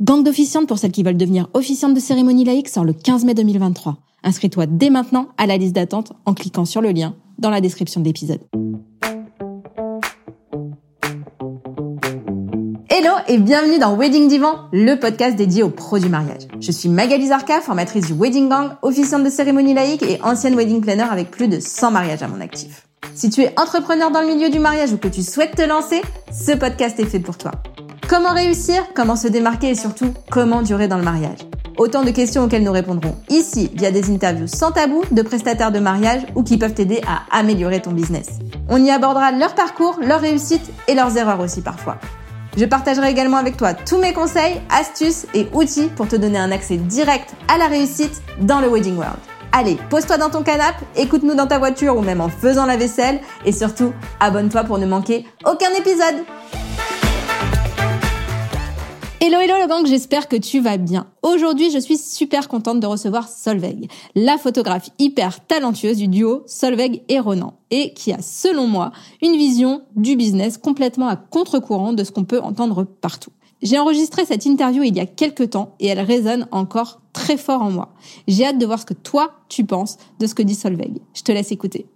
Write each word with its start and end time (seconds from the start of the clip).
Gang 0.00 0.22
d'officiantes 0.22 0.68
pour 0.68 0.78
celles 0.78 0.92
qui 0.92 1.02
veulent 1.02 1.16
devenir 1.16 1.48
officiantes 1.54 1.92
de 1.92 1.98
cérémonie 1.98 2.44
laïque 2.44 2.68
sort 2.68 2.84
le 2.84 2.92
15 2.92 3.24
mai 3.24 3.34
2023. 3.34 3.96
Inscris-toi 4.22 4.66
dès 4.66 4.90
maintenant 4.90 5.26
à 5.38 5.46
la 5.46 5.56
liste 5.56 5.74
d'attente 5.74 6.12
en 6.24 6.34
cliquant 6.34 6.64
sur 6.64 6.80
le 6.80 6.92
lien 6.92 7.16
dans 7.38 7.50
la 7.50 7.60
description 7.60 8.00
de 8.00 8.06
l'épisode. 8.06 8.38
Hello 12.88 13.10
et 13.26 13.38
bienvenue 13.38 13.80
dans 13.80 13.96
Wedding 13.96 14.28
Divan, 14.28 14.68
le 14.72 14.94
podcast 14.94 15.34
dédié 15.34 15.64
aux 15.64 15.70
pros 15.70 15.98
du 15.98 16.08
mariage. 16.08 16.42
Je 16.60 16.70
suis 16.70 16.88
Magali 16.88 17.26
Zarka, 17.26 17.60
formatrice 17.60 18.06
du 18.06 18.12
Wedding 18.12 18.48
Gang, 18.48 18.70
officiante 18.82 19.24
de 19.24 19.30
cérémonie 19.30 19.74
laïque 19.74 20.04
et 20.04 20.22
ancienne 20.22 20.54
wedding 20.54 20.80
planner 20.80 21.06
avec 21.10 21.32
plus 21.32 21.48
de 21.48 21.58
100 21.58 21.90
mariages 21.90 22.22
à 22.22 22.28
mon 22.28 22.40
actif. 22.40 22.86
Si 23.16 23.30
tu 23.30 23.42
es 23.42 23.52
entrepreneur 23.58 24.12
dans 24.12 24.20
le 24.20 24.28
milieu 24.28 24.48
du 24.48 24.60
mariage 24.60 24.92
ou 24.92 24.96
que 24.96 25.08
tu 25.08 25.24
souhaites 25.24 25.56
te 25.56 25.62
lancer, 25.62 26.02
ce 26.32 26.52
podcast 26.52 27.00
est 27.00 27.04
fait 27.04 27.18
pour 27.18 27.36
toi. 27.36 27.50
Comment 28.08 28.32
réussir, 28.32 28.86
comment 28.94 29.16
se 29.16 29.28
démarquer? 29.28 29.68
Et 29.68 29.74
surtout 29.74 30.14
comment 30.30 30.62
durer 30.62 30.88
dans 30.88 30.96
le 30.96 31.04
mariage? 31.04 31.40
Autant 31.76 32.02
de 32.02 32.10
questions 32.10 32.44
auxquelles 32.44 32.64
nous 32.64 32.72
répondrons 32.72 33.14
ici 33.28 33.70
via 33.74 33.90
des 33.90 34.10
interviews 34.10 34.46
sans 34.46 34.72
tabou 34.72 35.02
de 35.10 35.20
prestataires 35.20 35.72
de 35.72 35.78
mariage 35.78 36.22
ou 36.34 36.42
qui 36.42 36.56
peuvent 36.56 36.72
t'aider 36.72 37.02
à 37.06 37.38
améliorer 37.38 37.82
ton 37.82 37.92
business. 37.92 38.28
On 38.70 38.82
y 38.82 38.90
abordera 38.90 39.30
leur 39.32 39.54
parcours, 39.54 39.98
leurs 40.00 40.22
réussites 40.22 40.72
et 40.88 40.94
leurs 40.94 41.18
erreurs 41.18 41.40
aussi 41.40 41.60
parfois. 41.60 41.98
Je 42.56 42.64
partagerai 42.64 43.10
également 43.10 43.36
avec 43.36 43.58
toi 43.58 43.74
tous 43.74 43.98
mes 43.98 44.14
conseils, 44.14 44.58
astuces 44.70 45.26
et 45.34 45.46
outils 45.52 45.90
pour 45.94 46.08
te 46.08 46.16
donner 46.16 46.38
un 46.38 46.50
accès 46.50 46.78
direct 46.78 47.34
à 47.46 47.58
la 47.58 47.66
réussite 47.66 48.22
dans 48.40 48.60
le 48.60 48.68
Wedding 48.68 48.96
World. 48.96 49.18
Allez, 49.52 49.76
pose-toi 49.90 50.16
dans 50.16 50.30
ton 50.30 50.42
canapé, 50.42 50.86
écoute-nous 50.96 51.34
dans 51.34 51.46
ta 51.46 51.58
voiture 51.58 51.98
ou 51.98 52.00
même 52.00 52.22
en 52.22 52.30
faisant 52.30 52.64
la 52.64 52.78
vaisselle 52.78 53.20
et 53.44 53.52
surtout, 53.52 53.92
abonne-toi 54.18 54.64
pour 54.64 54.78
ne 54.78 54.86
manquer 54.86 55.26
aucun 55.44 55.70
épisode. 55.78 56.24
Hello 59.20 59.40
hello 59.40 59.54
le 59.60 59.66
gang, 59.66 59.84
j'espère 59.84 60.28
que 60.28 60.36
tu 60.36 60.60
vas 60.60 60.76
bien. 60.76 61.08
Aujourd'hui, 61.22 61.72
je 61.72 61.78
suis 61.80 61.98
super 61.98 62.46
contente 62.46 62.78
de 62.78 62.86
recevoir 62.86 63.28
Solveig, 63.28 63.88
la 64.14 64.38
photographe 64.38 64.90
hyper 65.00 65.44
talentueuse 65.44 65.96
du 65.96 66.06
duo 66.06 66.44
Solveig 66.46 67.02
et 67.08 67.18
Ronan, 67.18 67.54
et 67.72 67.92
qui 67.94 68.12
a, 68.12 68.22
selon 68.22 68.68
moi, 68.68 68.92
une 69.20 69.36
vision 69.36 69.82
du 69.96 70.14
business 70.14 70.56
complètement 70.56 71.08
à 71.08 71.16
contre-courant 71.16 71.94
de 71.94 72.04
ce 72.04 72.12
qu'on 72.12 72.22
peut 72.22 72.40
entendre 72.40 72.84
partout. 72.84 73.32
J'ai 73.60 73.80
enregistré 73.80 74.24
cette 74.24 74.46
interview 74.46 74.84
il 74.84 74.96
y 74.96 75.00
a 75.00 75.06
quelques 75.06 75.50
temps 75.50 75.74
et 75.80 75.88
elle 75.88 76.00
résonne 76.00 76.46
encore 76.52 77.00
très 77.12 77.36
fort 77.36 77.62
en 77.62 77.72
moi. 77.72 77.88
J'ai 78.28 78.46
hâte 78.46 78.58
de 78.58 78.66
voir 78.66 78.78
ce 78.78 78.86
que 78.86 78.94
toi, 78.94 79.32
tu 79.48 79.64
penses 79.64 79.96
de 80.20 80.28
ce 80.28 80.36
que 80.36 80.42
dit 80.42 80.54
Solveig. 80.54 81.00
Je 81.12 81.22
te 81.22 81.32
laisse 81.32 81.50
écouter. 81.50 81.86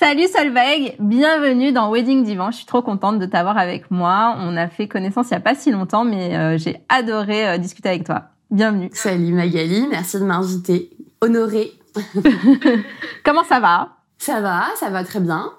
Salut 0.00 0.28
Solveig, 0.28 0.96
bienvenue 0.98 1.72
dans 1.72 1.92
Wedding 1.92 2.24
Divan. 2.24 2.50
Je 2.52 2.56
suis 2.56 2.64
trop 2.64 2.80
contente 2.80 3.18
de 3.18 3.26
t'avoir 3.26 3.58
avec 3.58 3.90
moi. 3.90 4.34
On 4.38 4.56
a 4.56 4.66
fait 4.66 4.88
connaissance 4.88 5.26
il 5.28 5.32
y 5.32 5.36
a 5.36 5.40
pas 5.40 5.54
si 5.54 5.70
longtemps, 5.70 6.06
mais 6.06 6.38
euh, 6.38 6.56
j'ai 6.56 6.80
adoré 6.88 7.46
euh, 7.46 7.58
discuter 7.58 7.90
avec 7.90 8.04
toi. 8.04 8.22
Bienvenue. 8.50 8.88
Salut 8.94 9.34
Magali, 9.34 9.86
merci 9.90 10.18
de 10.18 10.24
m'inviter. 10.24 10.88
Honorée. 11.20 11.72
Comment 13.26 13.44
ça 13.44 13.60
va? 13.60 13.90
Ça 14.16 14.40
va, 14.40 14.68
ça 14.76 14.88
va 14.88 15.04
très 15.04 15.20
bien. 15.20 15.52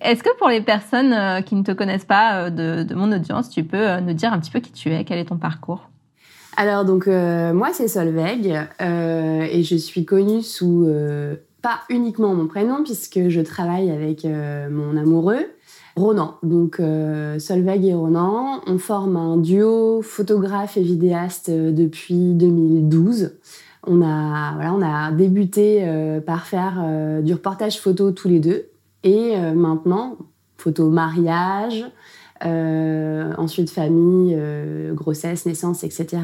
Est-ce 0.00 0.22
que 0.22 0.30
pour 0.38 0.48
les 0.48 0.60
personnes 0.60 1.12
euh, 1.12 1.40
qui 1.40 1.56
ne 1.56 1.64
te 1.64 1.72
connaissent 1.72 2.04
pas 2.04 2.50
de, 2.50 2.84
de, 2.84 2.94
mon 2.94 3.10
audience, 3.10 3.50
tu 3.50 3.64
peux 3.64 3.98
nous 3.98 4.14
dire 4.14 4.32
un 4.32 4.38
petit 4.38 4.52
peu 4.52 4.60
qui 4.60 4.70
tu 4.70 4.92
es, 4.92 5.02
quel 5.02 5.18
est 5.18 5.24
ton 5.24 5.38
parcours? 5.38 5.90
Alors 6.56 6.84
donc 6.84 7.08
moi 7.08 7.70
c'est 7.72 7.88
Solveig 7.88 8.68
et 8.80 9.62
je 9.64 9.76
suis 9.76 10.04
connue 10.04 10.42
sous 10.42 10.86
uniquement 11.88 12.34
mon 12.34 12.46
prénom, 12.46 12.82
puisque 12.84 13.28
je 13.28 13.40
travaille 13.40 13.90
avec 13.90 14.24
euh, 14.24 14.68
mon 14.70 14.96
amoureux, 14.96 15.46
Ronan. 15.96 16.36
Donc, 16.42 16.80
euh, 16.80 17.38
Solveig 17.38 17.86
et 17.86 17.94
Ronan, 17.94 18.60
on 18.66 18.78
forme 18.78 19.16
un 19.16 19.36
duo 19.36 20.02
photographe 20.02 20.76
et 20.76 20.82
vidéaste 20.82 21.48
euh, 21.48 21.72
depuis 21.72 22.34
2012. 22.34 23.36
On 23.86 24.02
a, 24.02 24.54
voilà, 24.54 24.74
on 24.74 24.82
a 24.82 25.12
débuté 25.12 25.86
par 26.26 26.46
faire 26.46 26.84
du 27.22 27.32
reportage 27.32 27.80
photo 27.80 28.10
tous 28.10 28.28
les 28.28 28.40
deux. 28.40 28.66
Et 29.02 29.34
maintenant, 29.54 30.18
photo 30.58 30.90
mariage, 30.90 31.86
ensuite 32.42 33.70
famille, 33.70 34.36
grossesse, 34.94 35.46
naissance, 35.46 35.84
etc. 35.84 36.18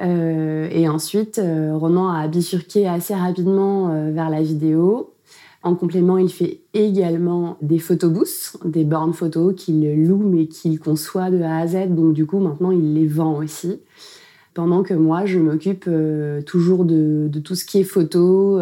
Euh, 0.00 0.68
et 0.70 0.88
ensuite, 0.88 1.38
euh, 1.38 1.76
Ronan 1.76 2.08
a 2.08 2.26
bifurqué 2.28 2.88
assez 2.88 3.14
rapidement 3.14 3.90
euh, 3.90 4.10
vers 4.12 4.30
la 4.30 4.42
vidéo. 4.42 5.12
En 5.62 5.74
complément, 5.74 6.16
il 6.16 6.30
fait 6.30 6.60
également 6.72 7.58
des 7.60 7.78
photobooths, 7.78 8.56
des 8.64 8.84
bornes 8.84 9.12
photos 9.12 9.54
qu'il 9.54 10.06
loue 10.06 10.22
mais 10.24 10.46
qu'il 10.46 10.80
conçoit 10.80 11.30
de 11.30 11.42
A 11.42 11.58
à 11.58 11.66
Z. 11.66 11.94
Donc 11.94 12.14
du 12.14 12.24
coup, 12.24 12.38
maintenant, 12.38 12.70
il 12.70 12.94
les 12.94 13.06
vend 13.06 13.36
aussi. 13.36 13.80
Pendant 14.54 14.82
que 14.82 14.94
moi, 14.94 15.26
je 15.26 15.38
m'occupe 15.38 15.88
toujours 16.46 16.84
de, 16.84 17.28
de, 17.30 17.40
tout 17.40 17.54
ce 17.54 17.64
qui 17.64 17.78
est 17.78 17.84
photo, 17.84 18.58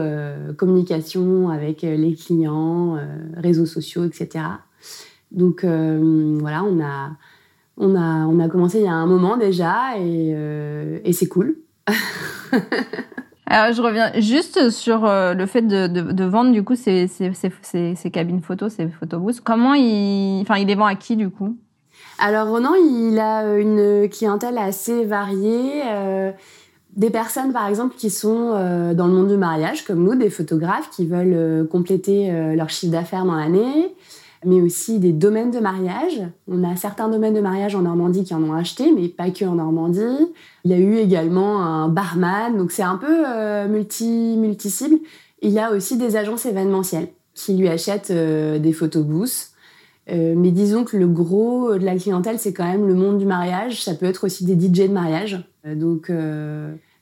communication 0.57 1.49
avec 1.49 1.81
les 1.83 2.15
clients, 2.15 2.99
réseaux 3.37 3.65
sociaux, 3.65 4.05
etc. 4.05 4.45
Donc 5.33 5.65
voilà, 5.65 6.65
on 6.65 6.81
a, 6.81 7.13
on 7.79 7.95
a, 7.95 8.27
on 8.27 8.41
a 8.41 8.49
commencé 8.49 8.79
il 8.79 8.85
y 8.85 8.89
a 8.89 8.93
un 8.93 9.07
moment 9.07 9.37
déjà 9.37 9.97
et, 9.97 10.33
euh, 10.35 10.99
et 11.05 11.13
c'est 11.13 11.29
cool. 11.29 11.57
Alors, 13.47 13.75
je 13.75 13.81
reviens 13.81 14.13
juste 14.21 14.69
sur 14.69 15.07
euh, 15.07 15.33
le 15.33 15.47
fait 15.47 15.63
de, 15.63 15.87
de, 15.87 16.13
de, 16.13 16.25
vendre 16.25 16.53
du 16.53 16.63
coup 16.63 16.75
ces, 16.75 17.07
ces, 17.07 17.33
ces, 17.63 17.95
ces 17.95 18.11
cabines 18.11 18.43
photos, 18.43 18.75
ces 18.75 18.89
photobooths. 18.89 19.41
Comment 19.41 19.73
il, 19.73 20.43
enfin, 20.43 20.57
il 20.57 20.67
les 20.67 20.75
vend 20.75 20.85
à 20.85 20.97
qui 20.97 21.17
du 21.17 21.31
coup? 21.31 21.57
Alors 22.19 22.49
Ronan, 22.49 22.75
il 22.75 23.19
a 23.19 23.57
une 23.57 24.09
clientèle 24.11 24.59
assez 24.59 25.05
variée. 25.05 25.83
Euh, 25.87 26.31
des 26.97 27.11
personnes, 27.11 27.53
par 27.53 27.69
exemple, 27.69 27.95
qui 27.97 28.11
sont 28.11 28.51
dans 28.95 29.07
le 29.07 29.13
monde 29.13 29.29
du 29.29 29.37
mariage, 29.37 29.85
comme 29.85 30.03
nous, 30.03 30.17
des 30.17 30.31
photographes 30.31 30.91
qui 30.91 31.07
veulent 31.07 31.69
compléter 31.69 32.33
leur 32.57 32.71
chiffre 32.71 32.91
d'affaires 32.91 33.25
dans 33.25 33.37
l'année 33.37 33.95
mais 34.45 34.61
aussi 34.61 34.99
des 34.99 35.13
domaines 35.13 35.51
de 35.51 35.59
mariage. 35.59 36.23
On 36.47 36.63
a 36.65 36.77
certains 36.77 37.09
domaines 37.09 37.35
de 37.35 37.41
mariage 37.41 37.75
en 37.75 37.83
Normandie 37.83 38.25
qui 38.25 38.35
en 38.35 38.43
ont 38.43 38.53
acheté, 38.53 38.93
mais 38.93 39.09
pas 39.09 39.31
que 39.31 39.45
en 39.45 39.57
Normandie. 39.57 40.33
Il 40.65 40.71
y 40.71 40.75
a 40.75 40.79
eu 40.79 40.97
également 40.97 41.63
un 41.63 41.89
barman, 41.89 42.57
donc 42.57 42.73
c'est 42.73 42.83
un 42.83 42.97
peu 42.97 43.25
euh, 43.27 43.69
multi 43.69 44.37
multi 44.39 44.71
cible. 44.71 44.99
Il 45.43 45.51
y 45.51 45.59
a 45.59 45.73
aussi 45.73 45.97
des 45.97 46.17
agences 46.17 46.47
événementielles 46.47 47.09
qui 47.35 47.55
lui 47.55 47.69
achètent 47.69 48.11
euh, 48.11 48.59
des 48.59 48.73
photobooths. 48.73 49.51
Euh, 50.11 50.35
mais 50.37 50.51
disons 50.53 50.85
que 50.85 50.97
le 50.97 51.07
gros 51.07 51.75
de 51.75 51.85
la 51.85 51.97
clientèle, 51.97 52.39
c'est 52.39 52.53
quand 52.55 52.65
même 52.65 52.87
le 52.87 52.95
monde 52.95 53.19
du 53.19 53.27
mariage. 53.27 53.83
Ça 53.85 53.95
peut 53.95 54.07
être 54.07 54.25
aussi 54.25 54.45
des 54.45 54.55
DJ 54.55 54.89
de 54.89 54.93
mariage. 54.93 55.45
donc 55.65 56.11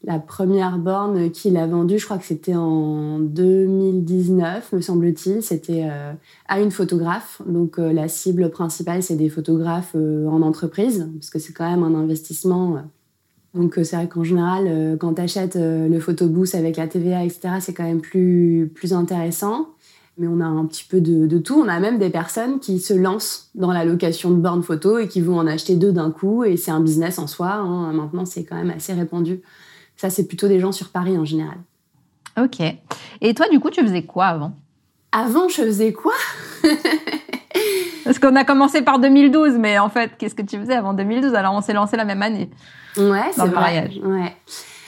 la 0.07 0.21
première 0.21 0.79
borne 0.79 1.33
qu'il 1.33 1.57
a 1.57 1.67
vendue, 1.67 1.99
je 1.99 2.05
crois 2.05 2.17
que 2.17 2.25
c'était 2.25 2.55
en 2.55 3.19
2019, 3.19 4.73
me 4.73 4.81
semble-t-il, 4.81 5.43
c'était 5.43 5.89
euh, 5.91 6.13
à 6.47 6.61
une 6.61 6.71
photographe. 6.71 7.43
Donc 7.45 7.81
euh, 7.81 7.93
la 7.93 8.07
cible 8.07 8.51
principale, 8.51 9.03
c'est 9.03 9.17
des 9.17 9.29
photographes 9.29 9.97
euh, 9.97 10.29
en 10.29 10.43
entreprise, 10.43 11.11
parce 11.19 11.31
que 11.31 11.41
c'est 11.41 11.53
quand 11.53 11.69
même 11.69 11.83
un 11.83 11.99
investissement. 11.99 12.85
Donc 13.55 13.81
c'est 13.83 13.97
vrai 13.97 14.07
qu'en 14.09 14.23
général, 14.23 14.97
quand 15.01 15.15
tu 15.15 15.23
achètes 15.23 15.57
le 15.57 15.99
photobooth 15.99 16.55
avec 16.55 16.77
la 16.77 16.87
TVA, 16.87 17.25
etc., 17.25 17.55
c'est 17.61 17.73
quand 17.73 17.85
même 17.85 18.03
plus, 18.03 18.71
plus 18.75 18.93
intéressant. 18.93 19.69
Mais 20.19 20.27
on 20.29 20.41
a 20.41 20.45
un 20.45 20.67
petit 20.67 20.85
peu 20.85 21.01
de, 21.01 21.39
tout. 21.39 21.55
On 21.55 21.69
a 21.69 21.81
même 21.81 21.99
des 21.99 22.11
personnes 22.11 22.61
qui 22.61 22.81
se 22.81 22.93
lancent 22.93 23.51
dans 23.55 23.73
la 23.73 23.85
location 23.85 24.31
de 24.31 24.37
bornes 24.37 24.63
photo 24.63 24.99
et 24.99 25.09
qui 25.09 25.23
vont 25.23 25.39
en 25.39 25.47
acheter 25.47 25.75
deux 25.75 25.93
d'un 25.93 26.11
coup. 26.11 26.45
Et 26.45 26.59
c'est 26.59 26.71
un 26.71 26.81
business 26.81 27.19
en 27.19 27.27
soi. 27.27 27.55
Hein. 27.55 27.93
Maintenant, 27.95 28.27
c'est 28.27 28.45
quand 28.45 28.57
même 28.57 28.71
assez 28.71 28.93
répandu. 28.93 29.41
Ça, 29.97 30.11
c'est 30.11 30.27
plutôt 30.27 30.49
des 30.49 30.61
gens 30.61 30.73
sur 30.73 30.91
Paris 30.91 31.17
en 31.17 31.25
général. 31.25 31.59
Ok. 32.39 32.61
Et 33.21 33.35
toi, 33.35 33.49
du 33.49 33.61
coup, 33.61 33.71
tu 33.71 33.83
faisais 33.83 34.03
quoi 34.03 34.27
avant? 34.27 34.53
Avant, 35.13 35.49
je 35.49 35.63
faisais 35.63 35.93
quoi? 35.93 36.13
Parce 38.05 38.19
qu'on 38.19 38.37
a 38.37 38.45
commencé 38.45 38.83
par 38.83 38.99
2012, 38.99 39.55
mais 39.59 39.79
en 39.79 39.89
fait, 39.89 40.13
qu'est-ce 40.19 40.35
que 40.35 40.43
tu 40.43 40.59
faisais 40.59 40.75
avant 40.75 40.95
2012 40.95 41.35
Alors, 41.35 41.55
on 41.55 41.61
s'est 41.61 41.73
lancé 41.73 41.97
la 41.97 42.05
même 42.05 42.23
année. 42.23 42.51
Ouais, 42.97 43.31
c'est 43.33 43.41
vrai. 43.41 43.51
mariage. 43.51 44.01
Ouais. 44.05 44.37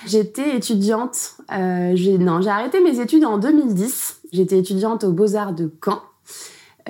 J'étais 0.06 0.56
étudiante. 0.56 1.36
Euh, 1.52 1.92
j'ai, 1.94 2.18
non, 2.18 2.40
j'ai 2.40 2.50
arrêté 2.50 2.80
mes 2.80 3.00
études 3.00 3.24
en 3.24 3.38
2010. 3.38 4.20
J'étais 4.32 4.58
étudiante 4.58 5.04
aux 5.04 5.12
Beaux-Arts 5.12 5.54
de 5.54 5.72
Caen. 5.84 6.02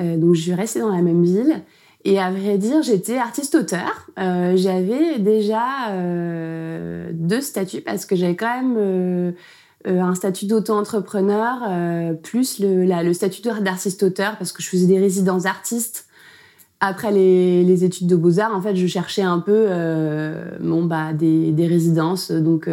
Euh, 0.00 0.17
donc, 0.17 0.35
je 0.35 0.43
suis 0.43 0.55
restée 0.55 0.81
dans 0.81 0.94
la 0.94 1.03
même 1.03 1.23
ville. 1.23 1.62
Et 2.09 2.19
à 2.19 2.31
vrai 2.31 2.57
dire, 2.57 2.83
j'étais 2.83 3.19
artiste-auteur. 3.19 4.07
Euh, 4.19 4.57
j'avais 4.57 5.19
déjà 5.19 5.91
euh, 5.91 7.11
deux 7.13 7.43
statuts 7.43 7.83
parce 7.83 8.07
que 8.07 8.17
j'avais 8.17 8.35
quand 8.35 8.63
même 8.63 8.77
euh, 8.79 9.33
un 9.85 10.15
statut 10.15 10.47
d'auto-entrepreneur 10.47 12.17
plus 12.23 12.61
le, 12.61 13.13
statut 13.13 13.43
d'artiste-auteur 13.43 14.39
parce 14.39 14.53
que 14.53 14.63
je 14.63 14.71
faisais 14.71 14.87
des 14.87 14.99
résidences 14.99 15.45
artistes. 15.45 16.07
Après 16.81 17.13
les, 17.13 17.85
études 17.85 18.07
de 18.07 18.17
beaux-arts, 18.17 18.57
en 18.57 18.63
fait, 18.63 18.75
je 18.75 18.87
cherchais 18.87 19.21
un 19.21 19.41
peu 19.41 19.67
bon, 20.61 20.85
bah, 20.85 21.13
des, 21.13 21.67
résidences, 21.67 22.31
donc 22.31 22.71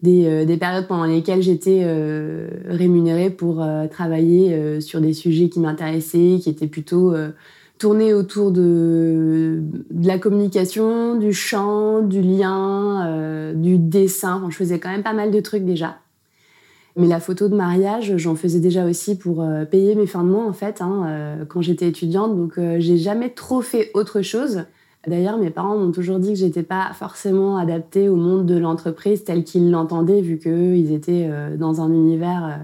des, 0.00 0.56
périodes 0.58 0.86
pendant 0.86 1.04
lesquelles 1.04 1.42
j'étais 1.42 1.84
rémunérée 2.66 3.28
pour 3.28 3.62
travailler 3.90 4.80
sur 4.80 5.02
des 5.02 5.12
sujets 5.12 5.50
qui 5.50 5.60
m'intéressaient, 5.60 6.38
qui 6.40 6.48
étaient 6.48 6.66
plutôt 6.66 7.14
tourné 7.78 8.14
autour 8.14 8.50
de, 8.50 9.62
la 10.02 10.18
communication, 10.18 11.16
du 11.16 11.32
chant, 11.32 12.02
du 12.02 12.20
lien, 12.20 13.52
du 13.54 13.78
dessin. 13.78 14.46
je 14.50 14.56
faisais 14.56 14.78
quand 14.78 14.90
même 14.90 15.02
pas 15.02 15.12
mal 15.12 15.30
de 15.30 15.40
trucs 15.40 15.64
déjà. 15.64 15.98
Mais 16.96 17.06
la 17.06 17.20
photo 17.20 17.48
de 17.48 17.54
mariage, 17.54 18.16
j'en 18.16 18.34
faisais 18.34 18.58
déjà 18.58 18.84
aussi 18.84 19.16
pour 19.16 19.46
payer 19.70 19.94
mes 19.94 20.06
fins 20.06 20.24
de 20.24 20.28
mois 20.28 20.44
en 20.44 20.52
fait, 20.52 20.80
hein, 20.80 21.38
quand 21.48 21.62
j'étais 21.62 21.86
étudiante. 21.86 22.36
Donc 22.36 22.58
j'ai 22.78 22.98
jamais 22.98 23.30
trop 23.30 23.60
fait 23.60 23.90
autre 23.94 24.22
chose. 24.22 24.64
D'ailleurs, 25.06 25.38
mes 25.38 25.50
parents 25.50 25.76
m'ont 25.76 25.92
toujours 25.92 26.18
dit 26.18 26.30
que 26.30 26.38
j'étais 26.38 26.62
pas 26.62 26.90
forcément 26.92 27.56
adaptée 27.56 28.08
au 28.08 28.16
monde 28.16 28.46
de 28.46 28.58
l'entreprise 28.58 29.24
tel 29.24 29.44
qu'ils 29.44 29.70
l'entendaient, 29.70 30.20
vu 30.20 30.38
qu'ils 30.38 30.92
étaient 30.92 31.28
euh, 31.30 31.56
dans 31.56 31.80
un 31.80 31.92
univers. 31.92 32.58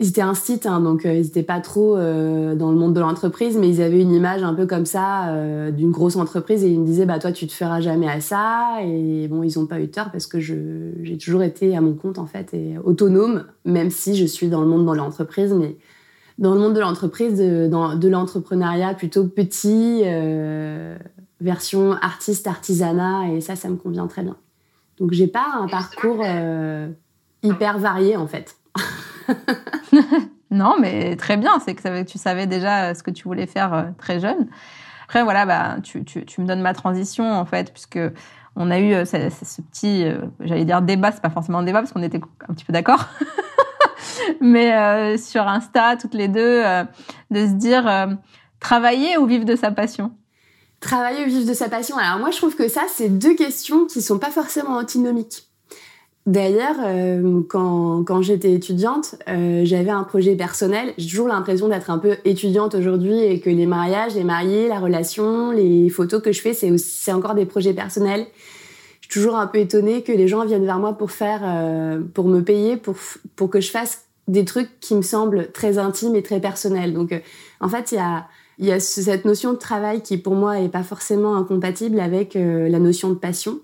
Euh, 0.00 0.04
ils 0.04 0.08
étaient 0.08 0.20
un 0.22 0.34
site, 0.34 0.66
hein, 0.66 0.80
donc 0.80 1.04
euh, 1.04 1.14
ils 1.14 1.22
n'étaient 1.22 1.42
pas 1.42 1.60
trop 1.60 1.96
dans 1.96 2.70
le 2.70 2.76
monde 2.76 2.94
de 2.94 3.00
l'entreprise, 3.00 3.56
mais 3.58 3.68
ils 3.68 3.82
avaient 3.82 4.00
une 4.00 4.12
image 4.12 4.42
un 4.42 4.54
peu 4.54 4.66
comme 4.66 4.86
ça 4.86 5.34
d'une 5.70 5.90
grosse 5.90 6.16
entreprise 6.16 6.64
et 6.64 6.68
ils 6.68 6.80
me 6.80 6.86
disaient 6.86 7.06
bah 7.06 7.18
toi 7.18 7.32
tu 7.32 7.46
te 7.46 7.52
feras 7.52 7.80
jamais 7.80 8.08
à 8.08 8.20
ça 8.20 8.78
et 8.82 9.28
bon 9.28 9.42
ils 9.42 9.58
n'ont 9.58 9.66
pas 9.66 9.80
eu 9.80 9.88
tort 9.88 10.10
parce 10.10 10.26
que 10.26 10.40
j'ai 10.40 11.18
toujours 11.18 11.42
été 11.42 11.76
à 11.76 11.80
mon 11.80 11.94
compte 11.94 12.18
en 12.18 12.26
fait 12.26 12.54
et 12.54 12.76
autonome, 12.82 13.44
même 13.64 13.90
si 13.90 14.16
je 14.16 14.24
suis 14.24 14.48
dans 14.48 14.62
le 14.62 14.66
monde 14.66 14.90
de 14.90 14.96
l'entreprise, 14.96 15.52
mais 15.52 15.76
dans 16.40 16.54
le 16.54 16.60
monde 16.60 16.74
de 16.74 16.80
l'entreprise, 16.80 17.38
de, 17.38 17.68
de 17.96 18.08
l'entrepreneuriat 18.08 18.94
plutôt 18.94 19.26
petit, 19.26 20.02
euh, 20.04 20.96
version 21.40 21.92
artiste, 21.92 22.46
artisanat, 22.46 23.28
et 23.30 23.40
ça, 23.42 23.56
ça 23.56 23.68
me 23.68 23.76
convient 23.76 24.06
très 24.06 24.22
bien. 24.22 24.36
Donc, 24.98 25.12
j'ai 25.12 25.26
pas 25.26 25.46
un 25.60 25.68
parcours 25.68 26.22
euh, 26.24 26.88
hyper 27.42 27.78
varié, 27.78 28.16
en 28.16 28.26
fait. 28.26 28.56
non, 30.50 30.76
mais 30.80 31.16
très 31.16 31.36
bien, 31.36 31.58
c'est 31.64 31.74
que 31.74 32.02
tu 32.02 32.18
savais 32.18 32.46
déjà 32.46 32.94
ce 32.94 33.02
que 33.02 33.10
tu 33.10 33.24
voulais 33.24 33.46
faire 33.46 33.74
euh, 33.74 33.82
très 33.98 34.20
jeune. 34.20 34.48
Après, 35.04 35.22
voilà, 35.22 35.46
bah, 35.46 35.76
tu, 35.82 35.98
me 36.38 36.46
donnes 36.46 36.62
ma 36.62 36.74
transition, 36.74 37.32
en 37.32 37.44
fait, 37.44 37.72
puisque 37.72 37.98
on 38.56 38.70
a 38.70 38.78
eu 38.78 39.06
ce, 39.06 39.28
ce, 39.30 39.62
petit, 39.62 40.04
j'allais 40.40 40.64
dire 40.64 40.82
débat, 40.82 41.10
c'est 41.10 41.22
pas 41.22 41.30
forcément 41.30 41.58
un 41.58 41.62
débat, 41.64 41.80
parce 41.80 41.92
qu'on 41.92 42.02
était 42.02 42.20
un 42.48 42.54
petit 42.54 42.64
peu 42.64 42.72
d'accord. 42.72 43.06
mais 44.40 44.74
euh, 44.74 45.16
sur 45.16 45.46
Insta, 45.46 45.96
toutes 45.96 46.14
les 46.14 46.28
deux, 46.28 46.62
euh, 46.64 46.84
de 47.30 47.46
se 47.46 47.52
dire 47.52 47.86
euh, 47.88 48.06
travailler 48.58 49.18
ou 49.18 49.26
vivre 49.26 49.44
de 49.44 49.56
sa 49.56 49.70
passion? 49.70 50.12
Travailler 50.80 51.24
ou 51.24 51.28
vivre 51.28 51.48
de 51.48 51.54
sa 51.54 51.68
passion. 51.68 51.96
Alors 51.96 52.18
moi, 52.18 52.30
je 52.30 52.38
trouve 52.38 52.56
que 52.56 52.68
ça, 52.68 52.82
c'est 52.88 53.08
deux 53.08 53.34
questions 53.34 53.86
qui 53.86 54.02
sont 54.02 54.18
pas 54.18 54.30
forcément 54.30 54.76
antinomiques. 54.76 55.49
D'ailleurs, 56.26 56.76
quand, 57.48 58.04
quand 58.04 58.22
j'étais 58.22 58.52
étudiante, 58.52 59.16
j'avais 59.26 59.90
un 59.90 60.04
projet 60.04 60.36
personnel. 60.36 60.92
J'ai 60.98 61.08
toujours 61.08 61.28
l'impression 61.28 61.68
d'être 61.68 61.90
un 61.90 61.98
peu 61.98 62.16
étudiante 62.24 62.74
aujourd'hui 62.74 63.18
et 63.18 63.40
que 63.40 63.48
les 63.48 63.66
mariages, 63.66 64.14
les 64.14 64.22
mariés, 64.22 64.68
la 64.68 64.78
relation, 64.78 65.50
les 65.50 65.88
photos 65.88 66.22
que 66.22 66.30
je 66.30 66.40
fais, 66.42 66.52
c'est 66.52 67.12
encore 67.12 67.34
des 67.34 67.46
projets 67.46 67.72
personnels. 67.72 68.26
Je 69.00 69.08
suis 69.08 69.20
toujours 69.20 69.36
un 69.36 69.46
peu 69.46 69.58
étonnée 69.58 70.02
que 70.02 70.12
les 70.12 70.28
gens 70.28 70.44
viennent 70.44 70.66
vers 70.66 70.78
moi 70.78 70.92
pour 70.92 71.10
faire, 71.10 71.40
pour 72.12 72.28
me 72.28 72.42
payer, 72.42 72.76
pour, 72.76 72.96
pour 73.34 73.48
que 73.48 73.60
je 73.60 73.70
fasse 73.70 74.04
des 74.30 74.44
trucs 74.44 74.78
qui 74.80 74.94
me 74.94 75.02
semblent 75.02 75.50
très 75.52 75.78
intimes 75.78 76.14
et 76.14 76.22
très 76.22 76.40
personnels. 76.40 76.94
Donc, 76.94 77.12
euh, 77.12 77.18
en 77.60 77.68
fait, 77.68 77.92
il 77.92 78.66
y 78.66 78.70
a, 78.70 78.80
cette 78.80 79.24
notion 79.24 79.52
de 79.52 79.58
travail 79.58 80.02
qui, 80.02 80.16
pour 80.18 80.34
moi, 80.34 80.58
n'est 80.58 80.68
pas 80.68 80.82
forcément 80.84 81.36
incompatible 81.36 81.98
avec 81.98 82.36
euh, 82.36 82.68
la 82.68 82.78
notion 82.78 83.10
de 83.10 83.14
passion. 83.14 83.60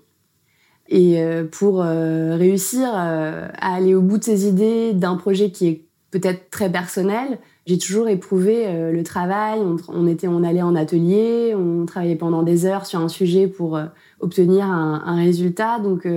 Et 0.89 1.21
euh, 1.21 1.43
pour 1.43 1.81
réussir 1.81 2.89
à 2.93 3.75
aller 3.75 3.95
au 3.95 4.01
bout 4.01 4.17
de 4.17 4.23
ses 4.23 4.47
idées 4.47 4.93
d'un 4.93 5.15
projet 5.15 5.51
qui 5.51 5.67
est 5.67 5.81
peut-être 6.11 6.49
très 6.49 6.71
personnel, 6.71 7.39
j'ai 7.65 7.77
toujours 7.77 8.07
éprouvé 8.07 8.91
le 8.93 9.03
travail. 9.03 9.59
On, 9.89 10.07
était, 10.07 10.27
on 10.27 10.43
allait 10.43 10.61
en 10.61 10.75
atelier, 10.75 11.53
on 11.53 11.85
travaillait 11.85 12.15
pendant 12.15 12.43
des 12.43 12.65
heures 12.65 12.85
sur 12.85 13.01
un 13.01 13.09
sujet 13.09 13.47
pour 13.47 13.77
obtenir 14.21 14.65
un, 14.65 15.15
résultat. 15.17 15.79
Donc, 15.79 16.07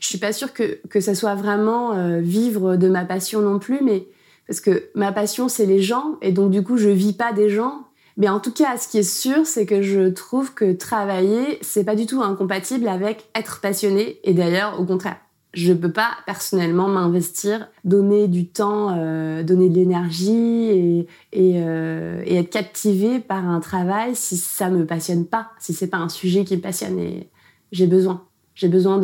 je 0.00 0.06
suis 0.06 0.18
pas 0.18 0.32
sûre 0.32 0.52
que, 0.52 0.80
que 0.88 1.00
ça 1.00 1.14
soit 1.14 1.34
vraiment 1.34 1.94
euh, 1.94 2.20
vivre 2.20 2.76
de 2.76 2.88
ma 2.88 3.04
passion 3.04 3.40
non 3.40 3.58
plus, 3.58 3.80
mais 3.82 4.08
parce 4.46 4.60
que 4.60 4.90
ma 4.94 5.12
passion, 5.12 5.48
c'est 5.48 5.66
les 5.66 5.80
gens, 5.80 6.16
et 6.22 6.32
donc 6.32 6.50
du 6.50 6.62
coup, 6.62 6.76
je 6.76 6.88
vis 6.88 7.12
pas 7.12 7.32
des 7.32 7.48
gens. 7.48 7.82
Mais 8.16 8.28
en 8.28 8.40
tout 8.40 8.52
cas, 8.52 8.78
ce 8.78 8.88
qui 8.88 8.98
est 8.98 9.02
sûr, 9.02 9.46
c'est 9.46 9.66
que 9.66 9.82
je 9.82 10.08
trouve 10.08 10.54
que 10.54 10.72
travailler, 10.72 11.58
c'est 11.60 11.84
pas 11.84 11.94
du 11.94 12.06
tout 12.06 12.22
incompatible 12.22 12.88
avec 12.88 13.28
être 13.34 13.60
passionné. 13.60 14.18
Et 14.24 14.32
d'ailleurs, 14.32 14.80
au 14.80 14.84
contraire, 14.84 15.16
je 15.52 15.72
peux 15.72 15.92
pas 15.92 16.10
personnellement 16.26 16.88
m'investir, 16.88 17.68
donner 17.84 18.28
du 18.28 18.46
temps, 18.46 18.94
euh, 18.96 19.42
donner 19.42 19.68
de 19.68 19.74
l'énergie 19.74 20.32
et, 20.32 21.06
et, 21.32 21.54
euh, 21.56 22.22
et, 22.26 22.36
être 22.36 22.50
captivé 22.50 23.20
par 23.20 23.48
un 23.48 23.60
travail 23.60 24.14
si 24.14 24.36
ça 24.36 24.68
me 24.68 24.84
passionne 24.84 25.26
pas, 25.26 25.50
si 25.58 25.72
c'est 25.72 25.86
pas 25.86 25.96
un 25.96 26.10
sujet 26.10 26.44
qui 26.44 26.56
me 26.56 26.62
passionne. 26.62 26.98
Et 26.98 27.30
j'ai 27.72 27.86
besoin 27.86 28.22
j'ai 28.54 28.68
besoin 28.68 28.98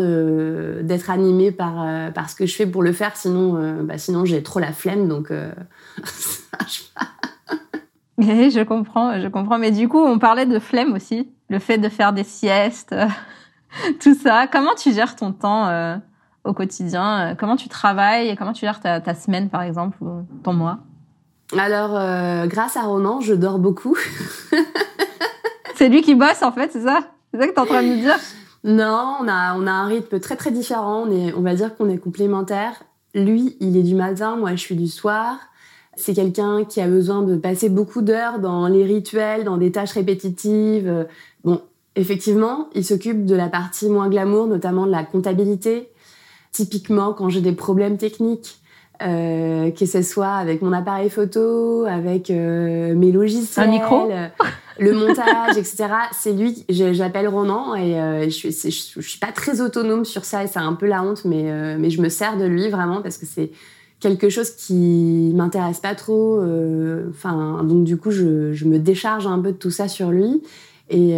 d'être 0.83 1.11
animée 1.11 1.53
par 1.53 1.83
euh, 1.83 2.11
par 2.11 2.31
ce 2.31 2.35
que 2.35 2.47
je 2.47 2.55
fais 2.55 2.67
pour 2.67 2.83
le 2.83 2.93
faire 2.93 3.17
sinon 3.17 3.57
euh, 3.57 3.83
bah, 3.83 3.99
sinon 3.99 4.25
j'ai 4.25 4.43
trop 4.43 4.61
la 4.61 4.73
flemme 4.73 5.09
donc 5.09 5.31
euh, 8.21 8.51
je 8.51 8.63
comprends 8.63 9.21
je 9.21 9.29
comprends 9.29 9.59
mais 9.59 9.71
du 9.71 9.89
coup 9.89 10.01
on 10.01 10.19
parlait 10.19 10.47
de 10.47 10.59
flemme 10.59 10.93
aussi 10.93 11.31
le 11.49 11.59
fait 11.59 11.79
de 11.79 11.89
faire 11.89 12.13
des 12.13 12.25
siestes 12.25 12.95
tout 14.01 14.15
ça 14.15 14.47
comment 14.47 14.75
tu 14.75 14.93
gères 14.93 15.17
ton 15.17 15.33
temps 15.33 15.99
au 16.45 16.53
quotidien 16.53 17.35
comment 17.39 17.57
tu 17.57 17.69
travailles 17.69 18.29
et 18.29 18.37
comment 18.37 18.53
tu 18.53 18.67
gères 18.67 18.81
ta, 18.81 19.01
ta 19.01 19.15
semaine 19.15 19.49
par 19.49 19.63
exemple 19.63 19.97
ou 20.03 20.27
ton 20.43 20.53
mois? 20.53 20.79
Alors 21.57 21.93
grâce 22.49 22.77
à 22.77 22.83
Ronan 22.83 23.21
je 23.21 23.35
dors 23.35 23.59
beaucoup 23.59 23.97
c'est 25.75 25.89
lui 25.89 26.03
qui 26.03 26.15
bosse 26.15 26.43
en 26.43 26.53
fait 26.53 26.71
c'est 26.73 26.83
ça? 26.83 27.01
C'est 27.33 27.41
ça 27.41 27.47
que 27.47 27.53
tu 27.53 27.57
es 27.57 27.61
en 27.61 27.67
train 27.67 27.83
de 27.83 27.89
me 27.89 27.97
dire? 27.97 28.19
Non, 28.65 29.17
on 29.21 29.29
a, 29.29 29.57
on 29.57 29.67
a 29.67 29.73
un 29.73 29.87
rythme 29.87 30.21
très 30.21 30.37
très 30.37 30.51
différent. 30.51 31.05
On, 31.07 31.11
est, 31.11 31.33
on 31.35 31.41
va 31.41 31.55
dire 31.55 31.75
qu'on 31.77 31.89
est 31.89 31.99
complémentaires. 31.99 32.83
Lui, 33.15 33.57
il 33.61 33.77
est 33.77 33.83
du 33.83 33.95
matin, 33.95 34.37
moi 34.37 34.51
je 34.53 34.61
suis 34.61 34.77
du 34.77 34.87
soir. 34.87 35.39
C'est 35.97 36.15
quelqu'un 36.15 36.65
qui 36.65 36.81
a 36.81 36.89
besoin 36.89 37.23
de 37.23 37.37
passer 37.37 37.69
beaucoup 37.69 38.01
d'heures 38.01 38.39
dans 38.39 38.67
les 38.67 38.85
rituels, 38.85 39.45
dans 39.45 39.59
des 39.59 39.73
tâches 39.73 39.93
répétitives. 39.93 41.07
Bon, 41.45 41.61
effectivement, 41.97 42.69
il 42.75 42.85
s'occupe 42.85 43.27
de 43.27 43.35
la 43.35 43.49
partie 43.49 43.89
moins 43.89 44.09
glamour, 44.09 44.47
notamment 44.47 44.87
de 44.87 44.91
la 44.91 45.05
comptabilité. 45.05 45.91
Typiquement, 46.51 47.13
quand 47.13 47.29
j'ai 47.29 47.41
des 47.41 47.53
problèmes 47.53 47.99
techniques, 47.99 48.63
euh, 49.03 49.71
que 49.73 49.87
ce 49.87 50.03
soit 50.03 50.35
avec 50.35 50.63
mon 50.63 50.73
appareil 50.73 51.11
photo, 51.11 51.85
avec 51.87 52.31
euh, 52.31 52.95
mes 52.95 53.11
logiciels, 53.11 53.69
un 53.69 53.71
micro, 53.71 54.09
le 54.79 54.93
montage, 54.93 55.57
etc. 55.57 55.89
C'est 56.13 56.33
lui, 56.33 56.65
j'appelle 56.69 57.27
Ronan 57.27 57.75
et 57.75 57.99
euh, 57.99 58.25
je, 58.25 58.29
suis, 58.51 58.51
je, 58.51 59.01
suis 59.01 59.19
pas 59.19 59.33
très 59.33 59.61
autonome 59.61 60.05
sur 60.05 60.25
ça 60.25 60.45
et 60.45 60.47
c'est 60.47 60.61
un 60.61 60.75
peu 60.75 60.87
la 60.87 61.03
honte, 61.03 61.25
mais, 61.25 61.77
mais 61.79 61.91
je 61.91 62.01
me 62.01 62.09
sers 62.09 62.37
de 62.37 62.45
lui 62.45 62.69
vraiment 62.69 63.03
parce 63.03 63.19
que 63.19 63.27
c'est 63.27 63.51
quelque 64.03 64.29
chose 64.29 64.51
qui 64.51 65.33
m'intéresse 65.35 65.81
pas 65.81 65.95
trop. 65.95 66.41
Euh, 66.41 67.09
enfin, 67.11 67.63
donc 67.65 67.85
du 67.85 67.97
coup, 67.97 68.11
je, 68.11 68.65
me 68.65 68.79
décharge 68.79 69.27
un 69.27 69.39
peu 69.39 69.53
de 69.53 69.57
tout 69.57 69.71
ça 69.71 69.89
sur 69.89 70.11
lui. 70.11 70.43
Et 70.91 71.15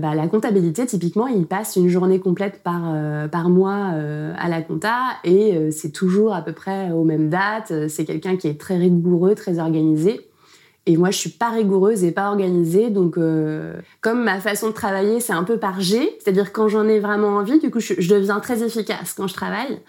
bah, 0.00 0.14
la 0.14 0.26
comptabilité, 0.26 0.86
typiquement, 0.86 1.26
il 1.26 1.44
passe 1.44 1.76
une 1.76 1.88
journée 1.88 2.18
complète 2.18 2.62
par, 2.62 2.94
par 3.28 3.50
mois 3.50 3.92
à 4.38 4.48
la 4.48 4.62
compta 4.62 5.00
et 5.22 5.70
c'est 5.70 5.90
toujours 5.90 6.32
à 6.32 6.40
peu 6.40 6.52
près 6.52 6.92
aux 6.92 7.04
mêmes 7.04 7.28
dates. 7.28 7.88
C'est 7.88 8.06
quelqu'un 8.06 8.38
qui 8.38 8.48
est 8.48 8.58
très 8.58 8.78
rigoureux, 8.78 9.34
très 9.34 9.58
organisé. 9.58 10.28
Et 10.88 10.96
moi, 10.96 11.10
je 11.10 11.18
suis 11.18 11.30
pas 11.30 11.50
rigoureuse 11.50 12.02
et 12.02 12.12
pas 12.12 12.28
organisée. 12.28 12.88
Donc, 12.88 13.18
euh, 13.18 13.74
comme 14.00 14.24
ma 14.24 14.40
façon 14.40 14.68
de 14.68 14.72
travailler, 14.72 15.20
c'est 15.20 15.34
un 15.34 15.44
peu 15.44 15.58
par 15.58 15.82
G, 15.82 16.16
c'est-à-dire 16.18 16.50
quand 16.50 16.68
j'en 16.68 16.88
ai 16.88 16.98
vraiment 16.98 17.36
envie, 17.36 17.58
du 17.58 17.70
coup, 17.70 17.78
je, 17.78 17.92
deviens 18.08 18.40
très 18.40 18.62
efficace 18.62 19.12
quand 19.12 19.26
je 19.26 19.34
travaille. 19.34 19.80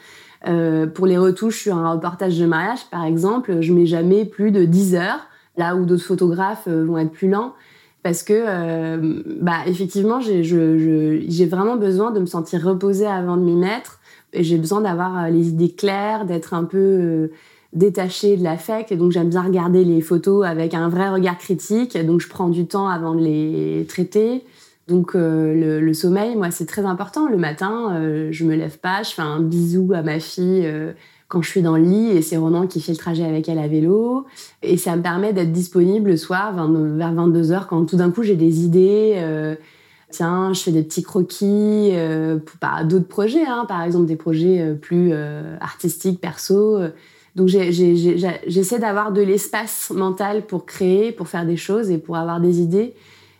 Euh, 0.47 0.87
pour 0.87 1.05
les 1.05 1.17
retouches 1.17 1.63
sur 1.63 1.75
un 1.75 1.91
reportage 1.91 2.39
de 2.39 2.45
mariage, 2.45 2.85
par 2.91 3.03
exemple, 3.03 3.61
je 3.61 3.73
mets 3.73 3.85
jamais 3.85 4.25
plus 4.25 4.51
de 4.51 4.65
10 4.65 4.95
heures, 4.95 5.27
là 5.57 5.75
où 5.75 5.85
d'autres 5.85 6.03
photographes 6.03 6.67
euh, 6.67 6.85
vont 6.85 6.97
être 6.97 7.11
plus 7.11 7.29
lents. 7.29 7.53
Parce 8.01 8.23
que, 8.23 8.95
bah, 9.41 9.57
effectivement, 9.67 10.21
j'ai 10.21 11.45
vraiment 11.45 11.75
besoin 11.75 12.11
de 12.11 12.21
me 12.21 12.25
sentir 12.25 12.63
reposée 12.63 13.05
avant 13.05 13.35
de 13.35 13.41
m'y 13.41 13.57
mettre. 13.57 13.99
Et 14.31 14.41
j'ai 14.41 14.57
besoin 14.57 14.79
d'avoir 14.79 15.29
les 15.29 15.49
idées 15.49 15.73
claires, 15.73 16.25
d'être 16.25 16.53
un 16.53 16.63
peu 16.63 17.29
détachée 17.73 18.35
de 18.35 18.43
l'affect 18.43 18.91
et 18.91 18.95
donc 18.95 19.11
j'aime 19.11 19.29
bien 19.29 19.43
regarder 19.43 19.83
les 19.83 20.01
photos 20.01 20.45
avec 20.45 20.73
un 20.73 20.89
vrai 20.89 21.09
regard 21.09 21.37
critique 21.37 21.95
donc 22.03 22.19
je 22.19 22.27
prends 22.27 22.49
du 22.49 22.65
temps 22.65 22.87
avant 22.87 23.13
de 23.13 23.21
les 23.21 23.85
traiter 23.87 24.43
donc 24.89 25.15
euh, 25.15 25.79
le, 25.79 25.93
sommeil 25.93 26.35
moi 26.35 26.51
c'est 26.51 26.65
très 26.65 26.83
important 26.85 27.29
le 27.29 27.37
matin 27.37 27.93
euh, 27.93 28.29
je 28.31 28.43
me 28.43 28.55
lève 28.55 28.77
pas 28.79 29.03
je 29.03 29.11
fais 29.11 29.21
un 29.21 29.39
bisou 29.39 29.91
à 29.93 30.01
ma 30.01 30.19
fille 30.19 30.63
euh, 30.65 30.91
quand 31.27 31.41
je 31.41 31.49
suis 31.49 31.61
dans 31.61 31.77
le 31.77 31.83
lit 31.83 32.09
et 32.09 32.21
c'est 32.21 32.37
Ronan 32.37 32.67
qui 32.67 32.81
fait 32.81 32.91
le 32.91 32.97
trajet 32.97 33.23
avec 33.23 33.47
elle 33.47 33.59
à 33.59 33.67
vélo 33.67 34.25
et 34.63 34.77
ça 34.77 34.95
me 34.95 35.01
permet 35.01 35.31
d'être 35.31 35.51
disponible 35.51 36.09
le 36.09 36.17
soir 36.17 36.53
vers 36.53 37.13
22h 37.13 37.67
quand 37.67 37.85
tout 37.85 37.97
d'un 37.97 38.09
coup 38.09 38.23
j'ai 38.23 38.35
des 38.35 38.65
idées 38.65 39.55
tiens, 40.09 40.53
je 40.53 40.61
fais 40.61 40.71
des 40.71 40.81
petits 40.81 41.03
croquis 41.03 41.91
pour 42.43 42.85
d'autres 42.87 43.07
projets, 43.07 43.45
hein, 43.45 43.65
par 43.67 43.83
exemple 43.83 44.07
des 44.07 44.15
projets 44.15 44.73
plus 44.81 45.13
artistiques, 45.61 46.19
perso. 46.19 46.79
Donc 47.35 47.47
j'essaie 47.47 48.79
d'avoir 48.79 49.11
de 49.11 49.21
l'espace 49.21 49.91
mental 49.91 50.47
pour 50.47 50.65
créer, 50.65 51.11
pour 51.11 51.27
faire 51.27 51.45
des 51.45 51.57
choses 51.57 51.91
et 51.91 51.99
pour 51.99 52.17
avoir 52.17 52.39
des 52.39 52.59
idées. 52.59 52.95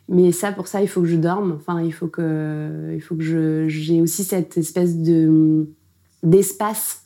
Mais 0.10 0.32
ça, 0.32 0.52
pour 0.52 0.68
ça, 0.68 0.82
il 0.82 0.88
faut 0.88 1.02
que 1.02 1.08
je 1.08 1.16
dorme. 1.16 1.56
Enfin, 1.58 1.82
il 1.82 1.94
faut 1.94 2.08
que, 2.08 2.94
il 2.96 3.00
faut 3.02 3.16
que 3.16 3.68
j'ai 3.68 4.02
aussi 4.02 4.24
cette 4.24 4.58
espèce 4.58 4.98
de 4.98 5.70
d'espace 6.24 7.04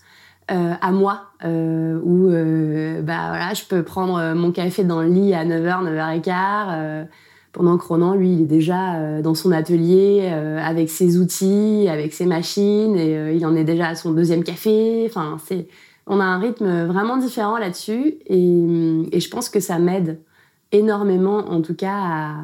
euh, 0.52 0.74
à 0.82 0.92
moi 0.92 1.28
euh, 1.46 2.00
où 2.04 2.30
euh, 2.30 3.02
bah 3.02 3.28
voilà, 3.30 3.54
je 3.54 3.64
peux 3.64 3.84
prendre 3.84 4.34
mon 4.34 4.52
café 4.52 4.84
dans 4.84 5.02
le 5.02 5.08
lit 5.08 5.34
à 5.34 5.46
9h, 5.46 6.22
9h15 6.22 7.08
pendant 7.52 7.78
que 7.78 7.86
Ronan, 7.86 8.16
lui, 8.16 8.34
il 8.34 8.42
est 8.42 8.46
déjà 8.46 9.22
dans 9.22 9.36
son 9.36 9.52
atelier 9.52 10.28
avec 10.28 10.90
ses 10.90 11.20
outils, 11.20 11.88
avec 11.88 12.12
ses 12.12 12.26
machines 12.26 12.96
et 12.96 13.36
il 13.36 13.46
en 13.46 13.56
est 13.56 13.64
déjà 13.64 13.90
à 13.90 13.96
son 13.96 14.12
deuxième 14.12 14.44
café. 14.44 15.06
Enfin, 15.08 15.38
c'est 15.46 15.68
on 16.08 16.20
a 16.20 16.24
un 16.24 16.40
rythme 16.40 16.86
vraiment 16.86 17.16
différent 17.18 17.58
là-dessus 17.60 18.16
et, 18.26 19.08
et, 19.12 19.20
je 19.20 19.30
pense 19.30 19.50
que 19.50 19.60
ça 19.60 19.78
m'aide 19.78 20.20
énormément, 20.72 21.48
en 21.48 21.62
tout 21.62 21.76
cas, 21.76 21.96
à, 21.96 22.36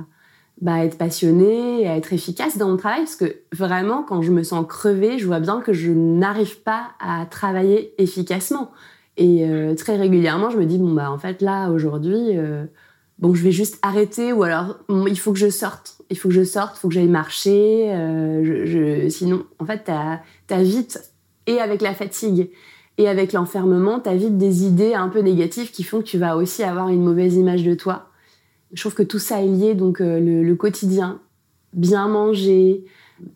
bah, 0.61 0.83
être 0.83 0.97
passionnée, 0.97 1.87
à 1.87 1.95
être 1.95 2.11
efficace 2.11 2.57
dans 2.57 2.69
mon 2.69 2.77
travail, 2.77 2.99
parce 2.99 3.15
que 3.15 3.37
vraiment, 3.53 4.03
quand 4.03 4.21
je 4.21 4.31
me 4.31 4.43
sens 4.43 4.65
crevée, 4.67 5.17
je 5.17 5.25
vois 5.25 5.39
bien 5.39 5.61
que 5.61 5.71
je 5.71 5.91
n'arrive 5.91 6.61
pas 6.61 6.89
à 6.99 7.25
travailler 7.25 7.93
efficacement. 7.97 8.71
Et 9.15 9.45
euh, 9.49 9.73
très 9.75 9.95
régulièrement, 9.95 10.49
je 10.49 10.57
me 10.57 10.65
dis, 10.65 10.77
bon, 10.77 10.93
bah, 10.93 11.11
en 11.11 11.17
fait, 11.17 11.41
là, 11.41 11.69
aujourd'hui, 11.69 12.37
euh, 12.37 12.65
bon, 13.19 13.33
je 13.33 13.43
vais 13.43 13.51
juste 13.51 13.79
arrêter, 13.81 14.33
ou 14.33 14.43
alors, 14.43 14.79
il 14.89 15.19
faut 15.19 15.31
que 15.31 15.39
je 15.39 15.49
sorte. 15.49 15.97
Il 16.09 16.17
faut 16.17 16.27
que 16.27 16.35
je 16.35 16.43
sorte, 16.43 16.75
il 16.77 16.79
faut 16.79 16.87
que 16.89 16.93
j'aille 16.93 17.07
marcher. 17.07 17.91
Euh, 17.93 19.09
sinon, 19.09 19.45
en 19.59 19.65
fait, 19.65 19.83
t'as 19.85 20.19
as 20.49 20.63
vite, 20.63 20.99
et 21.47 21.59
avec 21.59 21.81
la 21.81 21.93
fatigue, 21.93 22.49
et 22.97 23.07
avec 23.07 23.31
l'enfermement, 23.31 24.01
t'as 24.01 24.15
vite 24.15 24.37
des 24.37 24.65
idées 24.65 24.93
un 24.93 25.07
peu 25.07 25.19
négatives 25.19 25.71
qui 25.71 25.83
font 25.83 25.99
que 25.99 26.05
tu 26.05 26.17
vas 26.17 26.35
aussi 26.35 26.63
avoir 26.63 26.89
une 26.89 27.01
mauvaise 27.01 27.35
image 27.35 27.63
de 27.63 27.75
toi. 27.75 28.08
Je 28.73 28.81
trouve 28.81 28.93
que 28.93 29.03
tout 29.03 29.19
ça 29.19 29.41
est 29.41 29.47
lié, 29.47 29.73
donc 29.73 30.01
euh, 30.01 30.19
le, 30.19 30.55
quotidien, 30.55 31.19
bien 31.73 32.07
manger, 32.07 32.85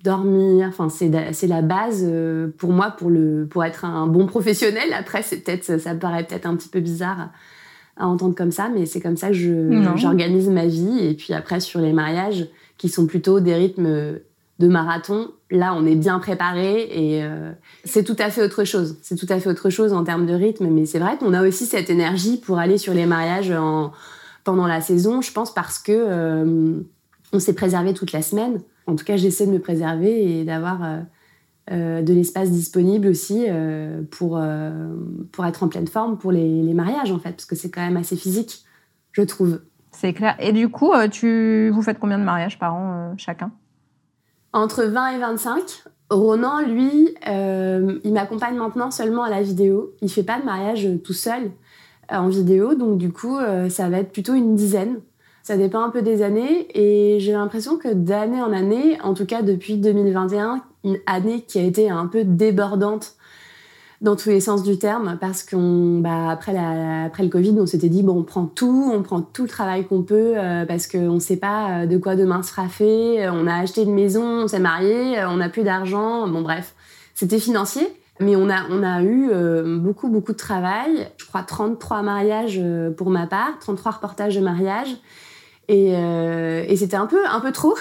dormir, 0.03 0.67
enfin 0.69 0.89
c'est 0.89 1.47
la 1.47 1.61
base 1.61 2.03
euh, 2.07 2.47
pour 2.57 2.71
moi 2.71 2.91
pour 2.91 3.09
le 3.09 3.47
pour 3.49 3.63
être 3.63 3.85
un 3.85 4.07
bon 4.07 4.27
professionnel. 4.27 4.93
Après 4.93 5.23
c'est 5.23 5.37
peut-être 5.37 5.79
ça 5.79 5.95
paraît 5.95 6.25
peut-être 6.25 6.45
un 6.45 6.55
petit 6.55 6.69
peu 6.69 6.79
bizarre 6.79 7.29
à 7.97 8.07
entendre 8.07 8.35
comme 8.35 8.51
ça, 8.51 8.69
mais 8.73 8.85
c'est 8.85 9.01
comme 9.01 9.17
ça 9.17 9.29
que 9.29 9.35
j'organise 9.95 10.49
ma 10.49 10.65
vie. 10.65 10.99
Et 10.99 11.13
puis 11.15 11.33
après 11.33 11.59
sur 11.59 11.79
les 11.79 11.93
mariages 11.93 12.47
qui 12.77 12.89
sont 12.89 13.05
plutôt 13.05 13.39
des 13.39 13.55
rythmes 13.55 14.19
de 14.59 14.67
marathon, 14.67 15.31
là 15.51 15.73
on 15.75 15.85
est 15.85 15.95
bien 15.95 16.19
préparé 16.19 16.83
et 16.83 17.23
euh, 17.23 17.51
c'est 17.83 18.03
tout 18.03 18.15
à 18.19 18.29
fait 18.29 18.43
autre 18.43 18.63
chose. 18.63 18.97
C'est 19.01 19.15
tout 19.15 19.27
à 19.29 19.39
fait 19.39 19.49
autre 19.49 19.69
chose 19.69 19.93
en 19.93 20.03
termes 20.03 20.25
de 20.25 20.33
rythme, 20.33 20.67
mais 20.67 20.85
c'est 20.85 20.99
vrai 20.99 21.17
qu'on 21.17 21.33
a 21.33 21.45
aussi 21.47 21.65
cette 21.65 21.89
énergie 21.89 22.37
pour 22.37 22.59
aller 22.59 22.77
sur 22.77 22.93
les 22.93 23.05
mariages 23.05 23.51
en 23.51 23.91
pendant 24.43 24.67
la 24.67 24.81
saison, 24.81 25.21
je 25.21 25.31
pense 25.31 25.53
parce 25.53 25.79
que 25.79 25.91
euh, 25.91 26.81
on 27.31 27.39
s'est 27.39 27.53
préservé 27.53 27.93
toute 27.93 28.11
la 28.11 28.21
semaine. 28.21 28.61
En 28.87 28.95
tout 28.95 29.05
cas, 29.05 29.15
j'essaie 29.17 29.47
de 29.47 29.51
me 29.51 29.59
préserver 29.59 30.39
et 30.39 30.43
d'avoir 30.43 30.83
euh, 30.83 30.99
euh, 31.71 32.01
de 32.01 32.13
l'espace 32.13 32.51
disponible 32.51 33.07
aussi 33.07 33.45
pour, 34.11 34.41
pour 35.31 35.45
être 35.45 35.63
en 35.63 35.67
pleine 35.69 35.87
forme 35.87 36.17
pour 36.17 36.31
les, 36.31 36.73
mariages, 36.73 37.11
en 37.11 37.19
fait, 37.19 37.31
parce 37.31 37.45
que 37.45 37.55
c'est 37.55 37.71
quand 37.71 37.81
même 37.81 37.97
assez 37.97 38.15
physique, 38.15 38.65
je 39.13 39.21
trouve. 39.21 39.61
C'est 39.91 40.13
clair. 40.13 40.35
Et 40.39 40.51
du 40.51 40.69
coup, 40.69 40.91
tu, 41.11 41.69
vous 41.69 41.81
faites 41.81 41.99
combien 41.99 42.19
de 42.19 42.23
mariages 42.23 42.59
par 42.59 42.73
an 42.73 43.13
chacun? 43.17 43.51
Entre 44.51 44.83
20 44.83 45.07
et 45.09 45.19
25. 45.19 45.83
Ronan, 46.09 46.61
lui, 46.61 47.15
il 47.25 48.13
m'accompagne 48.13 48.57
maintenant 48.57 48.91
seulement 48.91 49.23
à 49.23 49.29
la 49.29 49.41
vidéo. 49.41 49.93
Il 50.01 50.11
fait 50.11 50.23
pas 50.23 50.39
de 50.39 50.45
mariage 50.45 50.87
tout 51.03 51.13
seul. 51.13 51.51
Euh, 52.11 52.17
en 52.17 52.27
vidéo. 52.27 52.75
Donc 52.75 52.97
du 52.97 53.11
coup, 53.11 53.37
euh, 53.37 53.69
ça 53.69 53.89
va 53.89 53.99
être 53.99 54.11
plutôt 54.11 54.33
une 54.33 54.55
dizaine. 54.55 54.99
Ça 55.41 55.57
dépend 55.57 55.81
un 55.81 55.89
peu 55.89 56.01
des 56.01 56.21
années 56.21 56.67
et 56.73 57.19
j'ai 57.19 57.33
l'impression 57.33 57.77
que 57.77 57.93
d'année 57.93 58.41
en 58.41 58.53
année, 58.53 58.97
en 59.03 59.13
tout 59.13 59.25
cas 59.25 59.41
depuis 59.41 59.77
2021, 59.77 60.61
une 60.85 60.97
année 61.05 61.41
qui 61.41 61.59
a 61.59 61.63
été 61.63 61.89
un 61.89 62.07
peu 62.07 62.23
débordante 62.23 63.15
dans 63.99 64.15
tous 64.15 64.29
les 64.29 64.39
sens 64.39 64.63
du 64.63 64.77
terme 64.77 65.17
parce 65.19 65.43
qu'on 65.43 65.99
bah, 65.99 66.29
après 66.29 66.57
après 66.57 67.23
le 67.23 67.29
Covid, 67.29 67.55
on 67.59 67.65
s'était 67.65 67.89
dit 67.89 68.03
bon, 68.03 68.19
on 68.19 68.23
prend 68.23 68.45
tout, 68.45 68.91
on 68.93 69.01
prend 69.01 69.21
tout 69.21 69.43
le 69.43 69.49
travail 69.49 69.85
qu'on 69.85 70.03
peut 70.03 70.33
euh, 70.37 70.65
parce 70.65 70.87
qu'on 70.87 71.15
ne 71.15 71.19
sait 71.19 71.37
pas 71.37 71.85
de 71.85 71.97
quoi 71.97 72.15
demain 72.15 72.41
sera 72.41 72.69
fait. 72.69 73.27
On 73.29 73.45
a 73.45 73.55
acheté 73.55 73.83
une 73.83 73.93
maison, 73.93 74.43
on 74.43 74.47
s'est 74.47 74.59
marié, 74.59 75.23
on 75.25 75.37
n'a 75.37 75.49
plus 75.49 75.63
d'argent. 75.63 76.27
Bon 76.27 76.41
bref, 76.41 76.73
c'était 77.15 77.39
financier. 77.39 77.87
Mais 78.19 78.35
on 78.35 78.49
a, 78.49 78.65
on 78.69 78.83
a 78.83 79.01
eu 79.01 79.29
euh, 79.31 79.77
beaucoup, 79.79 80.07
beaucoup 80.09 80.33
de 80.33 80.37
travail. 80.37 81.09
Je 81.17 81.25
crois 81.25 81.41
33 81.41 82.03
mariages 82.03 82.59
euh, 82.61 82.91
pour 82.91 83.09
ma 83.09 83.25
part, 83.25 83.57
33 83.59 83.93
reportages 83.93 84.35
de 84.35 84.41
mariage. 84.41 84.95
Et, 85.67 85.93
euh, 85.95 86.63
et 86.67 86.75
c'était 86.75 86.95
un 86.95 87.07
peu, 87.07 87.25
un 87.27 87.39
peu 87.39 87.51
trop. 87.51 87.75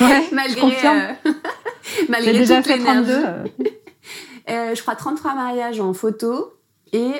Ouais, 0.00 0.28
malgré, 0.32 0.74
malgré 2.08 2.32
déjà 2.32 2.62
toute 2.62 2.66
l'énergie. 2.66 3.12
je 4.48 4.80
crois 4.80 4.96
33 4.96 5.34
mariages 5.34 5.80
en 5.80 5.92
photo 5.92 6.54
et 6.92 7.12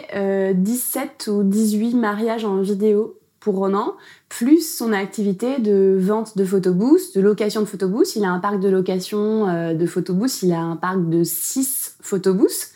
17 0.54 1.28
ou 1.32 1.42
18 1.42 1.94
mariages 1.94 2.44
en 2.44 2.60
vidéo 2.60 3.18
pour 3.42 3.56
Ronan, 3.56 3.94
plus 4.28 4.76
son 4.76 4.92
activité 4.92 5.58
de 5.58 5.96
vente 6.00 6.38
de 6.38 6.44
photobooths, 6.44 7.14
de 7.14 7.20
location 7.20 7.60
de 7.60 7.66
photobooths. 7.66 8.14
Il 8.14 8.24
a 8.24 8.30
un 8.30 8.38
parc 8.38 8.60
de 8.60 8.68
location 8.68 9.48
euh, 9.48 9.74
de 9.74 9.84
photobooths, 9.84 10.42
il 10.42 10.52
a 10.52 10.60
un 10.60 10.76
parc 10.76 11.08
de 11.08 11.24
6 11.24 11.96
photobooths. 12.00 12.70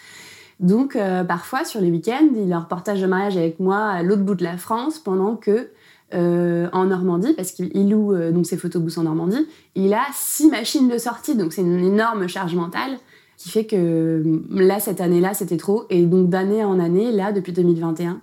Donc 0.58 0.96
euh, 0.96 1.22
parfois 1.22 1.64
sur 1.64 1.80
les 1.80 1.90
week-ends, 1.90 2.30
il 2.34 2.52
a 2.52 2.56
un 2.56 2.60
reportage 2.60 3.00
de 3.00 3.06
mariage 3.06 3.36
avec 3.36 3.60
moi 3.60 3.78
à 3.78 4.02
l'autre 4.02 4.22
bout 4.22 4.34
de 4.34 4.42
la 4.42 4.56
France 4.56 4.98
pendant 4.98 5.36
que 5.36 5.68
euh, 6.14 6.68
en 6.72 6.86
Normandie, 6.86 7.34
parce 7.34 7.52
qu'il 7.52 7.90
loue 7.90 8.16
donc 8.32 8.46
ses 8.46 8.56
photobooths 8.56 8.98
en 8.98 9.04
Normandie, 9.04 9.46
il 9.76 9.94
a 9.94 10.04
six 10.14 10.48
machines 10.48 10.88
de 10.88 10.98
sortie, 10.98 11.36
donc 11.36 11.52
c'est 11.52 11.62
une 11.62 11.84
énorme 11.84 12.26
charge 12.26 12.54
mentale 12.54 12.98
qui 13.36 13.50
fait 13.50 13.66
que 13.66 14.22
là 14.50 14.80
cette 14.80 15.00
année-là 15.00 15.34
c'était 15.34 15.58
trop 15.58 15.84
et 15.90 16.06
donc 16.06 16.30
d'année 16.30 16.64
en 16.64 16.80
année 16.80 17.12
là 17.12 17.32
depuis 17.32 17.52
2021 17.52 18.22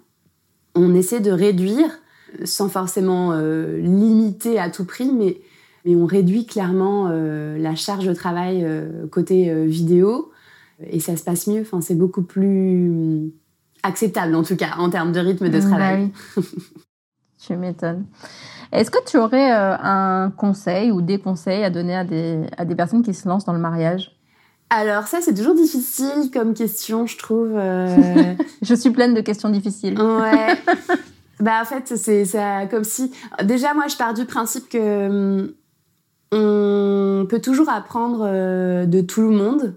on 0.75 0.95
essaie 0.95 1.19
de 1.19 1.29
réduire 1.29 1.99
sans 2.43 2.69
forcément 2.69 3.31
euh, 3.33 3.79
limiter 3.79 4.59
à 4.59 4.69
tout 4.69 4.85
prix, 4.85 5.11
mais, 5.11 5.39
mais 5.85 5.95
on 5.95 6.05
réduit 6.05 6.45
clairement 6.45 7.07
euh, 7.09 7.57
la 7.57 7.75
charge 7.75 8.05
de 8.05 8.13
travail 8.13 8.63
euh, 8.63 9.07
côté 9.07 9.53
vidéo 9.65 10.31
et 10.85 10.99
ça 10.99 11.15
se 11.15 11.23
passe 11.23 11.47
mieux. 11.47 11.61
Enfin, 11.61 11.81
c'est 11.81 11.95
beaucoup 11.95 12.23
plus 12.23 13.31
acceptable 13.83 14.35
en 14.35 14.43
tout 14.43 14.55
cas 14.55 14.75
en 14.77 14.89
termes 14.89 15.11
de 15.11 15.19
rythme 15.19 15.49
de 15.49 15.57
mmh, 15.57 15.69
travail. 15.69 16.11
Bah 16.35 16.41
tu 17.45 17.55
m'étonnes. 17.55 18.05
Est-ce 18.71 18.89
que 18.89 19.03
tu 19.05 19.17
aurais 19.17 19.51
un 19.51 20.31
conseil 20.35 20.91
ou 20.91 21.01
des 21.01 21.19
conseils 21.19 21.63
à 21.63 21.69
donner 21.69 21.95
à 21.95 22.03
des, 22.03 22.41
à 22.57 22.65
des 22.65 22.73
personnes 22.73 23.03
qui 23.03 23.13
se 23.13 23.27
lancent 23.27 23.45
dans 23.45 23.53
le 23.53 23.59
mariage? 23.59 24.17
Alors 24.71 25.05
ça, 25.05 25.19
c'est 25.21 25.35
toujours 25.35 25.53
difficile 25.53 26.31
comme 26.33 26.55
question, 26.55 27.05
je 27.05 27.17
trouve. 27.17 27.51
je 28.63 28.73
suis 28.73 28.89
pleine 28.89 29.13
de 29.13 29.21
questions 29.21 29.49
difficiles. 29.49 30.01
Ouais. 30.01 30.57
Bah 31.43 31.59
en 31.61 31.65
fait, 31.65 31.97
c'est 31.97 32.23
ça 32.23 32.67
comme 32.67 32.85
si 32.85 33.11
déjà 33.43 33.73
moi 33.73 33.87
je 33.89 33.97
pars 33.97 34.13
du 34.13 34.23
principe 34.23 34.69
que 34.69 35.07
hum, 35.09 35.53
on 36.31 37.25
peut 37.29 37.41
toujours 37.41 37.67
apprendre 37.67 38.21
euh, 38.23 38.85
de 38.85 39.01
tout 39.01 39.21
le 39.21 39.35
monde. 39.35 39.75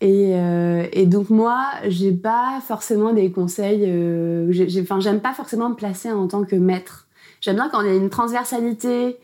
Et, 0.00 0.32
euh, 0.32 0.86
et 0.92 1.04
donc 1.04 1.28
moi, 1.28 1.66
j'ai 1.88 2.12
pas 2.12 2.58
forcément 2.66 3.12
des 3.12 3.30
conseils. 3.30 3.84
Euh, 3.86 4.50
enfin, 4.80 4.98
j'aime 4.98 5.20
pas 5.20 5.34
forcément 5.34 5.68
me 5.68 5.74
placer 5.74 6.10
en 6.10 6.26
tant 6.26 6.44
que 6.44 6.56
maître. 6.56 7.06
J'aime 7.42 7.56
bien 7.56 7.68
quand 7.70 7.82
il 7.82 7.88
y 7.88 7.90
a 7.90 7.96
une 7.96 8.08
transversalité. 8.08 9.18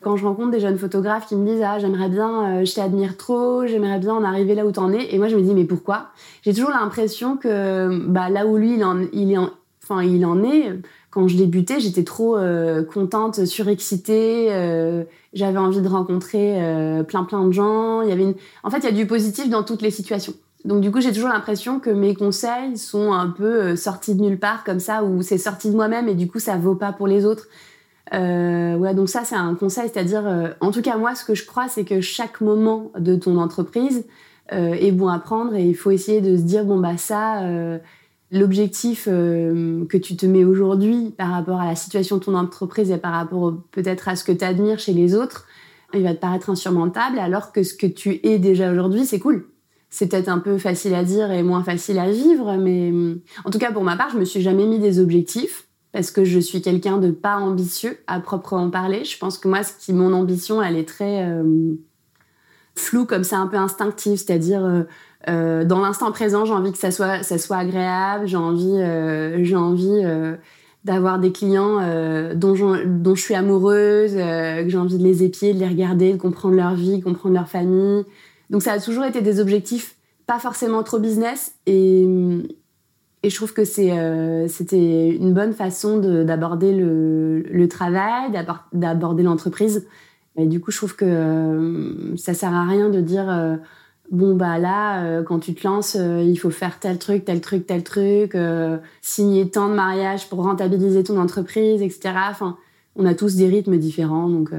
Quand 0.00 0.16
je 0.16 0.24
rencontre 0.24 0.52
des 0.52 0.60
jeunes 0.60 0.78
photographes 0.78 1.26
qui 1.26 1.36
me 1.36 1.46
disent 1.46 1.62
ah 1.62 1.78
j'aimerais 1.78 2.08
bien, 2.08 2.64
je 2.64 2.74
t'admire 2.74 3.18
trop, 3.18 3.66
j'aimerais 3.66 3.98
bien 3.98 4.14
en 4.14 4.24
arriver 4.24 4.54
là 4.54 4.64
où 4.64 4.72
t'en 4.72 4.90
es. 4.90 5.14
Et 5.14 5.18
moi 5.18 5.28
je 5.28 5.36
me 5.36 5.42
dis 5.42 5.52
mais 5.52 5.64
pourquoi? 5.64 6.08
J'ai 6.42 6.54
toujours 6.54 6.70
l'impression 6.70 7.36
que 7.36 8.06
bah 8.06 8.30
là 8.30 8.46
où 8.46 8.56
lui 8.56 8.74
il 8.76 8.84
en, 8.84 9.00
il 9.12 9.32
est 9.32 9.38
enfin 9.82 10.02
il 10.02 10.24
en 10.26 10.42
est 10.44 10.72
quand 11.16 11.28
je 11.28 11.38
débutais, 11.38 11.80
j'étais 11.80 12.04
trop 12.04 12.36
euh, 12.36 12.84
contente, 12.84 13.46
surexcitée. 13.46 14.48
Euh, 14.50 15.02
j'avais 15.32 15.56
envie 15.56 15.80
de 15.80 15.88
rencontrer 15.88 16.62
euh, 16.62 17.04
plein 17.04 17.24
plein 17.24 17.42
de 17.46 17.52
gens. 17.52 18.02
Il 18.02 18.10
y 18.10 18.12
avait 18.12 18.24
une... 18.24 18.34
En 18.62 18.68
fait, 18.68 18.80
il 18.80 18.84
y 18.84 18.88
a 18.88 18.92
du 18.92 19.06
positif 19.06 19.48
dans 19.48 19.62
toutes 19.62 19.80
les 19.80 19.90
situations. 19.90 20.34
Donc 20.66 20.82
du 20.82 20.92
coup, 20.92 21.00
j'ai 21.00 21.12
toujours 21.12 21.30
l'impression 21.30 21.80
que 21.80 21.88
mes 21.88 22.14
conseils 22.14 22.76
sont 22.76 23.14
un 23.14 23.30
peu 23.30 23.76
sortis 23.76 24.14
de 24.14 24.20
nulle 24.20 24.38
part, 24.38 24.62
comme 24.62 24.78
ça, 24.78 25.04
ou 25.04 25.22
c'est 25.22 25.38
sorti 25.38 25.70
de 25.70 25.74
moi-même 25.74 26.06
et 26.06 26.14
du 26.14 26.28
coup, 26.28 26.38
ça 26.38 26.58
vaut 26.58 26.74
pas 26.74 26.92
pour 26.92 27.06
les 27.06 27.24
autres. 27.24 27.46
voilà, 28.12 28.92
donc 28.92 29.08
ça, 29.08 29.22
c'est 29.24 29.36
un 29.36 29.54
conseil, 29.54 29.88
c'est-à-dire, 29.90 30.54
en 30.60 30.70
tout 30.70 30.82
cas 30.82 30.98
moi, 30.98 31.14
ce 31.14 31.24
que 31.24 31.34
je 31.34 31.46
crois, 31.46 31.68
c'est 31.68 31.84
que 31.84 32.02
chaque 32.02 32.42
moment 32.42 32.90
de 32.98 33.16
ton 33.16 33.38
entreprise 33.38 34.04
est 34.50 34.92
bon 34.92 35.08
à 35.08 35.18
prendre 35.18 35.54
et 35.54 35.64
il 35.64 35.76
faut 35.76 35.92
essayer 35.92 36.20
de 36.20 36.36
se 36.36 36.42
dire 36.42 36.66
bon 36.66 36.78
bah 36.78 36.98
ça 36.98 37.40
l'objectif 38.30 39.08
euh, 39.10 39.84
que 39.86 39.96
tu 39.96 40.16
te 40.16 40.26
mets 40.26 40.44
aujourd'hui 40.44 41.14
par 41.16 41.30
rapport 41.30 41.60
à 41.60 41.66
la 41.66 41.76
situation 41.76 42.16
de 42.16 42.24
ton 42.24 42.34
entreprise 42.34 42.90
et 42.90 42.98
par 42.98 43.12
rapport 43.12 43.54
peut-être 43.70 44.08
à 44.08 44.16
ce 44.16 44.24
que 44.24 44.32
tu 44.32 44.44
admires 44.44 44.78
chez 44.78 44.92
les 44.92 45.14
autres, 45.14 45.46
il 45.94 46.02
va 46.02 46.14
te 46.14 46.20
paraître 46.20 46.50
insurmontable, 46.50 47.18
alors 47.18 47.52
que 47.52 47.62
ce 47.62 47.74
que 47.74 47.86
tu 47.86 48.20
es 48.26 48.38
déjà 48.38 48.72
aujourd'hui, 48.72 49.06
c'est 49.06 49.20
cool. 49.20 49.46
c'est 49.88 50.08
peut-être 50.08 50.28
un 50.28 50.40
peu 50.40 50.58
facile 50.58 50.94
à 50.94 51.04
dire 51.04 51.30
et 51.30 51.42
moins 51.42 51.62
facile 51.62 51.98
à 51.98 52.10
vivre, 52.10 52.56
mais 52.56 52.92
en 53.44 53.50
tout 53.50 53.58
cas 53.58 53.72
pour 53.72 53.84
ma 53.84 53.96
part, 53.96 54.10
je 54.10 54.18
me 54.18 54.24
suis 54.24 54.42
jamais 54.42 54.66
mis 54.66 54.78
des 54.78 54.98
objectifs 54.98 55.68
parce 55.92 56.10
que 56.10 56.24
je 56.24 56.38
suis 56.38 56.60
quelqu'un 56.60 56.98
de 56.98 57.10
pas 57.10 57.36
ambitieux 57.36 57.96
à 58.06 58.20
proprement 58.20 58.68
parler. 58.68 59.04
Je 59.04 59.16
pense 59.16 59.38
que 59.38 59.48
moi, 59.48 59.62
ce 59.62 59.72
qui 59.72 59.94
mon 59.94 60.12
ambition, 60.12 60.62
elle 60.62 60.76
est 60.76 60.86
très 60.86 61.24
euh, 61.24 61.74
floue 62.76 63.04
comme 63.04 63.24
ça, 63.24 63.38
un 63.38 63.46
peu 63.46 63.56
instinctive, 63.56 64.16
c'est-à-dire 64.16 64.64
euh, 64.64 64.82
euh, 65.28 65.64
dans 65.64 65.80
l'instant 65.80 66.12
présent, 66.12 66.44
j'ai 66.44 66.52
envie 66.52 66.72
que 66.72 66.78
ça 66.78 66.90
soit 66.90 67.22
ça 67.22 67.38
soit 67.38 67.56
agréable, 67.56 68.26
j'ai 68.26 68.36
envie 68.36 68.78
j'ai 69.42 69.56
envie 69.56 70.02
d'avoir 70.84 71.18
des 71.18 71.32
clients 71.32 71.80
dont, 72.34 72.54
dont 72.86 73.14
je 73.14 73.20
suis 73.20 73.34
amoureuse, 73.34 74.12
que 74.14 74.68
j'ai 74.68 74.78
envie 74.78 74.98
de 74.98 75.02
les 75.02 75.24
épier, 75.24 75.52
de 75.52 75.58
les 75.58 75.66
regarder, 75.66 76.12
de 76.12 76.18
comprendre 76.18 76.54
leur 76.54 76.74
vie, 76.74 77.00
comprendre 77.00 77.34
leur 77.34 77.48
famille. 77.48 78.04
Donc 78.50 78.62
ça 78.62 78.72
a 78.72 78.78
toujours 78.78 79.04
été 79.04 79.20
des 79.20 79.40
objectifs 79.40 79.96
pas 80.26 80.38
forcément 80.38 80.82
trop 80.82 80.98
business 80.98 81.54
et, 81.66 82.04
et 83.22 83.30
je 83.30 83.34
trouve 83.34 83.52
que 83.52 83.64
c'est 83.64 83.92
euh, 83.92 84.48
c'était 84.48 85.10
une 85.10 85.32
bonne 85.32 85.52
façon 85.52 85.98
d'aborder 85.98 86.72
le, 86.72 87.40
le, 87.40 87.68
travail, 87.68 88.30
d'aborder 88.72 89.22
l'entreprise. 89.22 89.86
Et 90.36 90.46
du 90.46 90.60
coup, 90.60 90.70
je 90.70 90.76
trouve 90.76 90.96
que 90.96 91.04
euh, 91.04 92.16
ça 92.16 92.34
sert 92.34 92.54
à 92.54 92.64
rien 92.64 92.90
de 92.90 93.00
dire 93.00 93.28
euh, 93.30 93.56
bon 94.10 94.36
bah 94.36 94.58
là 94.58 95.22
quand 95.22 95.40
tu 95.40 95.54
te 95.54 95.66
lances, 95.66 95.94
il 95.96 96.36
faut 96.36 96.50
faire 96.50 96.78
tel 96.78 96.98
truc, 96.98 97.24
tel 97.24 97.40
truc, 97.40 97.66
tel 97.66 97.82
truc, 97.82 98.36
signer 99.02 99.50
tant 99.50 99.68
de 99.68 99.74
mariages 99.74 100.28
pour 100.28 100.44
rentabiliser 100.44 101.02
ton 101.02 101.18
entreprise, 101.18 101.82
etc. 101.82 102.14
Enfin, 102.30 102.56
on 102.94 103.04
a 103.04 103.14
tous 103.14 103.34
des 103.34 103.48
rythmes 103.48 103.78
différents, 103.78 104.28
donc 104.28 104.50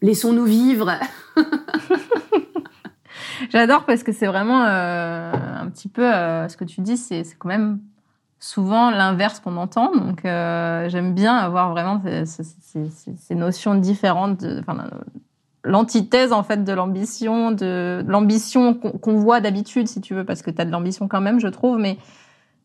laissons-nous 0.00 0.44
vivre. 0.44 0.92
J'adore 3.50 3.84
parce 3.84 4.02
que 4.02 4.12
c'est 4.12 4.26
vraiment 4.26 4.64
euh, 4.64 5.32
un 5.32 5.68
petit 5.68 5.88
peu 5.88 6.02
euh, 6.02 6.48
ce 6.48 6.56
que 6.56 6.64
tu 6.64 6.80
dis, 6.80 6.96
c'est 6.96 7.24
quand 7.38 7.48
même 7.48 7.80
souvent 8.42 8.90
l'inverse 8.90 9.38
qu'on 9.38 9.56
entend. 9.56 9.94
Donc 9.94 10.24
euh, 10.24 10.88
j'aime 10.88 11.14
bien 11.14 11.36
avoir 11.36 11.70
vraiment 11.70 12.02
ces, 12.26 12.42
ces, 12.42 12.90
ces 13.16 13.34
notions 13.34 13.76
différentes, 13.76 14.44
enfin, 14.60 14.90
l'antithèse 15.64 16.32
en 16.32 16.42
fait 16.42 16.64
de 16.64 16.72
l'ambition, 16.72 17.52
de 17.52 18.04
l'ambition 18.06 18.74
qu'on 18.74 19.16
voit 19.16 19.40
d'habitude, 19.40 19.86
si 19.86 20.00
tu 20.00 20.14
veux, 20.14 20.24
parce 20.24 20.42
que 20.42 20.50
tu 20.50 20.60
as 20.60 20.64
de 20.64 20.72
l'ambition 20.72 21.06
quand 21.06 21.20
même, 21.20 21.38
je 21.38 21.46
trouve, 21.46 21.78
mais 21.78 21.98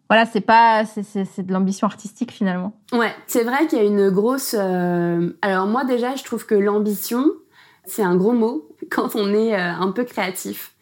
voilà, 0.10 0.25
c'est 0.25 0.41
pas, 0.41 0.84
c'est 0.86 1.46
de 1.46 1.53
l'ambition 1.53 1.86
artistique 1.86 2.31
finalement. 2.31 2.74
Ouais, 2.91 3.13
c'est 3.27 3.43
vrai 3.43 3.67
qu'il 3.67 3.77
y 3.77 3.81
a 3.81 3.86
une 3.86 4.10
grosse. 4.10 4.55
Euh... 4.57 5.38
Alors 5.43 5.67
moi 5.67 5.86
déjà, 5.86 6.15
je 6.15 6.24
trouve 6.24 6.48
que 6.48 6.55
l'ambition, 6.55 7.25
c'est 7.86 8.03
un 8.03 8.15
gros 8.15 8.34
mot 8.34 8.67
quand 8.89 9.15
on 9.15 9.31
est 9.31 9.53
euh, 9.53 9.74
un 9.74 9.91
peu 9.91 10.05
créatif. 10.05 10.74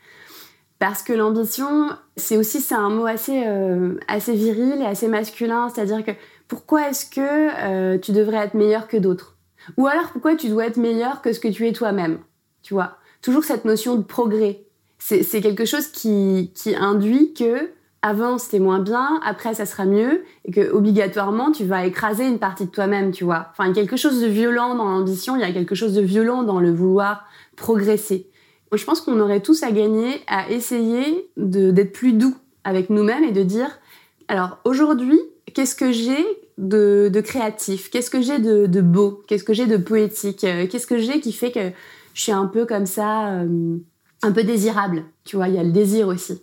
Parce 0.79 1.03
que 1.03 1.13
l'ambition, 1.13 1.89
c'est 2.17 2.37
aussi 2.37 2.59
c'est 2.59 2.75
un 2.75 2.89
mot 2.89 3.05
assez 3.05 3.43
euh, 3.45 3.97
assez 4.07 4.33
viril 4.33 4.75
et 4.81 4.85
assez 4.85 5.07
masculin, 5.07 5.69
c'est-à-dire 5.69 6.03
que 6.03 6.11
pourquoi 6.47 6.89
est-ce 6.89 7.05
que 7.05 7.21
euh, 7.21 7.97
tu 7.97 8.11
devrais 8.11 8.37
être 8.37 8.53
meilleur 8.55 8.87
que 8.87 8.97
d'autres? 8.97 9.35
Ou 9.77 9.87
alors 9.87 10.09
pourquoi 10.11 10.35
tu 10.35 10.49
dois 10.49 10.67
être 10.67 10.77
meilleur 10.77 11.21
que 11.21 11.33
ce 11.33 11.39
que 11.39 11.47
tu 11.47 11.67
es 11.67 11.71
toi-même? 11.71 12.19
Tu 12.61 12.73
vois? 12.73 12.97
Toujours 13.21 13.43
cette 13.43 13.65
notion 13.65 13.95
de 13.95 14.03
progrès. 14.03 14.61
C'est 14.99 15.41
quelque 15.41 15.65
chose 15.65 15.87
qui, 15.87 16.51
qui 16.55 16.75
induit 16.75 17.33
que 17.33 17.69
avant 18.01 18.37
c'était 18.37 18.59
moins 18.59 18.79
bien, 18.79 19.19
après 19.23 19.55
ça 19.55 19.65
sera 19.65 19.85
mieux, 19.85 20.23
et 20.45 20.51
que 20.51 20.71
obligatoirement 20.71 21.51
tu 21.51 21.65
vas 21.65 21.85
écraser 21.85 22.27
une 22.27 22.37
partie 22.37 22.65
de 22.65 22.71
toi-même, 22.71 23.11
tu 23.11 23.23
vois? 23.23 23.47
Enfin, 23.51 23.73
quelque 23.73 23.97
chose 23.97 24.21
de 24.21 24.27
violent 24.27 24.75
dans 24.75 24.85
l'ambition, 24.85 25.35
il 25.35 25.41
y 25.41 25.43
a 25.43 25.51
quelque 25.51 25.73
chose 25.73 25.93
de 25.93 26.01
violent 26.01 26.43
dans 26.43 26.59
le 26.59 26.71
vouloir 26.71 27.25
progresser. 27.55 28.29
Je 28.73 28.83
pense 28.83 29.01
qu'on 29.01 29.19
aurait 29.19 29.41
tous 29.41 29.63
à 29.63 29.71
gagner 29.71 30.21
à 30.27 30.49
essayer 30.49 31.29
d'être 31.37 31.93
plus 31.93 32.13
doux 32.13 32.35
avec 32.63 32.89
nous-mêmes 32.89 33.23
et 33.23 33.31
de 33.31 33.43
dire, 33.43 33.79
alors 34.27 34.57
aujourd'hui, 34.65 35.19
qu'est-ce 35.53 35.75
que 35.75 35.91
j'ai 35.91 36.25
de, 36.57 37.21
créatif? 37.21 37.89
Qu'est-ce 37.89 38.09
que 38.09 38.21
j'ai 38.21 38.39
de, 38.39 38.81
beau? 38.81 39.23
Qu'est-ce 39.27 39.43
que 39.43 39.53
j'ai 39.53 39.67
de 39.67 39.77
poétique? 39.77 40.43
Euh, 40.43 40.67
Qu'est-ce 40.67 40.87
que 40.87 40.97
j'ai 40.97 41.19
qui 41.19 41.31
fait 41.31 41.51
que 41.51 41.71
je 42.13 42.21
suis 42.21 42.31
un 42.31 42.45
peu 42.47 42.65
comme 42.65 42.85
ça, 42.85 43.33
euh, 43.33 43.77
un 44.23 44.31
peu 44.31 44.43
désirable? 44.43 45.03
Tu 45.23 45.35
vois, 45.35 45.47
il 45.47 45.55
y 45.55 45.59
a 45.59 45.63
le 45.63 45.71
désir 45.71 46.07
aussi. 46.07 46.41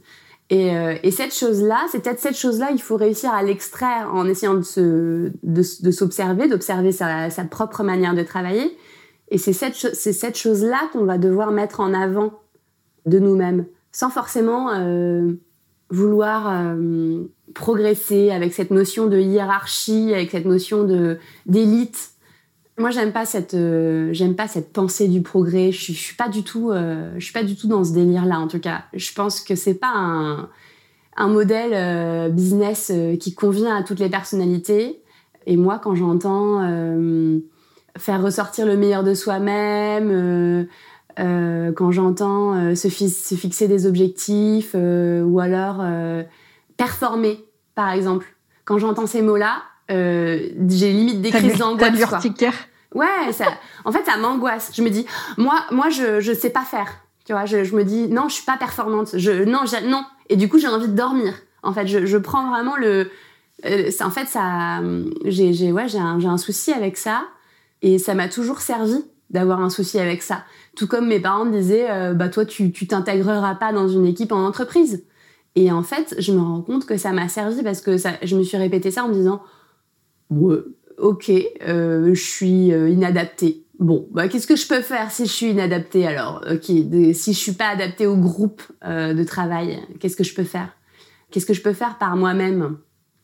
Et, 0.51 0.77
euh, 0.77 0.95
et 1.03 1.11
cette 1.11 1.35
chose-là, 1.35 1.87
c'est 1.91 2.03
peut-être 2.03 2.21
cette 2.21 2.37
chose-là, 2.37 2.71
il 2.73 2.81
faut 2.81 2.97
réussir 2.97 3.33
à 3.33 3.43
l'extraire 3.43 4.11
en 4.13 4.27
essayant 4.27 4.55
de, 4.55 4.63
se, 4.63 5.33
de, 5.43 5.63
de 5.83 5.91
s'observer, 5.91 6.47
d'observer 6.47 6.93
sa, 6.93 7.31
propre 7.51 7.83
manière 7.83 8.15
de 8.15 8.23
travailler. 8.23 8.77
Et 9.33 9.39
c'est 9.39 9.53
cette, 9.53 9.75
c'est 9.75 10.13
cette 10.13 10.39
chose-là 10.39 10.89
qu'on 10.93 11.05
va 11.05 11.19
devoir 11.19 11.51
mettre 11.51 11.81
en 11.81 11.93
avant 11.93 12.41
de 13.07 13.19
nous-mêmes, 13.19 13.67
sans 13.91 14.11
forcément 14.11 14.71
euh, 14.71 15.33
vouloir 15.91 16.49
euh, 16.49 17.25
progresser 17.53 18.31
avec 18.31 18.55
cette 18.55 18.71
notion 18.71 19.09
de 19.09 19.19
hiérarchie, 19.19 20.15
avec 20.15 20.31
cette 20.31 20.47
notion 20.47 20.85
de 20.85 21.19
d'élite. 21.47 22.11
Moi, 22.79 22.91
j'aime 22.91 23.13
pas 23.13 23.25
cette, 23.25 23.57
j'aime 24.13 24.37
pas 24.37 24.47
cette 24.49 24.73
pensée 24.73 25.09
du 25.09 25.23
progrès. 25.23 25.73
Je, 25.73 25.93
je 25.93 25.99
suis 25.99 26.17
pas 26.17 26.29
du 26.29 26.45
tout, 26.45 26.71
je 26.73 27.21
suis 27.21 27.33
pas 27.33 27.45
du 27.45 27.57
tout 27.57 27.69
dans 27.69 27.85
ce 27.85 27.93
délire-là. 27.93 28.39
En 28.39 28.49
tout 28.49 28.61
cas, 28.61 28.85
je 28.95 29.13
pense 29.13 29.41
que 29.41 29.55
c'est 29.55 29.75
pas 29.75 29.93
un, 29.95 30.49
un 31.17 31.29
modèle 31.29 31.73
euh, 31.75 32.29
business 32.29 32.91
euh, 32.93 33.17
qui 33.17 33.35
convient 33.35 33.77
à 33.77 33.83
toutes 33.83 33.99
les 33.99 34.09
personnalités. 34.09 35.03
Et 35.47 35.57
moi, 35.57 35.79
quand 35.79 35.95
j'entends 35.95 36.63
euh, 36.63 37.39
faire 37.99 38.23
ressortir 38.23 38.67
le 38.67 38.77
meilleur 38.77 39.03
de 39.05 39.15
soi-même, 39.15 40.67
quand 41.17 41.91
j'entends 41.91 42.75
se, 42.75 42.89
se, 42.89 43.35
fixer 43.35 43.69
des 43.69 43.87
objectifs 43.87 44.75
ou 44.75 45.41
alors 45.41 45.85
performer, 46.77 47.45
par 47.75 47.91
exemple, 47.91 48.27
quand 48.65 48.79
j'entends 48.79 49.07
ces 49.07 49.23
mots-là, 49.23 49.63
j'ai 49.89 50.93
limite 50.93 51.21
des 51.21 51.31
crises 51.31 51.59
d'angoisse. 51.59 51.91
Ouais, 52.95 53.33
ça, 53.33 53.47
en 53.85 53.93
fait, 53.93 54.05
ça 54.05 54.17
m'angoisse. 54.17 54.71
Je 54.75 54.83
me 54.83 54.91
dis, 54.91 55.07
moi, 55.39 55.65
moi, 55.71 55.89
je, 55.91 56.21
je 56.21 56.33
sais 56.33 56.51
pas 56.51 56.63
faire. 56.63 56.89
Tu 57.25 57.33
vois, 57.33 57.47
je, 57.47 57.65
je 57.65 57.75
me 57.75 57.85
dis, 57.85 58.09
non, 58.09 58.29
je 58.29 58.35
suis 58.35 58.45
pas 58.45 58.57
performante. 58.57 59.17
Je, 59.17 59.45
non, 59.45 59.61
non, 59.89 60.05
et 60.29 60.37
du 60.37 60.49
coup, 60.49 60.59
j'ai 60.59 60.69
envie 60.69 60.89
de 60.89 60.95
dormir. 60.95 61.35
En 61.63 61.73
fait, 61.73 61.87
je, 61.87 62.05
je 62.05 62.19
prends 62.19 62.51
vraiment 62.51 62.77
le. 62.77 63.11
Euh, 63.65 63.91
en 64.01 64.11
fait, 64.11 64.27
ça. 64.27 64.81
J'ai, 65.25 65.73
ouais, 65.73 65.89
j'ai 65.89 65.99
un, 65.99 66.19
j'ai 66.19 66.29
un 66.29 66.39
souci 66.39 66.73
avec 66.73 66.97
ça. 66.97 67.25
Et 67.83 67.99
ça 67.99 68.15
m'a 68.15 68.29
toujours 68.29 68.61
servi 68.61 69.05
d'avoir 69.31 69.61
un 69.61 69.71
souci 69.71 69.99
avec 69.99 70.23
ça. 70.23 70.45
Tout 70.77 70.87
comme 70.87 71.09
mes 71.09 71.21
parents 71.21 71.45
me 71.45 71.53
disaient, 71.53 71.91
euh, 71.91 72.15
bah 72.15 72.29
toi, 72.29 72.45
tu, 72.45 72.73
tu 72.73 72.87
t'intégreras 72.87 73.55
pas 73.57 73.73
dans 73.73 73.89
une 73.89 74.07
équipe 74.07 74.33
en 74.33 74.45
entreprise. 74.45 75.05
Et 75.55 75.71
en 75.71 75.83
fait, 75.83 76.15
je 76.19 76.33
me 76.33 76.41
rends 76.41 76.63
compte 76.63 76.87
que 76.87 76.97
ça 76.97 77.13
m'a 77.13 77.29
servi 77.29 77.63
parce 77.63 77.81
que 77.81 77.99
ça, 77.99 78.13
je 78.23 78.37
me 78.37 78.43
suis 78.43 78.57
répété 78.57 78.91
ça 78.91 79.05
en 79.05 79.09
me 79.09 79.15
disant, 79.15 79.43
ouais, 80.31 80.59
ok, 80.99 81.31
euh, 81.67 82.15
je 82.15 82.23
suis 82.23 82.73
euh, 82.73 82.89
inadaptée. 82.89 83.65
Bon, 83.79 84.07
bah, 84.13 84.29
qu'est-ce 84.29 84.47
que 84.47 84.57
je 84.57 84.69
peux 84.69 84.81
faire 84.81 85.11
si 85.11 85.27
je 85.27 85.33
suis 85.33 85.51
inadaptée 85.51 86.07
alors? 86.07 86.45
Ok, 86.51 86.65
si 86.65 87.33
je 87.33 87.39
suis 87.39 87.53
pas 87.53 87.69
adaptée 87.69 88.07
au 88.07 88.17
groupe 88.17 88.63
euh, 88.85 89.13
de 89.13 89.25
travail, 89.25 89.81
qu'est-ce 89.99 90.17
que 90.17 90.25
je 90.25 90.35
peux 90.35 90.45
faire? 90.45 90.69
Qu'est-ce 91.31 91.47
que 91.47 91.55
je 91.55 91.63
peux 91.63 91.73
faire 91.73 91.99
par 91.99 92.17
moi-même? 92.17 92.77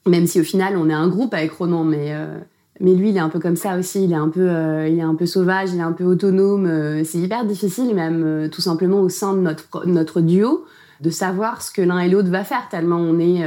Même 0.07 0.27
si 0.27 0.41
au 0.41 0.45
final 0.45 0.77
on 0.77 0.89
est 0.89 0.95
un 0.95 1.09
groupe 1.09 1.33
avec 1.35 1.53
Ronan, 1.53 1.85
mais 1.85 2.13
euh, 2.13 2.39
mais 2.81 2.95
lui 2.95 3.11
il 3.11 3.17
est 3.17 3.21
un 3.21 3.29
peu 3.29 3.41
comme 3.41 3.57
ça 3.57 3.77
aussi. 3.77 4.05
Il 4.05 4.13
est 4.13 4.17
un 4.17 4.29
peu 4.29 4.49
euh, 4.49 4.89
il 4.89 4.99
est 4.99 5.03
un 5.03 5.15
peu 5.15 5.27
sauvage, 5.27 5.71
il 5.73 5.79
est 5.79 5.83
un 5.83 5.93
peu 5.93 6.05
autonome. 6.05 6.67
Euh, 6.67 7.05
c'est 7.05 7.19
hyper 7.19 7.45
difficile 7.45 7.95
même 7.95 8.23
euh, 8.25 8.49
tout 8.49 8.61
simplement 8.61 9.01
au 9.01 9.09
sein 9.09 9.35
de 9.35 9.41
notre 9.41 9.87
notre 9.87 10.21
duo 10.21 10.65
de 11.01 11.11
savoir 11.11 11.63
ce 11.63 11.71
que 11.71 11.83
l'un 11.83 11.99
et 12.01 12.09
l'autre 12.09 12.29
va 12.29 12.45
faire 12.45 12.69
tellement 12.69 12.99
on 12.99 13.19
est 13.19 13.45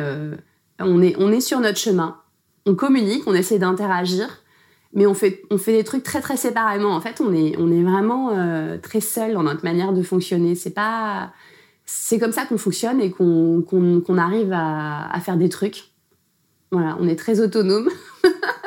on 0.80 1.02
est 1.02 1.16
on 1.20 1.32
est 1.32 1.42
sur 1.42 1.60
notre 1.60 1.78
chemin. 1.78 2.18
On 2.66 2.76
communique, 2.76 3.24
on 3.28 3.34
essaie 3.34 3.60
d'interagir 3.60 4.30
mais 4.94 5.08
on 5.08 5.14
fait, 5.14 5.42
on 5.50 5.58
fait 5.58 5.72
des 5.72 5.86
trucs 5.86 6.04
très 6.04 6.20
très 6.20 6.36
séparément. 6.36 6.94
En 6.94 7.00
fait, 7.00 7.22
on 7.22 7.34
est, 7.34 7.56
on 7.58 7.72
est 7.72 7.82
vraiment 7.82 8.36
très 8.82 9.00
seul 9.00 9.34
dans 9.34 9.44
notre 9.44 9.64
manière 9.64 9.94
de 9.94 10.02
fonctionner. 10.04 10.54
C'est 10.54 10.72
pas, 10.74 11.32
c'est 11.86 12.20
comme 12.20 12.34
ça 12.34 12.46
qu'on 12.46 12.58
fonctionne 12.58 13.00
et 13.00 13.10
qu'on 13.10 13.62
qu'on 13.62 14.02
qu'on 14.02 14.18
arrive 14.18 14.52
à 14.52 15.18
faire 15.22 15.38
des 15.38 15.48
trucs. 15.48 15.92
Voilà, 16.72 16.98
on 17.00 17.08
est 17.08 17.18
très 17.18 17.40
autonome. 17.40 17.90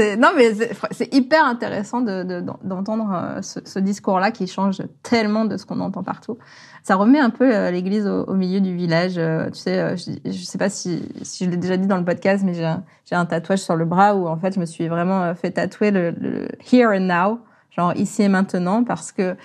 C'est 0.00 0.16
non 0.16 0.30
mais 0.34 0.54
c'est 0.92 1.14
hyper 1.14 1.44
intéressant 1.44 2.00
d'entendre 2.00 3.10
de, 3.10 3.38
euh, 3.38 3.42
ce, 3.42 3.78
discours-là 3.78 4.30
qui 4.30 4.46
change 4.46 4.80
tellement 5.02 5.44
de 5.44 5.58
ce 5.58 5.66
qu'on 5.66 5.78
entend 5.80 6.02
partout. 6.02 6.38
Ça 6.82 6.96
remet 6.96 7.18
un 7.18 7.28
peu 7.28 7.54
euh, 7.54 7.70
l'église 7.70 8.06
au, 8.06 8.32
milieu 8.32 8.62
du 8.62 8.74
village. 8.74 9.18
Euh, 9.18 9.50
tu 9.50 9.58
sais, 9.58 9.98
je, 9.98 10.12
je 10.24 10.42
sais 10.42 10.56
pas 10.56 10.70
si, 10.70 11.06
je 11.22 11.44
l'ai 11.44 11.58
déjà 11.58 11.76
dit 11.76 11.86
dans 11.86 11.98
le 11.98 12.04
podcast, 12.06 12.42
mais 12.46 12.54
j'ai 12.54 13.14
un, 13.14 13.26
tatouage 13.26 13.58
sur 13.58 13.76
le 13.76 13.84
bras 13.84 14.16
où 14.16 14.26
en 14.26 14.38
fait 14.38 14.54
je 14.54 14.60
me 14.60 14.64
suis 14.64 14.88
vraiment 14.88 15.34
fait 15.34 15.50
tatouer 15.50 15.90
le 15.90 16.48
here 16.72 16.92
and 16.94 17.00
now, 17.00 17.38
genre 17.70 17.94
ici 17.94 18.22
et 18.22 18.28
maintenant, 18.28 18.84
parce 18.84 19.12
que 19.12 19.36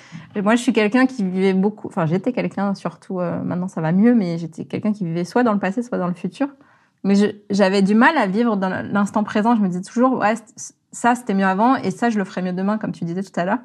moi 0.42 0.56
je 0.56 0.62
suis 0.62 0.72
quelqu'un 0.72 1.06
qui 1.06 1.26
vivait 1.26 1.54
beaucoup. 1.54 1.90
Enfin 1.90 2.06
j'étais 2.06 2.32
quelqu'un 2.32 2.76
surtout. 2.76 3.16
maintenant 3.16 3.68
ça 3.68 3.82
va 3.82 3.92
mieux, 3.92 4.16
mais 4.16 4.38
j'étais 4.38 4.64
quelqu'un 4.64 4.94
qui 4.94 5.04
vivait 5.04 5.26
soit 5.26 5.44
dans 5.44 5.54
le 5.54 5.60
passé, 5.60 5.84
soit 5.84 5.98
dans 5.98 6.08
le 6.08 6.14
futur. 6.14 6.48
Mais 7.06 7.16
j'avais 7.50 7.82
du 7.82 7.96
mal 7.96 8.18
à 8.18 8.28
vivre 8.28 8.58
dans 8.58 8.70
l'instant 8.70 9.24
présent. 9.24 9.56
Je 9.56 9.62
me 9.62 9.68
disais 9.68 9.82
toujours, 9.82 10.18
ouais, 10.20 10.34
ça 10.92 11.16
c'était 11.16 11.34
mieux 11.34 11.46
avant 11.46 11.76
et 11.76 11.92
ça 11.92 12.10
je 12.10 12.18
le 12.18 12.26
ferai 12.26 12.42
mieux 12.42 12.54
demain, 12.54 12.78
comme 12.78 12.92
tu 12.92 13.06
disais 13.06 13.24
tout 13.24 13.40
à 13.40 13.46
l'heure. 13.46 13.60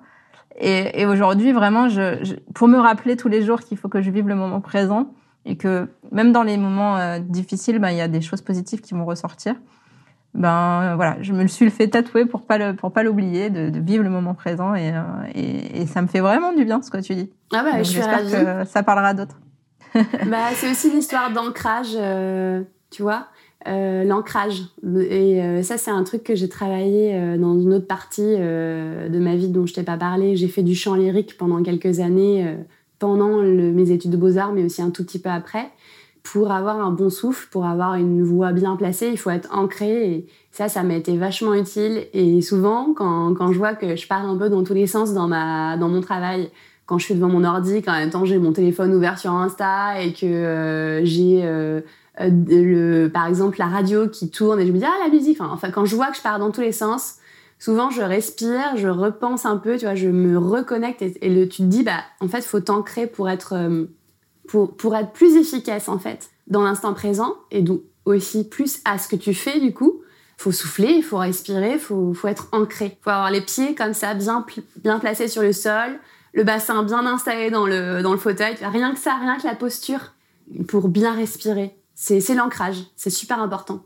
Et, 0.58 1.00
et 1.00 1.06
aujourd'hui, 1.06 1.52
vraiment, 1.52 1.88
je, 1.88 2.22
je, 2.22 2.34
pour 2.54 2.68
me 2.68 2.78
rappeler 2.78 3.16
tous 3.16 3.28
les 3.28 3.42
jours 3.42 3.60
qu'il 3.60 3.78
faut 3.78 3.88
que 3.88 4.02
je 4.02 4.10
vive 4.10 4.28
le 4.28 4.34
moment 4.34 4.60
présent, 4.60 5.10
et 5.44 5.56
que 5.56 5.88
même 6.12 6.32
dans 6.32 6.42
les 6.42 6.56
moments 6.56 6.96
euh, 6.96 7.18
difficiles, 7.18 7.78
ben, 7.78 7.90
il 7.90 7.96
y 7.96 8.02
a 8.02 8.08
des 8.08 8.20
choses 8.20 8.42
positives 8.42 8.80
qui 8.80 8.94
vont 8.94 9.04
ressortir. 9.04 9.54
Ben 10.32 10.94
voilà, 10.94 11.16
je 11.22 11.32
me 11.32 11.42
le 11.42 11.48
suis 11.48 11.70
fait 11.70 11.88
tatouer 11.88 12.24
pour 12.24 12.46
pas 12.46 12.56
le, 12.56 12.76
pour 12.76 12.92
pas 12.92 13.02
l'oublier, 13.02 13.50
de, 13.50 13.68
de, 13.68 13.80
vivre 13.80 14.04
le 14.04 14.10
moment 14.10 14.34
présent 14.34 14.76
et, 14.76 14.92
euh, 14.94 15.02
et, 15.34 15.80
et, 15.80 15.86
ça 15.86 16.02
me 16.02 16.06
fait 16.06 16.20
vraiment 16.20 16.52
du 16.52 16.64
bien 16.64 16.80
ce 16.82 16.90
que 16.90 16.98
tu 16.98 17.16
dis. 17.16 17.32
Ah 17.52 17.64
bah, 17.64 17.78
je 17.78 17.82
suis 17.82 18.00
ravie. 18.00 18.30
que 18.30 18.64
ça 18.64 18.84
parlera 18.84 19.12
d'autres. 19.12 19.40
bah, 19.94 20.50
c'est 20.54 20.70
aussi 20.70 20.92
l'histoire 20.92 21.32
d'ancrage, 21.32 21.94
euh, 21.96 22.62
tu 22.90 23.02
vois, 23.02 23.26
euh, 23.68 24.04
l'ancrage. 24.04 24.62
Et 24.82 25.42
euh, 25.42 25.62
ça, 25.62 25.76
c'est 25.76 25.90
un 25.90 26.02
truc 26.02 26.24
que 26.24 26.34
j'ai 26.34 26.48
travaillé 26.48 27.14
euh, 27.14 27.36
dans 27.36 27.60
une 27.60 27.74
autre 27.74 27.86
partie 27.86 28.22
de 28.22 29.18
ma 29.18 29.36
vie 29.36 29.48
dont 29.48 29.66
je 29.66 29.74
t'ai 29.74 29.82
pas 29.82 29.96
parlé. 29.96 30.36
J'ai 30.36 30.48
fait 30.48 30.62
du 30.62 30.74
chant 30.74 30.94
lyrique 30.94 31.36
pendant 31.36 31.62
quelques 31.62 32.00
années, 32.00 32.56
pendant 32.98 33.42
mes 33.42 33.90
études 33.90 34.10
de 34.10 34.16
beaux-arts, 34.16 34.52
mais 34.52 34.64
aussi 34.64 34.82
un 34.82 34.90
tout 34.90 35.04
petit 35.04 35.18
peu 35.18 35.30
après. 35.30 35.70
Pour 36.22 36.52
avoir 36.52 36.80
un 36.80 36.90
bon 36.90 37.08
souffle, 37.08 37.48
pour 37.50 37.64
avoir 37.64 37.94
une 37.94 38.22
voix 38.22 38.52
bien 38.52 38.76
placée, 38.76 39.08
il 39.10 39.16
faut 39.16 39.30
être 39.30 39.48
ancré. 39.56 40.10
Et 40.10 40.26
ça, 40.50 40.68
ça 40.68 40.82
m'a 40.82 40.94
été 40.94 41.16
vachement 41.16 41.54
utile. 41.54 42.06
Et 42.12 42.42
souvent, 42.42 42.92
quand, 42.94 43.34
quand 43.34 43.52
je 43.52 43.58
vois 43.58 43.74
que 43.74 43.96
je 43.96 44.06
pars 44.06 44.24
un 44.24 44.36
peu 44.36 44.50
dans 44.50 44.62
tous 44.62 44.74
les 44.74 44.86
sens 44.86 45.14
dans, 45.14 45.28
ma, 45.28 45.78
dans 45.78 45.88
mon 45.88 46.02
travail, 46.02 46.50
quand 46.84 46.98
je 46.98 47.06
suis 47.06 47.14
devant 47.14 47.28
mon 47.28 47.44
ordi, 47.44 47.82
qu'en 47.82 47.92
même 47.92 48.10
temps 48.10 48.24
j'ai 48.24 48.38
mon 48.38 48.52
téléphone 48.52 48.92
ouvert 48.94 49.18
sur 49.18 49.30
Insta 49.30 50.02
et 50.02 50.12
que 50.12 51.00
j'ai 51.04 51.42
le, 52.28 53.08
par 53.08 53.26
exemple 53.26 53.58
la 53.58 53.66
radio 53.66 54.08
qui 54.08 54.30
tourne 54.30 54.60
et 54.60 54.66
je 54.66 54.72
me 54.72 54.78
dis 54.78 54.84
ah 54.84 55.04
la 55.04 55.10
musique. 55.10 55.40
Enfin, 55.40 55.70
quand 55.70 55.84
je 55.84 55.96
vois 55.96 56.08
que 56.08 56.16
je 56.16 56.22
pars 56.22 56.38
dans 56.38 56.50
tous 56.50 56.60
les 56.60 56.72
sens, 56.72 57.16
souvent 57.58 57.90
je 57.90 58.02
respire, 58.02 58.76
je 58.76 58.88
repense 58.88 59.46
un 59.46 59.56
peu, 59.56 59.76
tu 59.76 59.84
vois, 59.84 59.94
je 59.94 60.08
me 60.08 60.38
reconnecte 60.38 61.02
et, 61.02 61.48
tu 61.48 61.62
te 61.62 61.68
dis 61.68 61.82
bah 61.82 62.00
en 62.20 62.28
fait 62.28 62.42
faut 62.42 62.60
t'ancrer 62.60 63.06
pour 63.06 63.28
être 63.30 63.54
euh, 63.54 63.84
pour, 64.48 64.76
pour 64.76 64.96
être 64.96 65.12
plus 65.12 65.36
efficace 65.36 65.88
en 65.88 65.98
fait 65.98 66.30
dans 66.46 66.62
l'instant 66.62 66.94
présent 66.94 67.36
et 67.50 67.62
donc 67.62 67.82
aussi 68.04 68.48
plus 68.48 68.80
à 68.84 68.98
ce 68.98 69.08
que 69.08 69.16
tu 69.16 69.34
fais 69.34 69.60
du 69.60 69.72
coup 69.72 70.02
faut 70.40 70.52
souffler, 70.52 70.92
il 70.92 71.02
faut 71.02 71.18
respirer, 71.18 71.78
faut, 71.78 72.14
faut 72.14 72.26
être 72.26 72.48
ancré. 72.52 72.96
Faut 73.02 73.10
avoir 73.10 73.30
les 73.30 73.42
pieds 73.42 73.74
comme 73.74 73.92
ça, 73.92 74.14
bien, 74.14 74.46
bien 74.82 74.98
placés 74.98 75.28
sur 75.28 75.42
le 75.42 75.52
sol, 75.52 75.98
le 76.32 76.44
bassin 76.44 76.82
bien 76.82 77.04
installé 77.04 77.50
dans 77.50 77.66
le, 77.66 78.00
dans 78.02 78.12
le 78.12 78.18
fauteuil. 78.18 78.56
Rien 78.62 78.94
que 78.94 78.98
ça, 78.98 79.16
rien 79.20 79.36
que 79.36 79.46
la 79.46 79.54
posture 79.54 80.14
pour 80.66 80.88
bien 80.88 81.14
respirer. 81.14 81.76
C'est 82.02 82.34
l'ancrage, 82.34 82.86
c'est 82.96 83.10
super 83.10 83.42
important. 83.42 83.82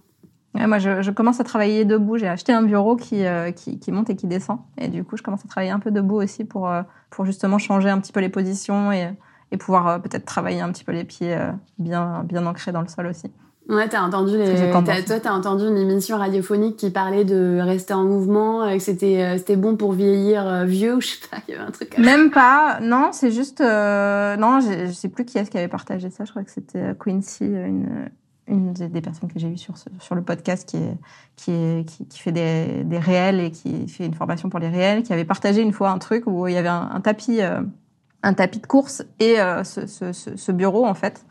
moi, 0.54 0.78
je, 0.78 1.10
commence 1.10 1.40
à 1.40 1.44
travailler 1.44 1.84
debout. 1.84 2.16
J'ai 2.16 2.28
acheté 2.28 2.52
un 2.52 2.62
bureau 2.62 2.94
qui, 2.94 3.26
euh, 3.26 3.50
qui, 3.50 3.80
qui, 3.80 3.90
monte 3.90 4.08
et 4.08 4.14
qui 4.14 4.28
descend. 4.28 4.60
Et 4.78 4.86
du 4.86 5.02
coup, 5.02 5.16
je 5.16 5.22
commence 5.24 5.44
à 5.44 5.48
travailler 5.48 5.72
un 5.72 5.80
peu 5.80 5.90
debout 5.90 6.22
aussi 6.22 6.44
pour, 6.44 6.68
euh, 6.68 6.82
pour 7.10 7.24
justement 7.24 7.58
changer 7.58 7.90
un 7.90 7.98
petit 7.98 8.12
peu 8.12 8.20
les 8.20 8.28
positions 8.28 8.92
et, 8.92 9.10
et 9.50 9.56
pouvoir 9.56 9.88
euh, 9.88 9.98
peut-être 9.98 10.26
travailler 10.26 10.60
un 10.60 10.70
petit 10.70 10.84
peu 10.84 10.92
les 10.92 11.02
pieds 11.02 11.36
bien, 11.80 12.22
bien 12.22 12.46
ancrés 12.46 12.70
dans 12.70 12.82
le 12.82 12.88
sol 12.88 13.08
aussi. 13.08 13.32
Ouais, 13.68 13.88
t'as 13.88 14.02
entendu 14.02 14.36
les. 14.36 14.70
toi, 14.70 15.20
t'as 15.20 15.32
entendu 15.32 15.64
une 15.64 15.78
émission 15.78 16.18
radiophonique 16.18 16.76
qui 16.76 16.90
parlait 16.90 17.24
de 17.24 17.58
rester 17.60 17.94
en 17.94 18.04
mouvement, 18.04 18.62
euh, 18.62 18.74
que 18.74 18.82
c'était 18.82 19.22
euh, 19.22 19.38
c'était 19.38 19.56
bon 19.56 19.76
pour 19.76 19.92
vieillir 19.92 20.46
euh, 20.46 20.64
vieux 20.64 20.96
ou 20.96 21.00
je 21.00 21.08
sais 21.08 21.28
pas, 21.30 21.38
il 21.48 21.52
y 21.52 21.54
avait 21.54 21.66
un 21.66 21.70
truc. 21.70 21.96
Même 21.96 22.30
pas. 22.30 22.78
Non, 22.82 23.10
c'est 23.12 23.30
juste. 23.30 23.60
non, 23.60 24.60
je 24.60 24.92
sais 24.92 25.08
plus 25.08 25.24
qui 25.24 25.38
est-ce 25.38 25.50
qui 25.50 25.56
avait 25.56 25.68
partagé 25.68 26.10
ça. 26.10 26.24
Je 26.24 26.30
crois 26.30 26.44
que 26.44 26.50
c'était 26.50 26.94
Quincy, 26.98 27.44
une 27.44 28.10
une 28.46 28.74
des, 28.74 29.00
personnes 29.00 29.32
que 29.32 29.38
j'ai 29.38 29.48
eues 29.48 29.56
sur 29.56 29.72
sur 29.78 30.14
le 30.14 30.20
podcast 30.20 30.68
qui 30.68 30.76
est 30.76 30.98
qui 31.34 31.50
est 31.50 31.86
qui, 31.86 32.20
fait 32.20 32.32
des 32.32 32.84
des 32.84 32.98
réels 32.98 33.40
et 33.40 33.50
qui 33.50 33.88
fait 33.88 34.04
une 34.04 34.12
formation 34.12 34.50
pour 34.50 34.60
les 34.60 34.68
réels, 34.68 35.02
qui 35.02 35.14
avait 35.14 35.24
partagé 35.24 35.62
une 35.62 35.72
fois 35.72 35.88
un 35.88 35.96
truc 35.98 36.24
où 36.26 36.46
il 36.46 36.52
y 36.52 36.58
avait 36.58 36.68
un, 36.68 37.00
tapis 37.00 37.40
un 37.40 38.34
tapis 38.34 38.58
de 38.58 38.66
course 38.66 39.02
et 39.18 39.36
ce, 39.64 39.86
ce, 39.86 40.12
ce 40.12 40.52
bureau 40.52 40.84
en 40.84 40.92
fait. 40.92 41.24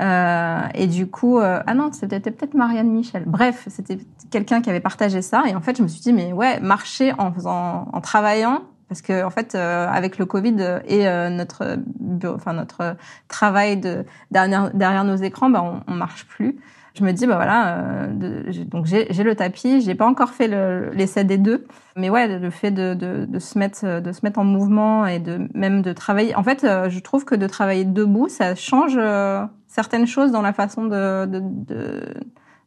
Euh, 0.00 0.60
et 0.74 0.86
du 0.86 1.08
coup, 1.08 1.38
euh, 1.38 1.60
ah 1.66 1.74
non, 1.74 1.90
c'était 1.92 2.20
peut-être 2.20 2.54
Marianne 2.54 2.90
Michel. 2.90 3.24
Bref, 3.26 3.66
c'était 3.68 3.98
quelqu'un 4.30 4.60
qui 4.60 4.70
avait 4.70 4.80
partagé 4.80 5.22
ça. 5.22 5.44
Et 5.48 5.54
en 5.54 5.60
fait, 5.60 5.76
je 5.76 5.82
me 5.82 5.88
suis 5.88 6.00
dit, 6.00 6.12
mais 6.12 6.32
ouais, 6.32 6.60
marcher 6.60 7.12
en 7.18 7.32
faisant, 7.32 7.88
en 7.92 8.00
travaillant, 8.00 8.62
parce 8.88 9.02
que 9.02 9.24
en 9.24 9.30
fait, 9.30 9.54
euh, 9.54 9.88
avec 9.88 10.18
le 10.18 10.26
Covid 10.26 10.80
et 10.86 11.04
notre, 11.30 11.78
enfin 12.26 12.52
notre 12.54 12.96
travail 13.28 13.76
de 13.76 14.04
derrière, 14.30 14.70
derrière 14.72 15.04
nos 15.04 15.16
écrans, 15.16 15.50
bah, 15.50 15.62
on, 15.62 15.92
on 15.92 15.94
marche 15.94 16.26
plus 16.26 16.58
je 16.98 17.04
me 17.04 17.12
dis 17.12 17.26
bah 17.26 17.36
voilà 17.36 17.78
euh, 17.78 18.34
donc 18.66 18.86
j'ai 18.86 19.22
le 19.22 19.34
tapis 19.34 19.80
j'ai 19.80 19.94
pas 19.94 20.06
encore 20.06 20.30
fait 20.30 20.48
l'essai 20.92 21.24
des 21.24 21.38
deux 21.38 21.66
mais 21.96 22.10
ouais 22.10 22.38
le 22.38 22.50
fait 22.50 22.70
de, 22.70 22.94
de, 22.94 23.24
de, 23.26 23.38
se 23.38 23.58
mettre 23.58 24.00
de 24.00 24.12
se 24.12 24.20
mettre 24.24 24.38
en 24.38 24.44
mouvement 24.44 25.06
et 25.06 25.18
de 25.18 25.48
même 25.54 25.82
de 25.82 25.92
travailler 25.92 26.34
en 26.34 26.42
fait 26.42 26.64
euh, 26.64 26.88
je 26.88 26.98
trouve 26.98 27.24
que 27.24 27.34
de 27.34 27.46
travailler 27.46 27.84
debout 27.84 28.28
ça 28.28 28.54
change 28.54 28.96
euh, 28.96 29.44
certaines 29.68 30.06
choses 30.06 30.32
dans 30.32 30.42
la 30.42 30.52
façon 30.52 30.86
de 30.86 31.26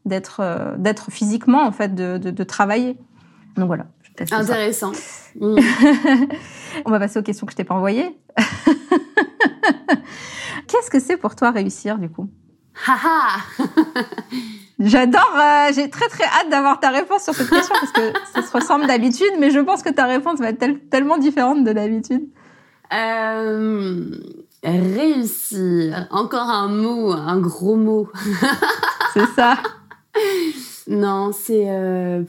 d'être 0.05 0.39
euh, 0.39 0.75
d'être 0.77 1.11
physiquement 1.11 1.63
en 1.63 1.71
fait 1.71 1.93
de, 1.93 2.17
de, 2.17 2.43
travailler. 2.43 2.97
Donc 3.55 3.67
voilà 3.67 3.85
intéressant. 4.31 4.91
Mm. 5.33 5.57
on 6.85 6.91
va 6.91 6.99
passer 6.99 7.17
aux 7.17 7.23
questions 7.23 7.47
que 7.47 7.53
je 7.53 7.55
t'ai 7.55 7.63
pas 7.63 7.73
envoyées. 7.73 8.19
Qu'est-ce 10.67 10.89
que 10.91 10.99
c'est 10.99 11.15
pour 11.15 11.37
toi 11.37 11.51
réussir 11.51 11.97
du 11.97 12.09
coup? 12.09 12.29
J'adore, 14.81 15.33
euh, 15.37 15.71
j'ai 15.73 15.89
très 15.89 16.09
très 16.09 16.25
hâte 16.25 16.49
d'avoir 16.49 16.81
ta 16.81 16.89
réponse 16.89 17.23
sur 17.23 17.33
cette 17.33 17.49
question 17.49 17.73
parce 17.79 17.93
que 17.93 18.11
ça 18.33 18.41
se 18.41 18.51
ressemble 18.51 18.87
d'habitude, 18.87 19.31
mais 19.39 19.51
je 19.51 19.59
pense 19.59 19.83
que 19.83 19.89
ta 19.89 20.05
réponse 20.05 20.39
va 20.39 20.49
être 20.49 20.89
tellement 20.89 21.17
différente 21.17 21.63
de 21.63 21.71
d'habitude. 21.71 22.27
Euh, 22.93 24.17
réussir, 24.69 26.07
encore 26.11 26.49
un 26.49 26.67
mot, 26.67 27.11
un 27.11 27.39
gros 27.39 27.75
mot. 27.75 28.09
c'est 29.13 29.27
ça. 29.35 29.57
Non, 30.87 31.31
c'est. 31.31 31.69
Euh, 31.69 32.23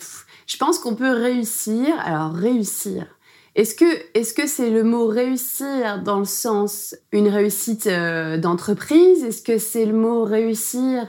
je 0.47 0.57
pense 0.57 0.79
qu'on 0.79 0.95
peut 0.95 1.13
réussir. 1.13 1.89
Alors 2.05 2.33
réussir. 2.33 3.07
Est-ce 3.55 3.75
que 3.75 3.85
est-ce 4.15 4.33
que 4.33 4.47
c'est 4.47 4.71
le 4.71 4.83
mot 4.83 5.07
réussir 5.07 6.03
dans 6.03 6.19
le 6.19 6.25
sens 6.25 6.97
une 7.13 7.29
réussite 7.29 7.87
euh, 7.87 8.39
d'entreprise? 8.39 9.25
Est-ce 9.25 9.43
que 9.43 9.59
c'est 9.59 9.85
le 9.85 9.93
mot 9.93 10.25
réussir? 10.25 11.07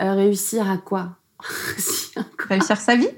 Euh, 0.00 0.12
réussir 0.14 0.68
à 0.68 0.78
quoi? 0.78 1.18
Réussir 2.48 2.78
sa 2.78 2.96
vie? 2.96 3.08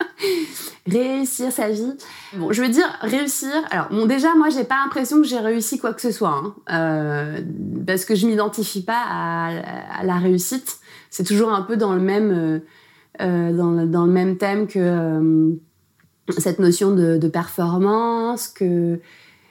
Réussir 0.86 1.52
sa 1.52 1.68
vie. 1.68 1.92
Bon, 2.36 2.52
je 2.52 2.62
veux 2.62 2.68
dire 2.68 2.86
réussir. 3.02 3.50
Alors, 3.70 3.88
bon, 3.90 4.06
déjà, 4.06 4.34
moi, 4.34 4.48
j'ai 4.48 4.64
pas 4.64 4.76
l'impression 4.82 5.18
que 5.18 5.26
j'ai 5.26 5.38
réussi 5.38 5.78
quoi 5.78 5.92
que 5.92 6.00
ce 6.00 6.10
soit, 6.10 6.30
hein. 6.30 6.54
euh, 6.70 7.40
parce 7.86 8.04
que 8.04 8.14
je 8.14 8.26
m'identifie 8.26 8.82
pas 8.82 9.02
à, 9.06 10.04
la 10.04 10.16
réussite. 10.16 10.78
C'est 11.10 11.24
toujours 11.24 11.52
un 11.52 11.62
peu 11.62 11.76
dans 11.76 11.94
le 11.94 12.00
même 12.00 12.62
dans, 13.18 13.86
dans, 13.86 14.06
le 14.06 14.12
même 14.12 14.38
thème 14.38 14.66
que 14.66 15.58
cette 16.38 16.58
notion 16.58 16.92
de, 16.92 17.28
performance, 17.28 18.48
que 18.48 19.00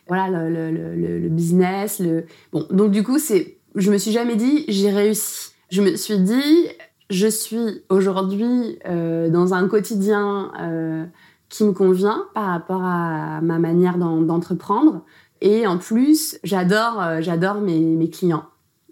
voilà 0.07 0.29
le, 0.49 1.29
business, 1.29 1.99
le 1.99 2.25
bon. 2.51 2.65
Donc 2.71 2.91
du 2.91 3.03
coup, 3.03 3.19
c'est, 3.19 3.57
je 3.75 3.91
me 3.91 3.97
suis 3.97 4.11
jamais 4.11 4.35
dit 4.35 4.65
j'ai 4.67 4.89
réussi. 4.89 5.51
Je 5.69 5.81
me 5.81 5.95
suis 5.95 6.17
dit 6.17 6.67
je 7.09 7.27
suis 7.27 7.83
aujourd'hui 7.89 8.77
euh, 8.87 9.29
dans 9.29 9.53
un 9.53 9.67
quotidien 9.67 10.51
euh, 10.59 11.05
qui 11.49 11.63
me 11.63 11.71
convient 11.71 12.25
par 12.35 12.45
rapport 12.45 12.83
à 12.83 13.41
ma 13.41 13.57
manière 13.57 13.97
d'entreprendre. 13.97 15.01
Et 15.41 15.65
en 15.65 15.77
plus, 15.77 16.37
j'adore, 16.43 17.01
euh, 17.01 17.59
mes, 17.61 17.79
mes 17.79 18.09
clients. 18.09 18.45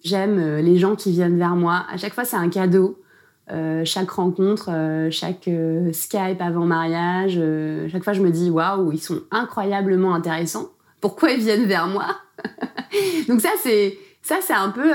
J'aime 0.04 0.58
les 0.58 0.78
gens 0.78 0.96
qui 0.96 1.12
viennent 1.12 1.38
vers 1.38 1.56
moi. 1.56 1.86
À 1.92 1.98
chaque 1.98 2.14
fois, 2.14 2.26
c'est 2.26 2.38
un 2.38 2.50
cadeau. 2.50 3.02
Chaque 3.86 4.12
rencontre, 4.12 4.70
chaque 5.10 5.50
Skype 5.94 6.42
avant 6.42 6.66
mariage, 6.66 7.40
chaque 7.90 8.04
fois 8.04 8.12
je 8.12 8.22
me 8.22 8.30
dis 8.30 8.50
waouh, 8.50 8.92
ils 8.92 9.00
sont 9.00 9.22
incroyablement 9.32 10.14
intéressants. 10.14 10.68
Pourquoi 11.00 11.32
ils 11.32 11.40
viennent 11.40 11.66
vers 11.66 11.88
moi? 11.88 12.08
Donc 13.30 13.40
ça 13.40 13.50
c'est 13.64 13.98
ça 14.28 14.40
c'est 14.42 14.54
un 14.54 14.70
peu 14.70 14.92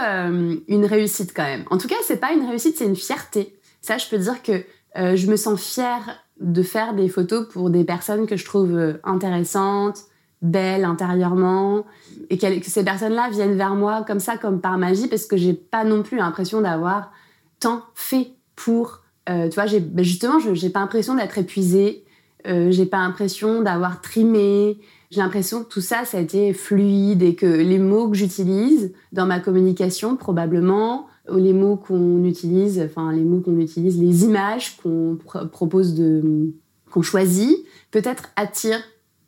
une 0.69 0.85
réussite 0.85 1.33
quand 1.35 1.45
même. 1.45 1.65
En 1.71 1.79
tout 1.79 1.89
cas, 1.89 1.97
c'est 2.07 2.21
pas 2.21 2.33
une 2.33 2.47
réussite, 2.47 2.77
c'est 2.77 2.87
une 2.87 2.97
fierté. 2.97 3.57
Ça, 3.81 3.99
je 3.99 4.09
peux 4.09 4.19
dire 4.19 4.43
que 4.43 4.65
je 4.97 5.27
me 5.27 5.37
sens 5.37 5.61
fière 5.61 6.23
de 6.41 6.63
faire 6.63 6.95
des 6.95 7.09
photos 7.09 7.49
pour 7.49 7.71
des 7.71 7.85
personnes 7.85 8.27
que 8.27 8.37
je 8.37 8.45
trouve 8.45 8.99
intéressantes, 9.05 10.05
belles 10.43 10.85
intérieurement, 10.85 11.87
et 12.29 12.37
que 12.37 12.47
ces 12.69 12.85
personnes-là 12.85 13.31
viennent 13.31 13.57
vers 13.57 13.75
moi 13.75 14.05
comme 14.07 14.21
ça, 14.21 14.37
comme 14.37 14.61
par 14.61 14.77
magie, 14.77 15.07
parce 15.07 15.25
que 15.25 15.37
j'ai 15.37 15.55
pas 15.55 15.85
non 15.85 16.03
plus 16.03 16.19
l'impression 16.19 16.61
d'avoir 16.61 17.13
tant 17.61 17.83
fait 17.95 18.33
pour, 18.57 19.01
euh, 19.29 19.49
tu 19.49 19.55
vois, 19.55 19.67
ben 19.81 20.05
justement, 20.05 20.39
j'ai 20.41 20.71
pas 20.71 20.81
l'impression 20.81 21.15
d'être 21.15 21.39
épuisée, 21.39 22.05
euh, 22.47 22.71
j'ai 22.71 22.87
pas 22.87 22.99
l'impression 22.99 23.63
d'avoir 23.63 24.01
trimé, 24.01 24.81
j'ai 25.13 25.21
l'impression 25.21 25.63
que 25.63 25.69
tout 25.69 25.83
ça, 25.83 26.05
ça 26.07 26.17
a 26.17 26.21
été 26.21 26.55
fluide 26.55 27.23
et 27.23 27.35
que 27.35 27.47
les 27.47 27.79
mots 27.79 28.09
que 28.09 28.17
j'utilise 28.17 28.93
dans 29.13 29.27
ma 29.27 29.41
communication, 29.41 30.17
probablement, 30.17 31.07
les 31.31 31.53
mots 31.53 31.77
qu'on 31.77 32.25
utilise, 32.25 32.81
enfin 32.81 33.13
les 33.13 33.23
mots 33.23 33.41
qu'on 33.41 33.59
utilise, 33.59 34.01
les 34.01 34.25
images 34.25 34.79
qu'on 34.79 35.19
propose 35.53 35.95
de, 35.95 36.55
qu'on 36.91 37.03
choisit, 37.03 37.59
peut-être 37.91 38.31
attirent 38.37 38.83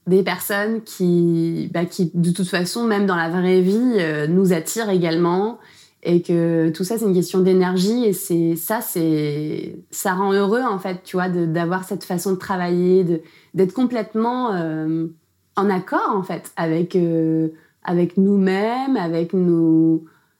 des 0.06 0.22
personnes 0.22 0.82
qui, 0.82 1.70
bah, 1.72 1.84
qui, 1.84 2.10
de 2.14 2.30
toute 2.30 2.48
façon, 2.48 2.84
même 2.84 3.04
dans 3.04 3.16
la 3.16 3.28
vraie 3.28 3.60
vie, 3.60 3.96
euh, 3.98 4.26
nous 4.26 4.54
attirent 4.54 4.90
également. 4.90 5.58
Et 6.06 6.20
que 6.20 6.68
tout 6.68 6.84
ça 6.84 6.98
c'est 6.98 7.06
une 7.06 7.14
question 7.14 7.40
d'énergie 7.40 8.04
et 8.04 8.12
ça 8.56 8.80
ça 8.82 10.12
rend 10.12 10.34
heureux 10.34 10.60
en 10.60 10.78
fait 10.78 11.00
tu 11.02 11.16
vois 11.16 11.30
d'avoir 11.30 11.84
cette 11.84 12.04
façon 12.04 12.32
de 12.32 12.36
travailler 12.36 13.22
d'être 13.54 13.72
complètement 13.72 14.52
euh, 14.52 15.06
en 15.56 15.70
accord 15.70 16.10
en 16.14 16.22
fait 16.22 16.52
avec 16.56 16.96
euh, 16.96 17.48
avec 17.82 18.16
nous-mêmes 18.16 18.96
avec 18.96 19.32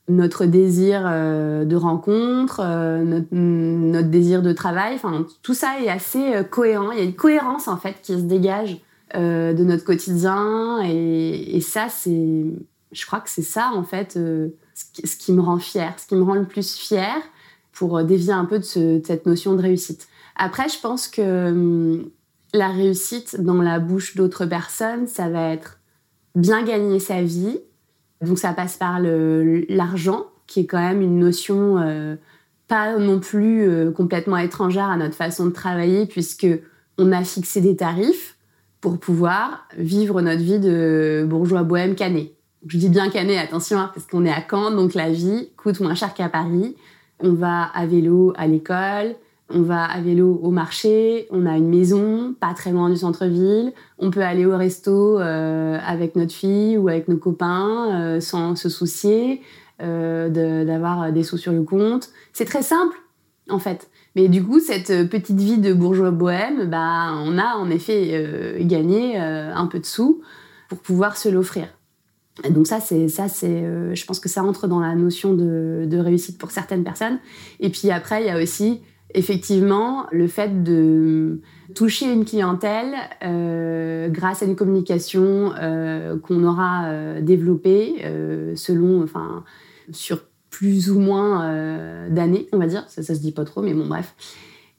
notre 0.09 0.44
désir 0.44 1.03
euh, 1.07 1.64
de 1.64 1.77
rencontre 1.77 2.62
notre, 3.05 3.29
notre, 3.33 4.09
désir 4.09 4.42
de 4.42 4.53
travail. 4.53 4.94
Enfin 4.94 5.27
tout 5.42 5.55
ça 5.55 5.81
est 5.81 5.88
assez 5.88 6.33
cohérent. 6.50 6.90
Il 6.92 6.98
y 6.98 7.03
a 7.03 7.05
une 7.05 7.14
cohérence 7.14 7.68
en 7.68 7.77
fait 7.77 7.96
qui 8.03 8.14
se 8.14 8.22
dégage 8.22 8.79
de 9.14 9.64
notre 9.64 9.85
quotidien. 9.85 10.83
Et, 10.85 11.61
ça 11.61 11.88
c'est 11.88 12.44
je 12.92 13.07
crois 13.07 13.20
que 13.20 13.31
c'est 13.31 13.42
ça 13.42 13.70
en 13.74 13.85
fait 13.85 14.18
ce 14.74 15.16
qui 15.16 15.33
me 15.33 15.40
rend 15.40 15.59
fière, 15.59 15.94
ce 15.98 16.07
qui 16.07 16.14
me 16.14 16.22
rend 16.22 16.35
le 16.35 16.44
plus 16.44 16.74
fière 16.77 17.22
pour 17.74 17.98
euh, 17.98 18.05
dévier 18.05 18.33
un 18.33 18.44
peu 18.44 18.59
de, 18.59 18.64
cette 19.05 19.27
notion 19.27 19.55
de 19.55 19.62
réussite. 19.62 20.09
Après, 20.37 20.68
je 20.68 20.81
pense 20.81 21.09
que 21.09 21.48
hum, 21.50 22.11
la 22.55 22.69
réussite 22.69 23.40
dans 23.40 23.61
la 23.61 23.81
bouche 23.81 24.17
d'autres 24.17 24.47
personnes, 24.47 25.07
ça 25.09 25.29
va 25.29 25.51
être 25.51 25.81
bien 26.37 26.62
gagner 26.62 27.01
sa 27.01 27.21
vie. 27.21 27.59
Donc 28.23 28.38
ça 28.38 28.53
passe 28.53 28.77
par 28.77 29.01
l'argent, 29.01 30.27
qui 30.47 30.61
est 30.61 30.67
quand 30.67 30.81
même 30.81 31.03
une 31.03 31.19
notion 31.19 31.79
euh, 31.79 32.14
pas 32.69 32.97
non 32.97 33.19
plus 33.19 33.69
euh, 33.69 33.90
complètement 33.90 34.38
étrangère 34.38 34.88
à 34.88 34.97
notre 34.97 35.17
façon 35.17 35.47
de 35.47 35.51
travailler, 35.51 36.07
puisque 36.07 36.47
on 36.97 37.11
a 37.11 37.25
fixé 37.25 37.61
des 37.61 37.75
tarifs 37.75 38.37
pour 38.81 38.99
pouvoir 38.99 39.67
vivre 39.77 40.23
notre 40.23 40.43
vie 40.43 40.61
de 40.61 41.27
bourgeois 41.29 41.64
bohème 41.64 41.97
canet. 41.97 42.35
Je 42.67 42.79
dis 42.79 42.88
bien 42.88 43.11
Canet, 43.11 43.37
attention, 43.38 43.79
hein, 43.79 43.90
parce 43.93 44.07
qu'on 44.07 44.25
est 44.25 44.33
à 44.33 44.43
Caen, 44.49 44.71
donc 44.71 44.95
la 44.95 45.11
vie 45.11 45.51
coûte 45.57 45.81
moins 45.81 45.95
cher 45.95 46.14
qu'à 46.14 46.29
Paris. 46.29 46.77
On 47.21 47.33
va 47.33 47.64
à 47.64 47.85
vélo 47.85 48.33
à 48.37 48.47
l'école, 48.47 49.17
on 49.50 49.62
va 49.62 49.85
à 49.85 50.00
vélo 50.00 50.40
au 50.42 50.50
marché, 50.50 51.26
on 51.30 51.44
a 51.46 51.57
une 51.57 51.68
maison 51.68 52.35
pas 52.38 52.54
très 52.54 52.72
loin 52.72 52.88
du 52.88 52.96
centre-ville, 52.96 53.72
on 53.98 54.11
peut 54.11 54.22
aller 54.22 54.46
au 54.46 54.57
resto 54.57 55.20
euh, 55.20 55.78
avec 55.87 56.16
notre 56.16 56.33
fille 56.33 56.78
ou 56.78 56.88
avec 56.88 57.09
nos 57.09 57.18
copains 57.18 57.90
euh, 57.92 58.20
sans 58.20 58.57
se 58.57 58.68
soucier 58.68 59.42
euh, 59.83 60.64
d'avoir 60.64 61.12
des 61.12 61.22
sous 61.22 61.37
sur 61.37 61.52
le 61.52 61.62
compte. 61.62 62.09
C'est 62.33 62.46
très 62.46 62.62
simple, 62.62 62.96
en 63.50 63.59
fait. 63.59 63.90
Mais 64.16 64.28
du 64.28 64.42
coup, 64.42 64.61
cette 64.61 65.11
petite 65.11 65.40
vie 65.40 65.59
de 65.59 65.74
bourgeois 65.74 66.11
bohème, 66.11 66.70
bah, 66.70 67.12
on 67.14 67.37
a 67.37 67.57
en 67.57 67.68
effet 67.68 68.57
gagné 68.61 69.18
un 69.18 69.66
peu 69.66 69.80
de 69.80 69.87
sous 69.87 70.22
pour 70.68 70.78
pouvoir 70.78 71.16
se 71.16 71.28
l'offrir 71.28 71.66
donc 72.50 72.66
ça, 72.66 72.80
c'est 72.80 73.07
ça, 73.07 73.28
c'est, 73.28 73.94
je 73.94 74.07
pense 74.07 74.18
que 74.18 74.28
ça 74.28 74.42
entre 74.42 74.66
dans 74.66 74.80
la 74.80 74.96
notion 74.96 75.35
de, 75.35 75.96
réussite 75.98 76.37
pour 76.37 76.50
certaines 76.50 76.83
personnes. 76.83 77.20
Et 77.61 77.70
puis 77.70 77.92
après, 77.92 78.24
il 78.24 78.26
y 78.26 78.30
a 78.30 78.42
aussi 78.42 78.80
effectivement 79.14 80.07
le 80.11 80.27
fait 80.27 80.62
de 80.62 81.40
toucher 81.74 82.12
une 82.12 82.24
clientèle 82.24 82.94
euh, 83.22 84.09
grâce 84.09 84.42
à 84.42 84.46
une 84.46 84.57
communication 84.57 85.53
euh, 85.61 86.18
qu'on 86.18 86.44
aura 86.44 86.87
euh, 86.87 87.20
développée 87.20 88.05
selon, 88.57 89.03
enfin, 89.03 89.44
sur 89.90 90.20
plus 90.50 90.90
ou 90.90 91.00
moins 91.00 92.09
d'années, 92.11 92.48
on 92.53 92.59
va 92.59 92.66
dire. 92.66 92.85
Ça, 92.88 93.03
ça 93.03 93.14
se 93.14 93.20
dit 93.20 93.33
pas 93.33 93.44
trop, 93.44 93.62
mais 93.62 93.74
bon, 93.74 93.87
bref. 93.87 94.14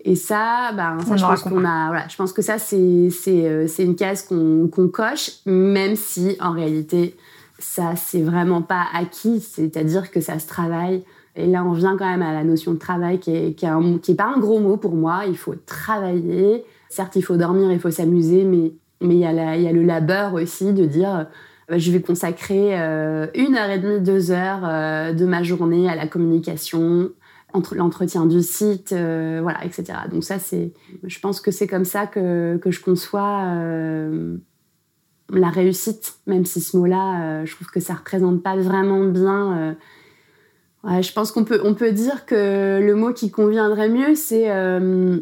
Et 0.08 0.16
ça, 0.16 0.72
ben, 0.74 1.00
ça 1.00 1.18
je 1.18 1.26
pense 1.26 1.42
qu'on 1.42 1.66
a, 1.66 1.88
voilà, 1.88 2.08
je 2.08 2.16
pense 2.16 2.32
que 2.32 2.44
ça, 2.44 2.60
c'est, 2.60 3.10
c'est, 3.10 3.84
une 3.84 3.96
case 3.96 4.22
qu'on, 4.22 4.68
qu'on 4.68 4.88
coche, 4.88 5.32
même 5.46 5.96
si 5.96 6.38
en 6.40 6.52
réalité, 6.52 7.18
ça 7.58 7.96
c'est 7.96 8.22
vraiment 8.22 8.62
pas 8.62 8.86
acquis, 8.94 9.42
c'est-à-dire 9.42 10.12
que 10.12 10.22
ça 10.22 10.40
se 10.40 10.48
travaille. 10.48 11.04
Et 11.36 11.48
là, 11.48 11.64
on 11.66 11.74
vient 11.74 11.98
quand 11.98 12.10
même 12.10 12.22
à 12.22 12.34
la 12.34 12.44
notion 12.44 12.74
de 12.74 12.80
travail 12.80 13.20
qui 13.20 13.36
est, 13.36 13.54
qui 13.54 13.66
est, 13.66 14.16
pas 14.16 14.34
un 14.36 14.40
gros 14.40 14.60
mot 14.60 14.78
pour 14.78 14.96
moi. 14.96 15.24
Il 15.28 15.38
faut 15.38 15.56
travailler. 15.66 16.64
Certes, 16.90 17.16
il 17.16 17.24
faut 17.24 17.38
dormir, 17.38 17.72
il 17.72 17.80
faut 17.80 17.92
s'amuser, 17.92 18.44
mais 18.46 18.72
il 19.02 19.18
y, 19.18 19.26
a 19.26 19.72
le 19.72 19.84
labeur 19.84 20.34
aussi 20.34 20.72
de 20.74 20.86
dire 20.86 21.28
euh, 21.72 21.80
je 21.80 21.92
vais 21.92 22.02
consacrer 22.02 22.80
euh, 22.80 23.28
une 23.34 23.56
heure 23.56 23.70
et 23.70 23.80
demie, 23.80 24.00
deux 24.00 24.32
heures 24.32 24.62
euh, 24.64 25.14
de 25.14 25.26
ma 25.26 25.44
journée 25.44 25.90
à 25.90 25.96
la 25.96 26.08
communication, 26.08 27.12
entre 27.54 27.76
l'entretien 27.76 28.26
du 28.26 28.42
site, 28.42 28.94
etc. 29.64 30.00
Donc 30.12 30.26
ça, 30.26 30.36
je 30.40 31.20
pense 31.20 31.40
que 31.40 31.52
c'est 31.52 31.68
comme 31.68 31.86
ça 31.86 32.06
que, 32.06 32.60
je 32.66 32.82
conçois 32.82 33.46
la 35.30 35.50
réussite, 35.50 36.16
même 36.28 36.44
si 36.44 36.60
ce 36.60 36.76
mot-là, 36.76 37.46
je 37.46 37.56
trouve 37.56 37.70
que 37.70 37.80
ça 37.80 37.94
représente 37.94 38.44
pas 38.44 38.58
vraiment 38.58 39.06
bien. 39.06 39.78
Je 40.86 41.12
pense 41.14 41.32
qu'on 41.32 41.44
peut, 41.44 41.62
on 41.64 41.74
peut 41.74 41.92
dire 41.92 42.26
que 42.26 42.80
le 42.82 42.96
mot 42.96 43.12
qui 43.12 43.32
conviendrait 43.32 43.90
mieux, 43.90 44.16
c'est 44.16 44.52
euh, 44.52 45.20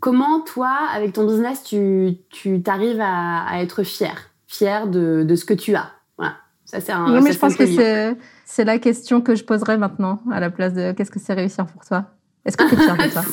comment 0.00 0.40
toi, 0.40 0.76
avec 0.92 1.12
ton 1.12 1.26
business, 1.26 1.62
tu, 1.62 2.16
tu 2.30 2.62
t'arrives 2.62 3.00
à, 3.00 3.62
être 3.62 3.84
fier, 3.84 4.30
fier 4.46 4.88
de, 4.88 5.22
de, 5.22 5.36
ce 5.36 5.44
que 5.44 5.54
tu 5.54 5.74
as. 5.76 5.90
Voilà. 6.18 6.34
Ça, 6.64 6.80
c'est 6.80 6.92
un. 6.92 7.14
Oui, 7.14 7.20
mais 7.22 7.32
je 7.32 7.38
pense 7.38 7.56
que 7.56 7.66
c'est, 7.66 8.16
c'est 8.44 8.64
la 8.64 8.78
question 8.78 9.20
que 9.20 9.34
je 9.36 9.44
poserais 9.44 9.78
maintenant 9.78 10.20
à 10.32 10.40
la 10.40 10.50
place 10.50 10.74
de 10.74 10.92
qu'est-ce 10.92 11.10
que 11.10 11.20
c'est 11.20 11.34
réussir 11.34 11.66
pour 11.66 11.84
toi? 11.84 12.06
Est-ce 12.44 12.56
que 12.56 12.68
tu 12.68 12.74
es 12.74 12.76
fier 12.76 12.96
de 12.96 13.08
ça 13.08 13.24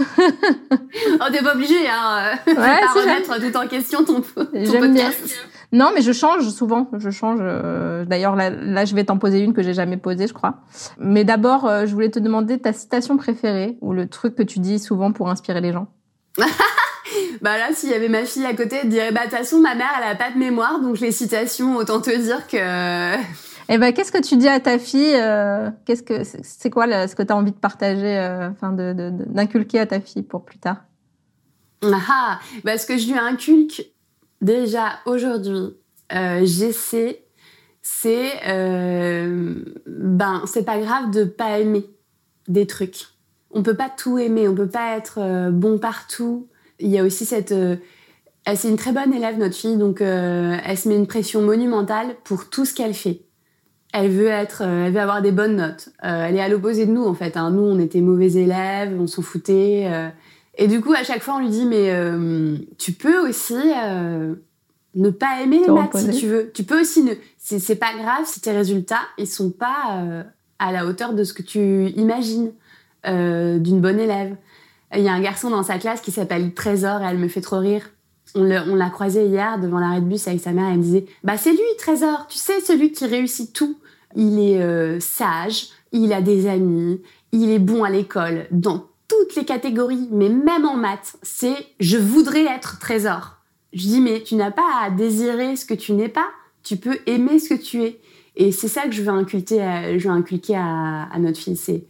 oh, 0.00 1.24
t'es 1.32 1.42
pas 1.42 1.54
obligé, 1.54 1.88
hein. 1.90 2.38
Ouais, 2.46 2.54
pas 2.54 2.92
remettre 2.94 3.40
tout 3.40 3.56
en 3.56 3.66
question 3.66 4.04
ton, 4.04 4.20
ton 4.20 4.78
podcast. 4.78 5.36
Non, 5.70 5.90
mais 5.94 6.00
je 6.00 6.12
change 6.12 6.48
souvent. 6.48 6.88
Je 6.98 7.10
change. 7.10 7.40
Euh, 7.42 8.04
d'ailleurs, 8.04 8.36
là, 8.36 8.50
là, 8.50 8.84
je 8.84 8.94
vais 8.94 9.04
t'en 9.04 9.18
poser 9.18 9.40
une 9.40 9.52
que 9.52 9.62
j'ai 9.62 9.74
jamais 9.74 9.98
posée, 9.98 10.26
je 10.26 10.32
crois. 10.32 10.60
Mais 10.98 11.24
d'abord, 11.24 11.66
euh, 11.66 11.84
je 11.86 11.92
voulais 11.92 12.10
te 12.10 12.18
demander 12.18 12.58
ta 12.58 12.72
citation 12.72 13.16
préférée 13.16 13.76
ou 13.80 13.92
le 13.92 14.08
truc 14.08 14.34
que 14.34 14.42
tu 14.42 14.60
dis 14.60 14.78
souvent 14.78 15.12
pour 15.12 15.28
inspirer 15.28 15.60
les 15.60 15.72
gens. 15.72 15.88
bah 17.42 17.58
là, 17.58 17.68
s'il 17.74 17.90
y 17.90 17.94
avait 17.94 18.08
ma 18.08 18.24
fille 18.24 18.46
à 18.46 18.54
côté, 18.54 18.76
elle 18.82 18.88
dirait 18.88 19.12
bah 19.12 19.26
de 19.26 19.30
toute 19.30 19.38
façon, 19.38 19.60
ma 19.60 19.74
mère, 19.74 19.90
elle 19.98 20.10
a 20.10 20.14
pas 20.14 20.30
de 20.30 20.38
mémoire, 20.38 20.80
donc 20.80 21.00
les 21.00 21.12
citations, 21.12 21.76
autant 21.76 22.00
te 22.00 22.16
dire 22.16 22.46
que 22.46 23.16
eh 23.70 23.76
ben, 23.76 23.92
qu'est-ce 23.92 24.12
que 24.12 24.22
tu 24.22 24.38
dis 24.38 24.48
à 24.48 24.60
ta 24.60 24.78
fille 24.78 25.14
euh, 25.14 25.68
Qu'est-ce 25.84 26.02
que 26.02 26.22
c'est 26.24 26.70
quoi 26.70 27.06
ce 27.06 27.14
que 27.14 27.22
tu 27.22 27.30
as 27.30 27.36
envie 27.36 27.52
de 27.52 27.56
partager, 27.58 28.18
enfin 28.50 28.72
de, 28.72 28.94
d'inculquer 29.26 29.80
à 29.80 29.86
ta 29.86 30.00
fille 30.00 30.22
pour 30.22 30.46
plus 30.46 30.58
tard? 30.58 30.84
Ah, 31.84 31.98
ah, 32.08 32.38
bah, 32.64 32.78
ce 32.78 32.86
que 32.86 32.96
je 32.96 33.08
lui 33.08 33.18
inculque 33.18 33.82
déjà 34.40 35.00
aujourd'hui, 35.06 35.76
euh, 36.12 36.40
j'essaie, 36.44 37.24
c'est 37.82 38.32
ben 39.86 40.42
c'est 40.46 40.64
pas 40.64 40.78
grave 40.78 41.10
de 41.10 41.24
pas 41.24 41.58
aimer 41.58 41.86
des 42.46 42.66
trucs. 42.66 43.06
On 43.50 43.62
peut 43.62 43.76
pas 43.76 43.90
tout 43.90 44.18
aimer, 44.18 44.46
on 44.46 44.54
peut 44.54 44.68
pas 44.68 44.96
être 44.96 45.50
bon 45.50 45.78
partout. 45.78 46.48
Il 46.80 46.88
y 46.88 46.98
a 46.98 47.04
aussi 47.04 47.24
cette 47.24 47.54
c'est 48.54 48.68
une 48.68 48.76
très 48.76 48.92
bonne 48.92 49.12
élève, 49.12 49.38
notre 49.38 49.54
fille, 49.54 49.76
donc 49.76 50.00
elle 50.00 50.78
se 50.78 50.88
met 50.88 50.96
une 50.96 51.06
pression 51.06 51.40
monumentale 51.42 52.16
pour 52.24 52.50
tout 52.50 52.64
ce 52.64 52.74
qu'elle 52.74 52.94
fait 52.94 53.28
elle 53.92 54.10
veut 54.10 54.28
être, 54.28 54.62
euh, 54.64 54.86
elle 54.86 54.92
veut 54.92 55.00
avoir 55.00 55.22
des 55.22 55.32
bonnes 55.32 55.56
notes. 55.56 55.88
Euh, 56.04 56.26
elle 56.28 56.36
est 56.36 56.40
à 56.40 56.48
l'opposé 56.48 56.86
de 56.86 56.92
nous 56.92 57.04
en 57.04 57.14
fait. 57.14 57.36
Hein. 57.36 57.50
Nous, 57.50 57.62
on 57.62 57.78
était 57.78 58.00
mauvais 58.00 58.32
élèves, 58.32 58.94
on 58.98 59.06
s'en 59.06 59.22
foutait. 59.22 59.90
Euh. 60.58 60.64
Et 60.64 60.66
du 60.66 60.80
coup, 60.80 60.92
à 60.92 61.04
chaque 61.04 61.22
fois, 61.22 61.36
on 61.36 61.38
lui 61.40 61.50
dit 61.50 61.64
mais 61.64 61.92
tu 62.78 62.92
peux 62.92 63.28
aussi 63.28 63.54
ne 64.94 65.10
pas 65.10 65.42
aimer 65.42 65.60
les 65.60 65.72
maths 65.72 65.96
si 65.96 66.10
tu 66.18 66.26
veux. 66.26 66.50
Tu 66.54 66.64
peux 66.64 66.80
aussi 66.80 67.02
ne. 67.02 67.12
C'est 67.38 67.76
pas 67.76 67.94
grave 67.94 68.24
si 68.24 68.40
tes 68.40 68.52
résultats 68.52 69.02
ils 69.16 69.26
sont 69.26 69.50
pas 69.50 70.24
à 70.58 70.72
la 70.72 70.86
hauteur 70.86 71.14
de 71.14 71.24
ce 71.24 71.32
que 71.32 71.42
tu 71.42 71.88
imagines 71.90 72.52
d'une 73.04 73.80
bonne 73.80 74.00
élève. 74.00 74.36
Il 74.94 75.02
y 75.02 75.08
a 75.08 75.12
un 75.12 75.20
garçon 75.20 75.50
dans 75.50 75.62
sa 75.62 75.78
classe 75.78 76.00
qui 76.00 76.10
s'appelle 76.10 76.54
Trésor 76.54 77.02
et 77.02 77.04
elle 77.04 77.18
me 77.18 77.28
fait 77.28 77.40
trop 77.40 77.58
rire. 77.58 77.90
On 78.34 78.44
l'a 78.44 78.90
croisé 78.90 79.26
hier 79.26 79.58
devant 79.58 79.78
l'arrêt 79.78 80.00
de 80.00 80.06
bus 80.06 80.26
avec 80.28 80.40
sa 80.40 80.52
mère. 80.52 80.68
Elle 80.68 80.78
me 80.78 80.82
disait 80.82 81.06
Bah, 81.24 81.36
c'est 81.36 81.52
lui, 81.52 81.58
Trésor. 81.78 82.26
Tu 82.28 82.38
sais, 82.38 82.60
celui 82.60 82.92
qui 82.92 83.06
réussit 83.06 83.52
tout. 83.52 83.78
Il 84.16 84.38
est 84.38 84.60
euh, 84.60 85.00
sage, 85.00 85.68
il 85.92 86.12
a 86.12 86.20
des 86.20 86.48
amis, 86.48 87.00
il 87.32 87.50
est 87.50 87.58
bon 87.58 87.84
à 87.84 87.90
l'école, 87.90 88.46
dans 88.50 88.86
toutes 89.18 89.36
les 89.36 89.44
catégories, 89.44 90.08
mais 90.10 90.28
même 90.28 90.64
en 90.64 90.76
maths. 90.76 91.16
C'est 91.22 91.56
je 91.80 91.96
voudrais 91.98 92.44
être 92.44 92.78
Trésor. 92.78 93.36
Je 93.72 93.82
dis 93.82 94.00
Mais 94.00 94.22
tu 94.22 94.34
n'as 94.34 94.50
pas 94.50 94.82
à 94.82 94.90
désirer 94.90 95.56
ce 95.56 95.64
que 95.64 95.74
tu 95.74 95.92
n'es 95.92 96.08
pas. 96.08 96.28
Tu 96.62 96.76
peux 96.76 96.98
aimer 97.06 97.38
ce 97.38 97.54
que 97.54 97.60
tu 97.60 97.82
es. 97.82 98.00
Et 98.36 98.52
c'est 98.52 98.68
ça 98.68 98.82
que 98.82 98.92
je 98.92 99.02
veux 99.02 99.08
inculquer, 99.08 100.56
à, 100.56 101.18
notre 101.18 101.38
fille 101.38 101.56
c'est 101.56 101.84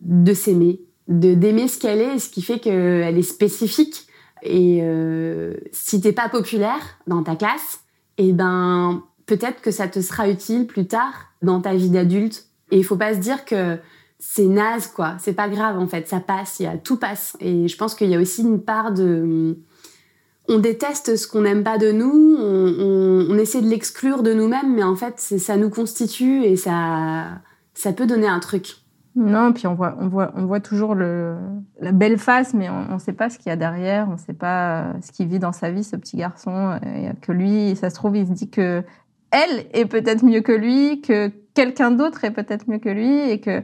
de 0.00 0.32
s'aimer, 0.32 0.80
de 1.08 1.34
d'aimer 1.34 1.68
ce 1.68 1.78
qu'elle 1.78 2.00
est, 2.00 2.18
ce 2.18 2.30
qui 2.30 2.40
fait 2.40 2.58
qu'elle 2.58 3.18
est 3.18 3.22
spécifique 3.22 4.06
et 4.42 4.80
euh, 4.82 5.54
si 5.72 6.00
t'es 6.00 6.12
pas 6.12 6.28
populaire 6.28 6.98
dans 7.06 7.22
ta 7.22 7.36
classe, 7.36 7.80
eh 8.18 8.32
ben 8.32 9.04
peut-être 9.26 9.60
que 9.60 9.70
ça 9.70 9.88
te 9.88 10.00
sera 10.00 10.28
utile 10.28 10.66
plus 10.66 10.86
tard 10.86 11.32
dans 11.42 11.60
ta 11.60 11.74
vie 11.74 11.90
d'adulte. 11.90 12.46
Et 12.70 12.78
il 12.78 12.84
faut 12.84 12.96
pas 12.96 13.14
se 13.14 13.18
dire 13.18 13.44
que 13.44 13.78
c'est 14.20 14.46
naze 14.46 14.86
quoi. 14.86 15.16
C'est 15.18 15.32
pas 15.32 15.48
grave 15.48 15.78
en 15.78 15.88
fait, 15.88 16.06
ça 16.06 16.20
passe, 16.20 16.60
y 16.60 16.66
a 16.66 16.76
tout 16.76 16.98
passe. 16.98 17.36
Et 17.40 17.66
je 17.66 17.76
pense 17.76 17.94
qu'il 17.94 18.10
y 18.10 18.14
a 18.14 18.20
aussi 18.20 18.42
une 18.42 18.62
part 18.62 18.92
de 18.92 19.58
on 20.48 20.58
déteste 20.58 21.16
ce 21.16 21.26
qu'on 21.26 21.42
n'aime 21.42 21.64
pas 21.64 21.78
de 21.78 21.90
nous, 21.92 22.36
on, 22.38 23.38
essaie 23.38 23.62
de 23.62 23.68
l'exclure 23.68 24.22
de 24.22 24.34
nous-mêmes, 24.34 24.74
mais 24.74 24.82
en 24.82 24.94
fait 24.94 25.18
ça 25.18 25.56
nous 25.56 25.70
constitue 25.70 26.44
et 26.44 26.56
ça 26.56 27.40
ça 27.74 27.92
peut 27.92 28.06
donner 28.06 28.28
un 28.28 28.40
truc. 28.40 28.76
Non, 29.16 29.52
puis 29.52 29.66
on 29.66 29.74
voit, 29.74 29.96
on 29.98 30.06
voit, 30.06 30.32
on 30.36 30.46
voit 30.46 30.60
toujours 30.60 30.94
le, 30.94 31.36
la 31.80 31.90
belle 31.90 32.16
face, 32.16 32.54
mais 32.54 32.68
on 32.70 32.94
ne 32.94 32.98
sait 32.98 33.12
pas 33.12 33.28
ce 33.28 33.38
qu'il 33.38 33.48
y 33.48 33.52
a 33.52 33.56
derrière, 33.56 34.08
on 34.08 34.12
ne 34.12 34.18
sait 34.18 34.34
pas 34.34 34.92
ce 35.02 35.10
qu'il 35.10 35.26
vit 35.26 35.40
dans 35.40 35.52
sa 35.52 35.70
vie, 35.70 35.82
ce 35.82 35.96
petit 35.96 36.16
garçon. 36.16 36.78
Et 36.94 37.10
que 37.20 37.32
lui, 37.32 37.74
ça 37.74 37.90
se 37.90 37.96
trouve, 37.96 38.16
il 38.16 38.26
se 38.26 38.32
dit 38.32 38.50
que 38.50 38.84
elle 39.32 39.66
est 39.72 39.86
peut-être 39.86 40.24
mieux 40.24 40.42
que 40.42 40.52
lui, 40.52 41.00
que 41.00 41.28
quelqu'un 41.54 41.90
d'autre 41.90 42.24
est 42.24 42.30
peut-être 42.30 42.68
mieux 42.68 42.78
que 42.78 42.88
lui, 42.88 43.30
et 43.30 43.40
que 43.40 43.62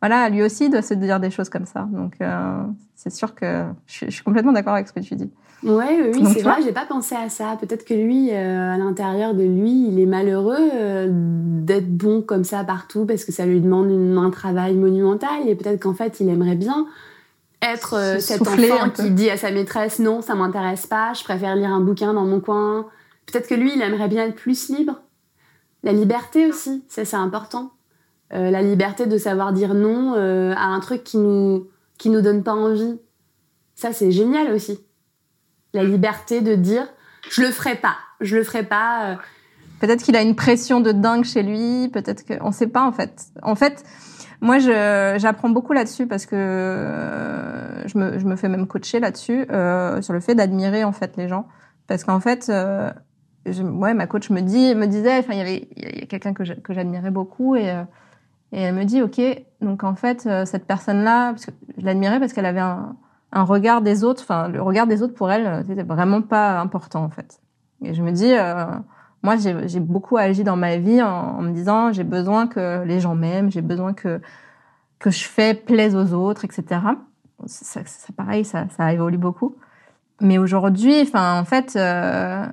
voilà, 0.00 0.28
lui 0.28 0.42
aussi 0.42 0.68
doit 0.68 0.82
se 0.82 0.94
dire 0.94 1.20
des 1.20 1.30
choses 1.30 1.48
comme 1.48 1.66
ça. 1.66 1.86
Donc, 1.90 2.14
euh, 2.20 2.62
c'est 2.94 3.12
sûr 3.12 3.34
que 3.34 3.64
je, 3.86 4.10
suis 4.10 4.22
complètement 4.22 4.52
d'accord 4.52 4.74
avec 4.74 4.88
ce 4.88 4.92
que 4.92 5.00
tu 5.00 5.14
dis. 5.16 5.30
Ouais, 5.62 6.10
oui, 6.14 6.22
c'est 6.34 6.42
vrai, 6.42 6.56
j'ai 6.62 6.72
pas 6.72 6.84
pensé 6.84 7.14
à 7.14 7.30
ça. 7.30 7.56
Peut-être 7.58 7.84
que 7.84 7.94
lui, 7.94 8.30
euh, 8.30 8.74
à 8.74 8.76
l'intérieur 8.76 9.34
de 9.34 9.42
lui, 9.42 9.88
il 9.88 9.98
est 9.98 10.06
malheureux 10.06 10.70
euh, 10.74 11.08
d'être 11.10 11.90
bon 11.90 12.20
comme 12.20 12.44
ça 12.44 12.62
partout 12.62 13.06
parce 13.06 13.24
que 13.24 13.32
ça 13.32 13.46
lui 13.46 13.60
demande 13.60 13.90
un 14.18 14.30
travail 14.30 14.74
monumental 14.74 15.48
et 15.48 15.54
peut-être 15.54 15.82
qu'en 15.82 15.94
fait, 15.94 16.20
il 16.20 16.28
aimerait 16.28 16.56
bien 16.56 16.86
être 17.62 18.20
cet 18.20 18.42
enfant 18.42 18.90
qui 18.94 19.10
dit 19.10 19.30
à 19.30 19.38
sa 19.38 19.50
maîtresse 19.50 19.98
non, 19.98 20.20
ça 20.20 20.34
m'intéresse 20.34 20.86
pas, 20.86 21.14
je 21.14 21.24
préfère 21.24 21.56
lire 21.56 21.70
un 21.70 21.80
bouquin 21.80 22.12
dans 22.12 22.26
mon 22.26 22.38
coin. 22.38 22.86
Peut-être 23.24 23.48
que 23.48 23.54
lui, 23.54 23.72
il 23.74 23.80
aimerait 23.80 24.08
bien 24.08 24.26
être 24.26 24.36
plus 24.36 24.68
libre. 24.68 25.00
La 25.82 25.92
liberté 25.92 26.46
aussi, 26.46 26.84
ça 26.88 27.04
c'est 27.06 27.16
important. 27.16 27.72
La 28.30 28.62
liberté 28.62 29.06
de 29.06 29.18
savoir 29.18 29.52
dire 29.52 29.74
non 29.74 30.14
à 30.14 30.64
un 30.64 30.80
truc 30.80 31.04
qui 31.04 31.18
nous 31.18 31.68
qui 31.98 32.10
nous 32.10 32.20
donne 32.20 32.42
pas 32.42 32.54
envie. 32.54 32.98
Ça 33.74 33.92
c'est 33.92 34.10
génial 34.10 34.52
aussi 34.52 34.80
la 35.76 35.84
liberté 35.84 36.40
de 36.40 36.54
dire 36.56 36.88
je 37.30 37.42
le 37.42 37.50
ferai 37.50 37.76
pas, 37.76 37.96
je 38.20 38.36
le 38.36 38.42
ferai 38.42 38.64
pas. 38.64 39.10
Euh. 39.10 39.14
Peut-être 39.80 40.02
qu'il 40.02 40.16
a 40.16 40.22
une 40.22 40.34
pression 40.34 40.80
de 40.80 40.90
dingue 40.90 41.24
chez 41.24 41.42
lui, 41.42 41.88
peut-être 41.88 42.24
que 42.24 42.34
on 42.40 42.50
sait 42.50 42.66
pas 42.66 42.84
en 42.84 42.92
fait. 42.92 43.26
En 43.42 43.54
fait, 43.54 43.84
moi 44.40 44.58
j'apprends 44.58 45.50
beaucoup 45.50 45.74
là-dessus 45.74 46.06
parce 46.06 46.26
que 46.26 46.34
euh, 46.34 47.86
je, 47.86 47.98
me, 47.98 48.18
je 48.18 48.24
me 48.24 48.36
fais 48.36 48.48
même 48.48 48.66
coacher 48.66 49.00
là-dessus 49.00 49.46
euh, 49.50 50.00
sur 50.00 50.14
le 50.14 50.20
fait 50.20 50.34
d'admirer 50.34 50.82
en 50.82 50.92
fait 50.92 51.16
les 51.16 51.28
gens 51.28 51.46
parce 51.86 52.04
qu'en 52.04 52.20
fait 52.20 52.48
euh, 52.48 52.90
je, 53.44 53.62
ouais 53.62 53.92
ma 53.92 54.06
coach 54.06 54.30
me 54.30 54.40
dit 54.40 54.74
me 54.74 54.86
disait 54.86 55.18
enfin 55.18 55.34
il 55.34 55.38
y 55.38 55.40
avait 55.42 55.68
y 55.76 56.02
a 56.02 56.06
quelqu'un 56.06 56.32
que 56.32 56.72
j'admirais 56.72 57.10
beaucoup 57.10 57.54
et 57.54 57.70
et 58.52 58.60
elle 58.60 58.74
me 58.74 58.84
dit 58.84 59.02
ok 59.02 59.20
donc 59.60 59.84
en 59.84 59.94
fait 59.94 60.28
cette 60.44 60.66
personne 60.66 61.02
là 61.02 61.30
parce 61.30 61.46
que 61.46 61.52
je 61.78 61.84
l'admirais 61.84 62.20
parce 62.20 62.32
qu'elle 62.32 62.46
avait 62.46 62.60
un 63.32 63.42
regard 63.42 63.82
des 63.82 64.04
autres, 64.04 64.22
enfin 64.22 64.48
le 64.48 64.62
regard 64.62 64.86
des 64.86 65.02
autres 65.02 65.14
pour 65.14 65.30
elle, 65.30 65.46
euh, 65.46 65.62
c'était 65.66 65.82
vraiment 65.82 66.22
pas 66.22 66.58
important 66.60 67.04
en 67.04 67.10
fait. 67.10 67.40
Et 67.82 67.94
je 67.94 68.02
me 68.02 68.10
dis, 68.10 68.32
euh, 68.32 68.64
moi 69.22 69.36
j'ai 69.36 69.80
beaucoup 69.80 70.16
agi 70.16 70.44
dans 70.44 70.56
ma 70.56 70.76
vie 70.78 71.02
en, 71.02 71.42
me 71.42 71.52
disant 71.52 71.92
j'ai 71.92 72.04
besoin 72.04 72.46
que 72.46 72.82
les 72.84 73.00
gens 73.00 73.14
m'aiment, 73.14 73.50
j'ai 73.50 73.62
besoin 73.62 73.92
que 73.92 74.20
que 74.98 75.10
je 75.10 75.24
fais 75.24 75.52
plaise 75.52 75.94
aux 75.94 76.14
autres, 76.14 76.46
etc. 76.46 76.80
Ça 77.46 77.80
pareil, 78.16 78.44
ça, 78.44 78.66
ça 78.76 78.92
évolue 78.92 79.18
beaucoup. 79.18 79.56
Mais 80.22 80.38
aujourd'hui, 80.38 81.02
enfin 81.02 81.38
en 81.38 81.44
fait, 81.44 81.76
euh, 81.76 82.46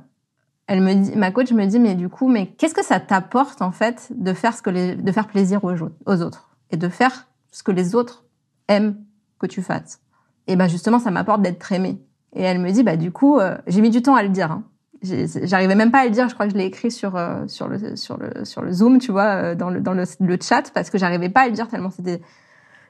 elle 0.67 0.81
me 0.81 0.93
dit, 0.93 1.15
ma 1.15 1.31
coach 1.31 1.51
me 1.51 1.65
dit 1.65 1.79
mais 1.79 1.95
du 1.95 2.09
coup, 2.09 2.27
mais 2.27 2.47
qu'est-ce 2.47 2.73
que 2.73 2.83
ça 2.83 2.99
t'apporte 2.99 3.61
en 3.61 3.71
fait 3.71 4.11
de 4.15 4.33
faire 4.33 4.53
ce 4.53 4.61
que 4.61 4.69
les, 4.69 4.95
de 4.95 5.11
faire 5.11 5.27
plaisir 5.27 5.63
aux, 5.63 5.73
aux 6.05 6.21
autres 6.21 6.49
et 6.71 6.77
de 6.77 6.89
faire 6.89 7.27
ce 7.51 7.63
que 7.63 7.71
les 7.71 7.95
autres 7.95 8.23
aiment 8.67 8.95
que 9.39 9.47
tu 9.47 9.61
fasses? 9.61 9.99
Et 10.47 10.55
ben 10.55 10.67
justement, 10.67 10.99
ça 10.99 11.11
m'apporte 11.11 11.41
d'être 11.41 11.71
aimée. 11.71 12.01
Et 12.35 12.41
elle 12.41 12.59
me 12.59 12.71
dit, 12.71 12.83
bah 12.83 12.97
du 12.97 13.11
coup, 13.11 13.39
euh, 13.39 13.57
j'ai 13.67 13.81
mis 13.81 13.89
du 13.89 14.01
temps 14.01 14.15
à 14.15 14.23
le 14.23 14.29
dire. 14.29 14.51
Hein. 14.51 14.63
J'arrivais 15.03 15.75
même 15.75 15.91
pas 15.91 15.99
à 15.99 16.05
le 16.05 16.11
dire. 16.11 16.29
Je 16.29 16.33
crois 16.33 16.47
que 16.47 16.53
je 16.53 16.57
l'ai 16.57 16.65
écrit 16.65 16.91
sur 16.91 17.15
euh, 17.15 17.45
sur 17.47 17.67
le 17.67 17.95
sur 17.95 18.17
le 18.17 18.45
sur 18.45 18.61
le 18.61 18.71
Zoom, 18.71 18.99
tu 18.99 19.11
vois, 19.11 19.35
euh, 19.35 19.55
dans 19.55 19.69
le 19.69 19.81
dans 19.81 19.93
le, 19.93 20.05
le 20.19 20.37
chat, 20.41 20.71
parce 20.73 20.89
que 20.89 20.97
j'arrivais 20.97 21.29
pas 21.29 21.41
à 21.41 21.47
le 21.47 21.51
dire 21.51 21.67
tellement 21.67 21.91
c'était 21.91 22.21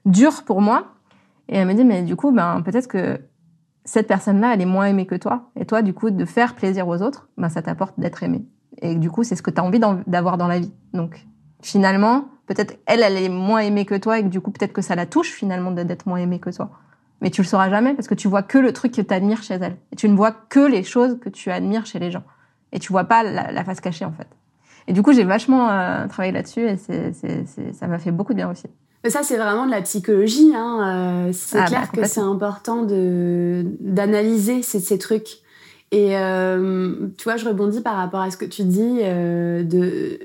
dur 0.05 0.43
pour 0.43 0.61
moi. 0.61 0.93
Et 1.49 1.57
elle 1.57 1.67
me 1.67 1.73
dit, 1.73 1.83
mais 1.83 2.03
du 2.03 2.15
coup, 2.15 2.31
ben 2.31 2.61
peut-être 2.61 2.87
que 2.87 3.19
cette 3.85 4.07
personne-là, 4.07 4.53
elle 4.53 4.61
est 4.61 4.65
moins 4.65 4.85
aimée 4.85 5.05
que 5.05 5.15
toi. 5.15 5.51
Et 5.59 5.65
toi, 5.65 5.81
du 5.81 5.93
coup, 5.93 6.09
de 6.09 6.25
faire 6.25 6.55
plaisir 6.55 6.87
aux 6.87 7.01
autres, 7.01 7.27
ben 7.37 7.49
ça 7.49 7.61
t'apporte 7.61 7.99
d'être 7.99 8.23
aimé. 8.23 8.45
Et 8.81 8.95
du 8.95 9.09
coup, 9.09 9.23
c'est 9.23 9.35
ce 9.35 9.41
que 9.41 9.51
tu 9.51 9.59
as 9.59 9.63
envie 9.63 9.79
d'avoir 10.07 10.37
dans 10.37 10.47
la 10.47 10.59
vie. 10.59 10.73
Donc, 10.93 11.25
finalement, 11.61 12.29
peut-être 12.47 12.77
elle, 12.85 13.01
elle 13.01 13.17
est 13.17 13.29
moins 13.29 13.59
aimée 13.59 13.85
que 13.85 13.95
toi, 13.95 14.19
et 14.19 14.23
que 14.23 14.29
du 14.29 14.41
coup, 14.41 14.51
peut-être 14.51 14.73
que 14.73 14.81
ça 14.81 14.95
la 14.95 15.05
touche 15.05 15.31
finalement 15.31 15.71
d'être 15.71 16.07
moins 16.07 16.17
aimée 16.17 16.39
que 16.39 16.49
toi 16.49 16.71
mais 17.23 17.29
tu 17.29 17.41
le 17.41 17.47
sauras 17.47 17.69
jamais 17.69 17.93
parce 17.93 18.09
que 18.09 18.15
tu 18.15 18.27
vois 18.27 18.43
que 18.43 18.57
le 18.57 18.73
truc 18.73 18.91
que 18.91 19.01
tu 19.01 19.13
admires 19.13 19.41
chez 19.41 19.53
elle. 19.53 19.77
Et 19.93 19.95
tu 19.95 20.09
ne 20.09 20.15
vois 20.15 20.33
que 20.33 20.59
les 20.59 20.83
choses 20.83 21.17
que 21.21 21.29
tu 21.29 21.49
admires 21.51 21.85
chez 21.85 21.97
les 21.97 22.11
gens. 22.11 22.23
Et 22.73 22.79
tu 22.79 22.91
vois 22.91 23.05
pas 23.05 23.23
la, 23.23 23.63
face 23.63 23.79
cachée, 23.79 24.03
en 24.03 24.11
fait. 24.11 24.27
Et 24.87 24.93
du 24.93 25.01
coup, 25.01 25.13
j'ai 25.13 25.23
vachement 25.23 25.69
euh, 25.69 26.05
travaillé 26.07 26.33
là-dessus 26.33 26.67
et 26.67 26.75
ça 26.75 27.87
m'a 27.87 27.97
fait 27.97 28.11
beaucoup 28.11 28.33
de 28.33 28.37
bien 28.37 28.51
aussi. 28.51 28.67
Mais 29.03 29.09
ça, 29.09 29.23
c'est 29.23 29.37
vraiment 29.37 29.65
de 29.65 29.71
la 29.71 29.81
psychologie. 29.81 30.53
Hein. 30.55 31.27
Euh, 31.27 31.31
c'est 31.33 31.59
ah, 31.59 31.65
clair 31.65 31.89
bah, 31.93 32.01
que 32.01 32.07
c'est 32.07 32.21
important 32.21 32.83
d'analyser 32.83 34.61
ces, 34.61 34.79
ces 34.79 34.97
trucs. 34.97 35.39
Et 35.91 36.17
euh, 36.17 37.07
tu 37.17 37.23
vois, 37.25 37.37
je 37.37 37.45
rebondis 37.45 37.81
par 37.81 37.95
rapport 37.95 38.21
à 38.21 38.31
ce 38.31 38.37
que 38.37 38.45
tu 38.45 38.63
dis, 38.63 38.99
de, 38.99 40.19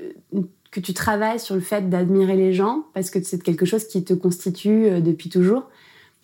que 0.71 0.79
tu 0.79 0.93
travailles 0.93 1.39
sur 1.39 1.55
le 1.55 1.61
fait 1.61 1.89
d'admirer 1.89 2.35
les 2.35 2.53
gens, 2.53 2.85
parce 2.93 3.09
que 3.09 3.21
c'est 3.21 3.43
quelque 3.43 3.65
chose 3.65 3.85
qui 3.85 4.03
te 4.03 4.13
constitue 4.13 5.01
depuis 5.01 5.29
toujours 5.29 5.69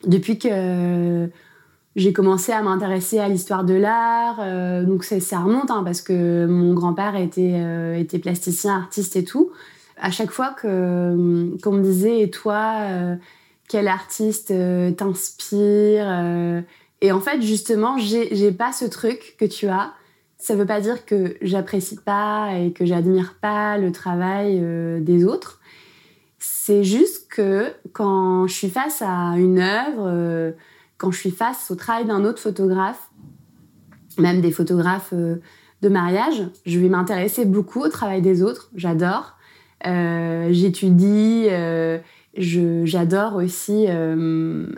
depuis 0.06 0.38
que 0.38 1.30
j'ai 1.96 2.12
commencé 2.12 2.52
à 2.52 2.62
m'intéresser 2.62 3.20
à 3.20 3.30
l'histoire 3.30 3.64
de 3.64 3.74
l'art, 3.74 4.38
euh, 4.42 4.84
donc 4.84 5.04
ça 5.04 5.40
remonte 5.40 5.72
hein, 5.72 5.82
parce 5.84 6.02
que 6.02 6.46
mon 6.46 6.74
grand-père 6.74 7.16
était, 7.16 7.54
euh, 7.56 7.98
était 7.98 8.20
plasticien, 8.20 8.76
artiste 8.76 9.16
et 9.16 9.24
tout. 9.24 9.52
À 9.98 10.12
chaque 10.12 10.32
fois 10.32 10.52
que 10.52 11.58
qu'on 11.62 11.72
me 11.72 11.82
disait 11.82 12.22
et 12.22 12.30
toi, 12.30 12.80
euh, 12.82 13.16
quel 13.68 13.88
artiste 13.88 14.54
t'inspire 14.98 16.64
Et 17.02 17.12
en 17.12 17.22
fait, 17.22 17.42
justement, 17.42 17.98
j'ai 17.98 18.52
pas 18.52 18.72
ce 18.72 18.86
truc 18.86 19.36
que 19.40 19.46
tu 19.46 19.68
as. 19.68 19.94
Ça 20.38 20.56
veut 20.56 20.66
pas 20.66 20.82
dire 20.82 21.06
que 21.06 21.38
j'apprécie 21.42 21.98
pas 21.98 22.52
et 22.60 22.72
que 22.74 22.86
j'admire 22.86 23.36
pas 23.42 23.78
le 23.78 23.92
travail 23.92 24.62
des 25.02 25.26
autres. 25.26 25.60
C'est 26.68 26.84
juste 26.84 27.28
que 27.30 27.74
quand 27.94 28.48
je 28.48 28.54
suis 28.54 28.70
face 28.70 29.02
à 29.02 29.34
une 29.38 29.60
œuvre, 29.60 30.06
euh, 30.08 30.52
quand 30.98 31.12
je 31.12 31.20
suis 31.20 31.32
face 31.32 31.70
au 31.72 31.76
travail 31.76 32.06
d'un 32.06 32.24
autre 32.24 32.40
photographe, 32.40 33.12
même 34.18 34.42
des 34.42 34.52
photographes 34.52 35.14
euh, 35.14 35.38
de 35.82 35.90
mariage, 35.90 36.44
je 36.66 36.80
vais 36.80 36.90
m'intéresser 36.90 37.46
beaucoup 37.46 37.82
au 37.82 37.90
travail 37.90 38.22
des 38.22 38.42
autres. 38.42 38.70
J'adore. 38.76 39.35
Euh, 39.86 40.50
j'étudie. 40.52 41.48
j'adore 42.36 43.36
aussi 43.36 43.88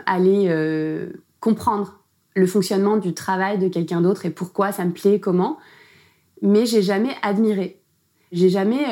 aller 0.05 1.09
comprendre 1.39 1.99
le 2.35 2.45
fonctionnement 2.45 2.97
du 2.97 3.13
travail 3.13 3.57
de 3.57 3.67
quelqu'un 3.67 4.01
d'autre 4.01 4.25
et 4.25 4.29
pourquoi 4.29 4.71
ça 4.71 4.85
me 4.85 4.91
plaît, 4.91 5.19
comment. 5.19 5.57
Mais 6.41 6.65
j'ai 6.65 6.81
jamais 6.81 7.15
admiré. 7.23 7.81
J'ai 8.31 8.49
jamais, 8.49 8.85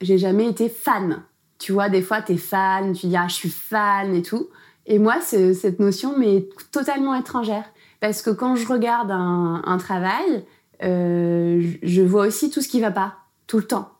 j'ai 0.00 0.18
jamais 0.18 0.48
été 0.48 0.68
fan 0.68 1.22
tu 1.58 1.72
vois, 1.72 1.88
des 1.88 2.02
fois, 2.02 2.22
t'es 2.22 2.36
fan, 2.36 2.92
tu 2.92 3.06
dis, 3.06 3.16
ah, 3.16 3.28
je 3.28 3.34
suis 3.34 3.48
fan 3.48 4.14
et 4.14 4.22
tout. 4.22 4.48
Et 4.86 4.98
moi, 4.98 5.20
cette 5.20 5.80
notion 5.80 6.16
m'est 6.18 6.48
totalement 6.70 7.14
étrangère. 7.14 7.64
Parce 8.00 8.22
que 8.22 8.30
quand 8.30 8.56
je 8.56 8.68
regarde 8.68 9.10
un, 9.10 9.78
travail, 9.78 10.44
euh, 10.82 11.72
je 11.82 12.02
vois 12.02 12.26
aussi 12.26 12.50
tout 12.50 12.60
ce 12.60 12.68
qui 12.68 12.80
va 12.80 12.90
pas, 12.90 13.16
tout 13.46 13.56
le 13.56 13.66
temps. 13.66 13.90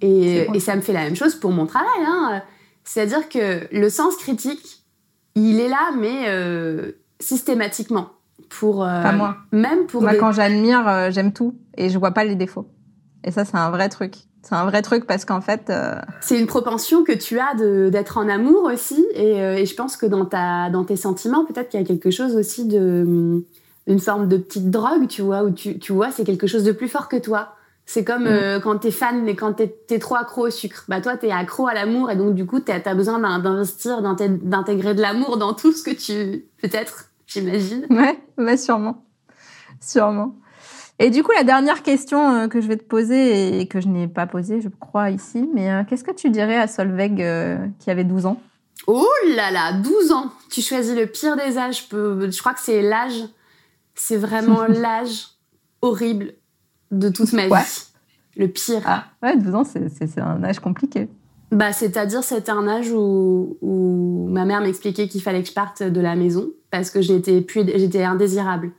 Et, 0.00 0.60
ça 0.60 0.76
me 0.76 0.80
fait 0.80 0.92
la 0.92 1.04
même 1.04 1.16
chose 1.16 1.34
pour 1.34 1.50
mon 1.50 1.66
travail. 1.66 1.88
Hein. 2.06 2.42
C'est-à-dire 2.84 3.28
que 3.28 3.66
le 3.72 3.90
sens 3.90 4.16
critique, 4.16 4.84
il 5.34 5.60
est 5.60 5.68
là, 5.68 5.90
mais 5.96 6.26
euh, 6.28 6.92
systématiquement. 7.20 8.10
Pour, 8.48 8.84
euh, 8.84 9.02
pas 9.02 9.12
moi. 9.12 9.36
Même 9.52 9.86
pour. 9.86 10.02
Moi, 10.02 10.14
quand 10.14 10.32
j'admire, 10.32 11.10
j'aime 11.10 11.32
tout 11.32 11.54
et 11.76 11.90
je 11.90 11.98
vois 11.98 12.12
pas 12.12 12.24
les 12.24 12.36
défauts. 12.36 12.68
Et 13.24 13.30
ça, 13.30 13.44
c'est 13.44 13.56
un 13.56 13.70
vrai 13.70 13.88
truc. 13.88 14.14
C'est 14.42 14.54
un 14.54 14.64
vrai 14.64 14.82
truc 14.82 15.06
parce 15.06 15.24
qu'en 15.24 15.40
fait. 15.40 15.68
Euh, 15.68 15.96
c'est 16.20 16.38
une 16.38 16.46
propension 16.46 17.04
que 17.04 17.12
tu 17.12 17.38
as 17.38 17.54
d'être 17.90 18.18
en 18.18 18.28
amour 18.28 18.64
aussi. 18.64 19.04
Euh, 19.16 19.56
et, 19.56 19.66
je 19.66 19.74
pense 19.74 19.96
que 19.96 20.06
dans, 20.06 20.24
ta, 20.24 20.70
dans 20.70 20.84
tes 20.84 20.96
sentiments, 20.96 21.44
peut-être 21.44 21.68
qu'il 21.68 21.80
y 21.80 21.82
a 21.82 21.86
quelque 21.86 22.10
chose 22.10 22.36
aussi 22.36 22.66
de. 22.66 23.04
Mm, 23.06 23.42
une 23.86 24.00
forme 24.00 24.28
de 24.28 24.36
petite 24.36 24.70
drogue, 24.70 25.08
tu 25.08 25.22
vois, 25.22 25.44
où 25.44 25.50
tu, 25.50 25.78
tu 25.78 25.94
vois, 25.94 26.10
c'est 26.10 26.24
quelque 26.24 26.46
chose 26.46 26.62
de 26.62 26.72
plus 26.72 26.88
fort 26.88 27.08
que 27.08 27.16
toi. 27.16 27.54
C'est 27.90 28.04
comme 28.04 28.24
quand 28.24 28.30
mm. 28.30 28.34
euh, 28.34 28.60
quand 28.60 28.76
t'es 28.76 28.90
fan, 28.90 29.22
mais 29.22 29.34
quand 29.34 29.54
t'es 29.54 29.74
es 29.88 29.98
trop 29.98 30.16
accro 30.16 30.46
au 30.46 30.50
sucre. 30.50 30.84
Bah 30.88 31.00
toi, 31.00 31.16
t'es 31.16 31.30
accro 31.30 31.68
à 31.68 31.72
l'amour 31.72 32.10
et 32.10 32.16
donc 32.16 32.34
du 32.34 32.44
coup, 32.44 32.60
t'as 32.60 32.80
as 32.84 32.94
besoin 32.94 33.18
d'investir, 33.38 34.02
d'intégrer 34.02 34.94
de 34.94 35.00
l'amour 35.00 35.38
dans 35.38 35.54
tout 35.54 35.72
ce 35.72 35.82
que 35.82 35.92
tu... 35.92 36.44
Peut-être, 36.60 37.06
j'imagine. 37.26 37.86
Ouais, 37.88 38.20
ouais, 38.36 38.56
sûrement. 38.58 39.06
Sûrement. 39.80 40.36
Et 40.98 41.08
du 41.08 41.22
coup, 41.22 41.32
la 41.32 41.44
dernière 41.44 41.82
question 41.82 42.30
euh, 42.34 42.48
que 42.48 42.60
je 42.60 42.68
vais 42.68 42.76
te 42.76 42.84
poser 42.84 43.58
et 43.58 43.66
que 43.66 43.80
je 43.80 43.88
n'ai 43.88 44.06
pas 44.06 44.26
posée, 44.26 44.60
je 44.60 44.68
crois, 44.68 45.08
ici, 45.08 45.48
mais 45.54 45.70
euh, 45.70 45.82
qu'est-ce 45.88 46.04
que 46.04 46.12
tu 46.12 46.28
dirais 46.28 46.58
à 46.58 46.66
Solveig 46.66 47.22
euh, 47.22 47.56
qui 47.78 47.90
avait 47.90 48.04
12 48.04 48.26
ans? 48.26 48.38
Oh 48.86 49.08
là 49.34 49.50
là, 49.50 49.72
12 49.72 50.12
ans 50.12 50.30
Tu 50.50 50.60
choisis 50.60 50.94
le 50.94 51.06
pire 51.06 51.36
des 51.36 51.56
âges. 51.56 51.86
Je 51.90 52.38
crois 52.38 52.52
que 52.52 52.60
c'est 52.60 52.82
l'âge, 52.82 53.24
c'est 53.94 54.18
vraiment 54.18 54.64
l'âge 54.68 55.28
horrible 55.80 56.34
de 56.90 57.08
toute 57.08 57.32
ma 57.32 57.46
vie. 57.46 57.52
Le 58.36 58.46
pire. 58.48 58.82
Ah, 58.84 59.04
ouais, 59.22 59.36
12 59.36 59.54
ans, 59.54 59.64
c'est 59.64 60.18
un 60.18 60.44
âge 60.44 60.60
compliqué. 60.60 61.08
Bah, 61.50 61.72
c'est-à-dire, 61.72 62.22
c'était 62.22 62.50
un 62.50 62.68
âge 62.68 62.90
où, 62.90 63.56
où 63.62 64.28
ma 64.30 64.44
mère 64.44 64.60
m'expliquait 64.60 65.08
qu'il 65.08 65.22
fallait 65.22 65.42
que 65.42 65.48
je 65.48 65.54
parte 65.54 65.82
de 65.82 66.00
la 66.00 66.14
maison 66.14 66.50
parce 66.70 66.90
que 66.90 67.00
j'étais 67.00 68.04
indésirable. 68.04 68.70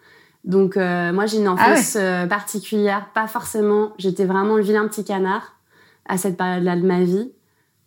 Donc, 0.45 0.77
euh, 0.77 1.11
moi, 1.11 1.25
j'ai 1.25 1.37
une 1.37 1.47
Ah 1.47 1.53
enfance 1.53 1.97
euh, 1.99 2.25
particulière, 2.27 3.09
pas 3.13 3.27
forcément. 3.27 3.93
J'étais 3.97 4.25
vraiment 4.25 4.55
le 4.55 4.63
vilain 4.63 4.87
petit 4.87 5.03
canard 5.03 5.57
à 6.07 6.17
cette 6.17 6.37
période-là 6.37 6.75
de 6.75 6.85
ma 6.85 7.01
vie. 7.01 7.31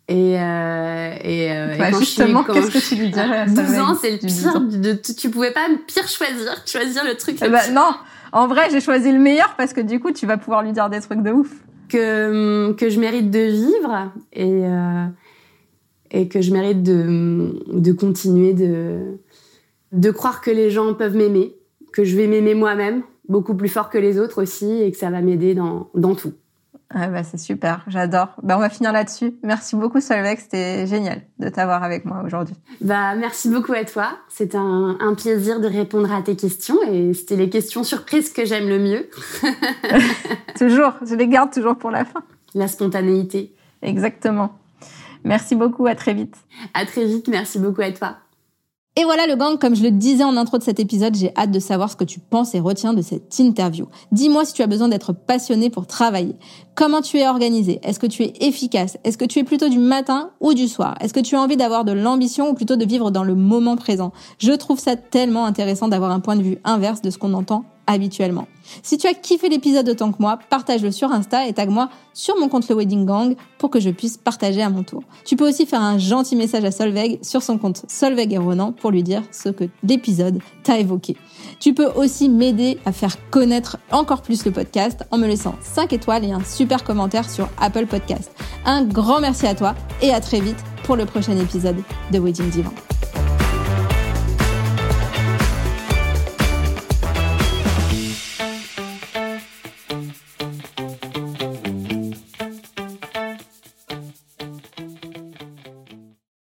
Et, 0.09 0.37
euh, 0.37 1.15
et, 1.21 1.51
euh, 1.51 1.75
et 1.75 1.77
Bah, 1.77 1.91
quand 1.91 1.99
justement, 1.99 2.43
qu'est-ce 2.43 2.71
que 2.71 2.89
tu 2.89 2.95
lui 3.01 3.09
dirais 3.09 3.39
à 3.39 3.45
12 3.47 3.55
Solveig 3.55 3.79
ans, 3.79 3.97
c'est 3.99 4.11
le 4.11 4.17
pire. 4.17 4.61
De, 4.61 4.93
tu, 4.93 5.15
tu 5.15 5.29
pouvais 5.29 5.51
pas 5.51 5.67
pire 5.87 6.07
choisir, 6.07 6.55
choisir 6.65 7.05
le 7.05 7.15
truc 7.15 7.39
le 7.39 7.47
pire. 7.49 7.71
non, 7.73 7.91
en 8.33 8.47
vrai, 8.47 8.69
j'ai 8.71 8.81
choisi 8.81 9.11
le 9.11 9.19
meilleur 9.19 9.55
parce 9.55 9.73
que 9.73 9.81
du 9.81 9.99
coup, 9.99 10.11
tu 10.11 10.25
vas 10.25 10.37
pouvoir 10.37 10.63
lui 10.63 10.73
dire 10.73 10.89
des 10.89 10.99
trucs 10.99 11.21
de 11.21 11.31
ouf. 11.31 11.63
que, 11.89 12.71
que 12.73 12.89
je 12.89 12.99
mérite 12.99 13.29
de 13.29 13.39
vivre 13.39 14.11
et, 14.33 14.65
euh, 14.65 15.05
et 16.11 16.27
que 16.27 16.41
je 16.41 16.51
mérite 16.51 16.81
de, 16.81 17.53
de 17.71 17.91
continuer 17.91 18.53
de, 18.53 19.19
de 19.91 20.11
croire 20.11 20.41
que 20.41 20.49
les 20.49 20.71
gens 20.71 20.93
peuvent 20.95 21.15
m'aimer, 21.15 21.55
que 21.91 22.03
je 22.03 22.15
vais 22.17 22.27
m'aimer 22.27 22.55
moi-même 22.55 23.03
beaucoup 23.29 23.55
plus 23.55 23.69
fort 23.69 23.89
que 23.89 23.97
les 23.99 24.19
autres 24.19 24.41
aussi 24.41 24.81
et 24.81 24.91
que 24.91 24.97
ça 24.97 25.09
va 25.09 25.21
m'aider 25.21 25.53
dans, 25.53 25.89
dans 25.93 26.15
tout. 26.15 26.33
Ah 26.95 27.07
bah, 27.07 27.23
c'est 27.23 27.39
super, 27.39 27.83
j'adore. 27.87 28.29
Bah, 28.43 28.55
on 28.55 28.59
va 28.59 28.69
finir 28.69 28.91
là-dessus. 28.91 29.33
Merci 29.43 29.75
beaucoup, 29.75 29.99
Solveig. 29.99 30.37
C'était 30.37 30.85
génial 30.85 31.21
de 31.39 31.49
t'avoir 31.49 31.83
avec 31.83 32.05
moi 32.05 32.21
aujourd'hui. 32.23 32.55
Bah, 32.81 33.15
merci 33.15 33.49
beaucoup 33.49 33.73
à 33.73 33.83
toi. 33.83 34.09
C'était 34.29 34.57
un, 34.57 34.97
un 34.99 35.15
plaisir 35.15 35.59
de 35.59 35.67
répondre 35.67 36.11
à 36.13 36.21
tes 36.21 36.35
questions 36.35 36.77
et 36.87 37.13
c'était 37.13 37.35
les 37.35 37.49
questions 37.49 37.83
surprises 37.83 38.31
que 38.31 38.45
j'aime 38.45 38.69
le 38.69 38.77
mieux. 38.77 39.09
toujours, 40.57 40.93
je 41.05 41.15
les 41.15 41.27
garde 41.27 41.51
toujours 41.51 41.77
pour 41.77 41.89
la 41.89 42.05
fin. 42.05 42.23
La 42.53 42.67
spontanéité. 42.67 43.55
Exactement. 43.81 44.59
Merci 45.23 45.55
beaucoup, 45.55 45.87
à 45.87 45.95
très 45.95 46.13
vite. 46.13 46.35
À 46.73 46.85
très 46.85 47.05
vite. 47.05 47.27
Merci 47.27 47.57
beaucoup 47.57 47.81
à 47.81 47.91
toi. 47.91 48.17
Et 48.95 49.05
voilà 49.05 49.25
le 49.25 49.35
gang, 49.35 49.57
comme 49.57 49.75
je 49.75 49.81
le 49.81 49.89
disais 49.89 50.23
en 50.23 50.37
intro 50.37 50.59
de 50.59 50.63
cet 50.63 50.79
épisode, 50.79 51.15
j'ai 51.15 51.31
hâte 51.35 51.49
de 51.49 51.57
savoir 51.57 51.89
ce 51.89 51.95
que 51.95 52.03
tu 52.03 52.19
penses 52.19 52.53
et 52.53 52.59
retiens 52.59 52.93
de 52.93 53.01
cette 53.01 53.39
interview. 53.39 53.87
Dis-moi 54.11 54.45
si 54.45 54.53
tu 54.53 54.61
as 54.61 54.67
besoin 54.67 54.87
d'être 54.87 55.13
passionné 55.13 55.71
pour 55.71 55.87
travailler. 55.87 56.35
Comment 56.75 57.01
tu 57.01 57.17
es 57.17 57.27
organisé? 57.27 57.79
Est-ce 57.81 57.99
que 57.99 58.05
tu 58.05 58.21
es 58.21 58.33
efficace? 58.41 58.99
Est-ce 59.03 59.17
que 59.17 59.25
tu 59.25 59.39
es 59.39 59.43
plutôt 59.43 59.67
du 59.67 59.79
matin 59.79 60.29
ou 60.41 60.53
du 60.53 60.67
soir? 60.67 60.95
Est-ce 61.01 61.13
que 61.13 61.21
tu 61.21 61.35
as 61.35 61.41
envie 61.41 61.57
d'avoir 61.57 61.85
de 61.85 61.91
l'ambition 61.91 62.51
ou 62.51 62.53
plutôt 62.53 62.75
de 62.75 62.85
vivre 62.85 63.09
dans 63.09 63.23
le 63.23 63.33
moment 63.33 63.77
présent? 63.77 64.11
Je 64.37 64.51
trouve 64.51 64.77
ça 64.77 64.95
tellement 64.95 65.45
intéressant 65.45 65.87
d'avoir 65.87 66.11
un 66.11 66.19
point 66.19 66.35
de 66.35 66.43
vue 66.43 66.59
inverse 66.63 67.01
de 67.01 67.09
ce 67.09 67.17
qu'on 67.17 67.33
entend 67.33 67.65
habituellement. 67.87 68.47
Si 68.81 68.97
tu 68.97 69.07
as 69.07 69.13
kiffé 69.13 69.49
l'épisode 69.49 69.89
autant 69.89 70.11
que 70.11 70.21
moi, 70.21 70.39
partage-le 70.49 70.91
sur 70.91 71.11
Insta 71.11 71.47
et 71.47 71.53
tag-moi 71.53 71.89
sur 72.13 72.37
mon 72.39 72.47
compte 72.47 72.67
Le 72.69 72.75
Wedding 72.75 73.05
Gang 73.05 73.35
pour 73.57 73.69
que 73.69 73.79
je 73.79 73.89
puisse 73.89 74.17
partager 74.17 74.61
à 74.61 74.69
mon 74.69 74.83
tour. 74.83 75.03
Tu 75.25 75.35
peux 75.35 75.47
aussi 75.47 75.65
faire 75.65 75.81
un 75.81 75.97
gentil 75.97 76.35
message 76.35 76.63
à 76.63 76.71
Solveig 76.71 77.19
sur 77.21 77.43
son 77.43 77.57
compte 77.57 77.83
Solveig 77.87 78.33
et 78.33 78.37
Ronan 78.37 78.71
pour 78.71 78.91
lui 78.91 79.03
dire 79.03 79.23
ce 79.31 79.49
que 79.49 79.65
l'épisode 79.83 80.39
t'a 80.63 80.79
évoqué. 80.79 81.17
Tu 81.59 81.73
peux 81.73 81.87
aussi 81.87 82.29
m'aider 82.29 82.79
à 82.85 82.91
faire 82.91 83.17
connaître 83.29 83.77
encore 83.91 84.21
plus 84.21 84.45
le 84.45 84.51
podcast 84.51 85.03
en 85.11 85.17
me 85.17 85.27
laissant 85.27 85.55
5 85.61 85.93
étoiles 85.93 86.25
et 86.25 86.31
un 86.31 86.43
super 86.43 86.83
commentaire 86.83 87.29
sur 87.29 87.49
Apple 87.59 87.87
Podcast. 87.87 88.31
Un 88.65 88.83
grand 88.83 89.19
merci 89.19 89.47
à 89.47 89.55
toi 89.55 89.75
et 90.01 90.11
à 90.11 90.21
très 90.21 90.39
vite 90.39 90.63
pour 90.83 90.95
le 90.95 91.05
prochain 91.05 91.37
épisode 91.37 91.81
de 92.11 92.19
Wedding 92.19 92.49
Divan. 92.49 92.73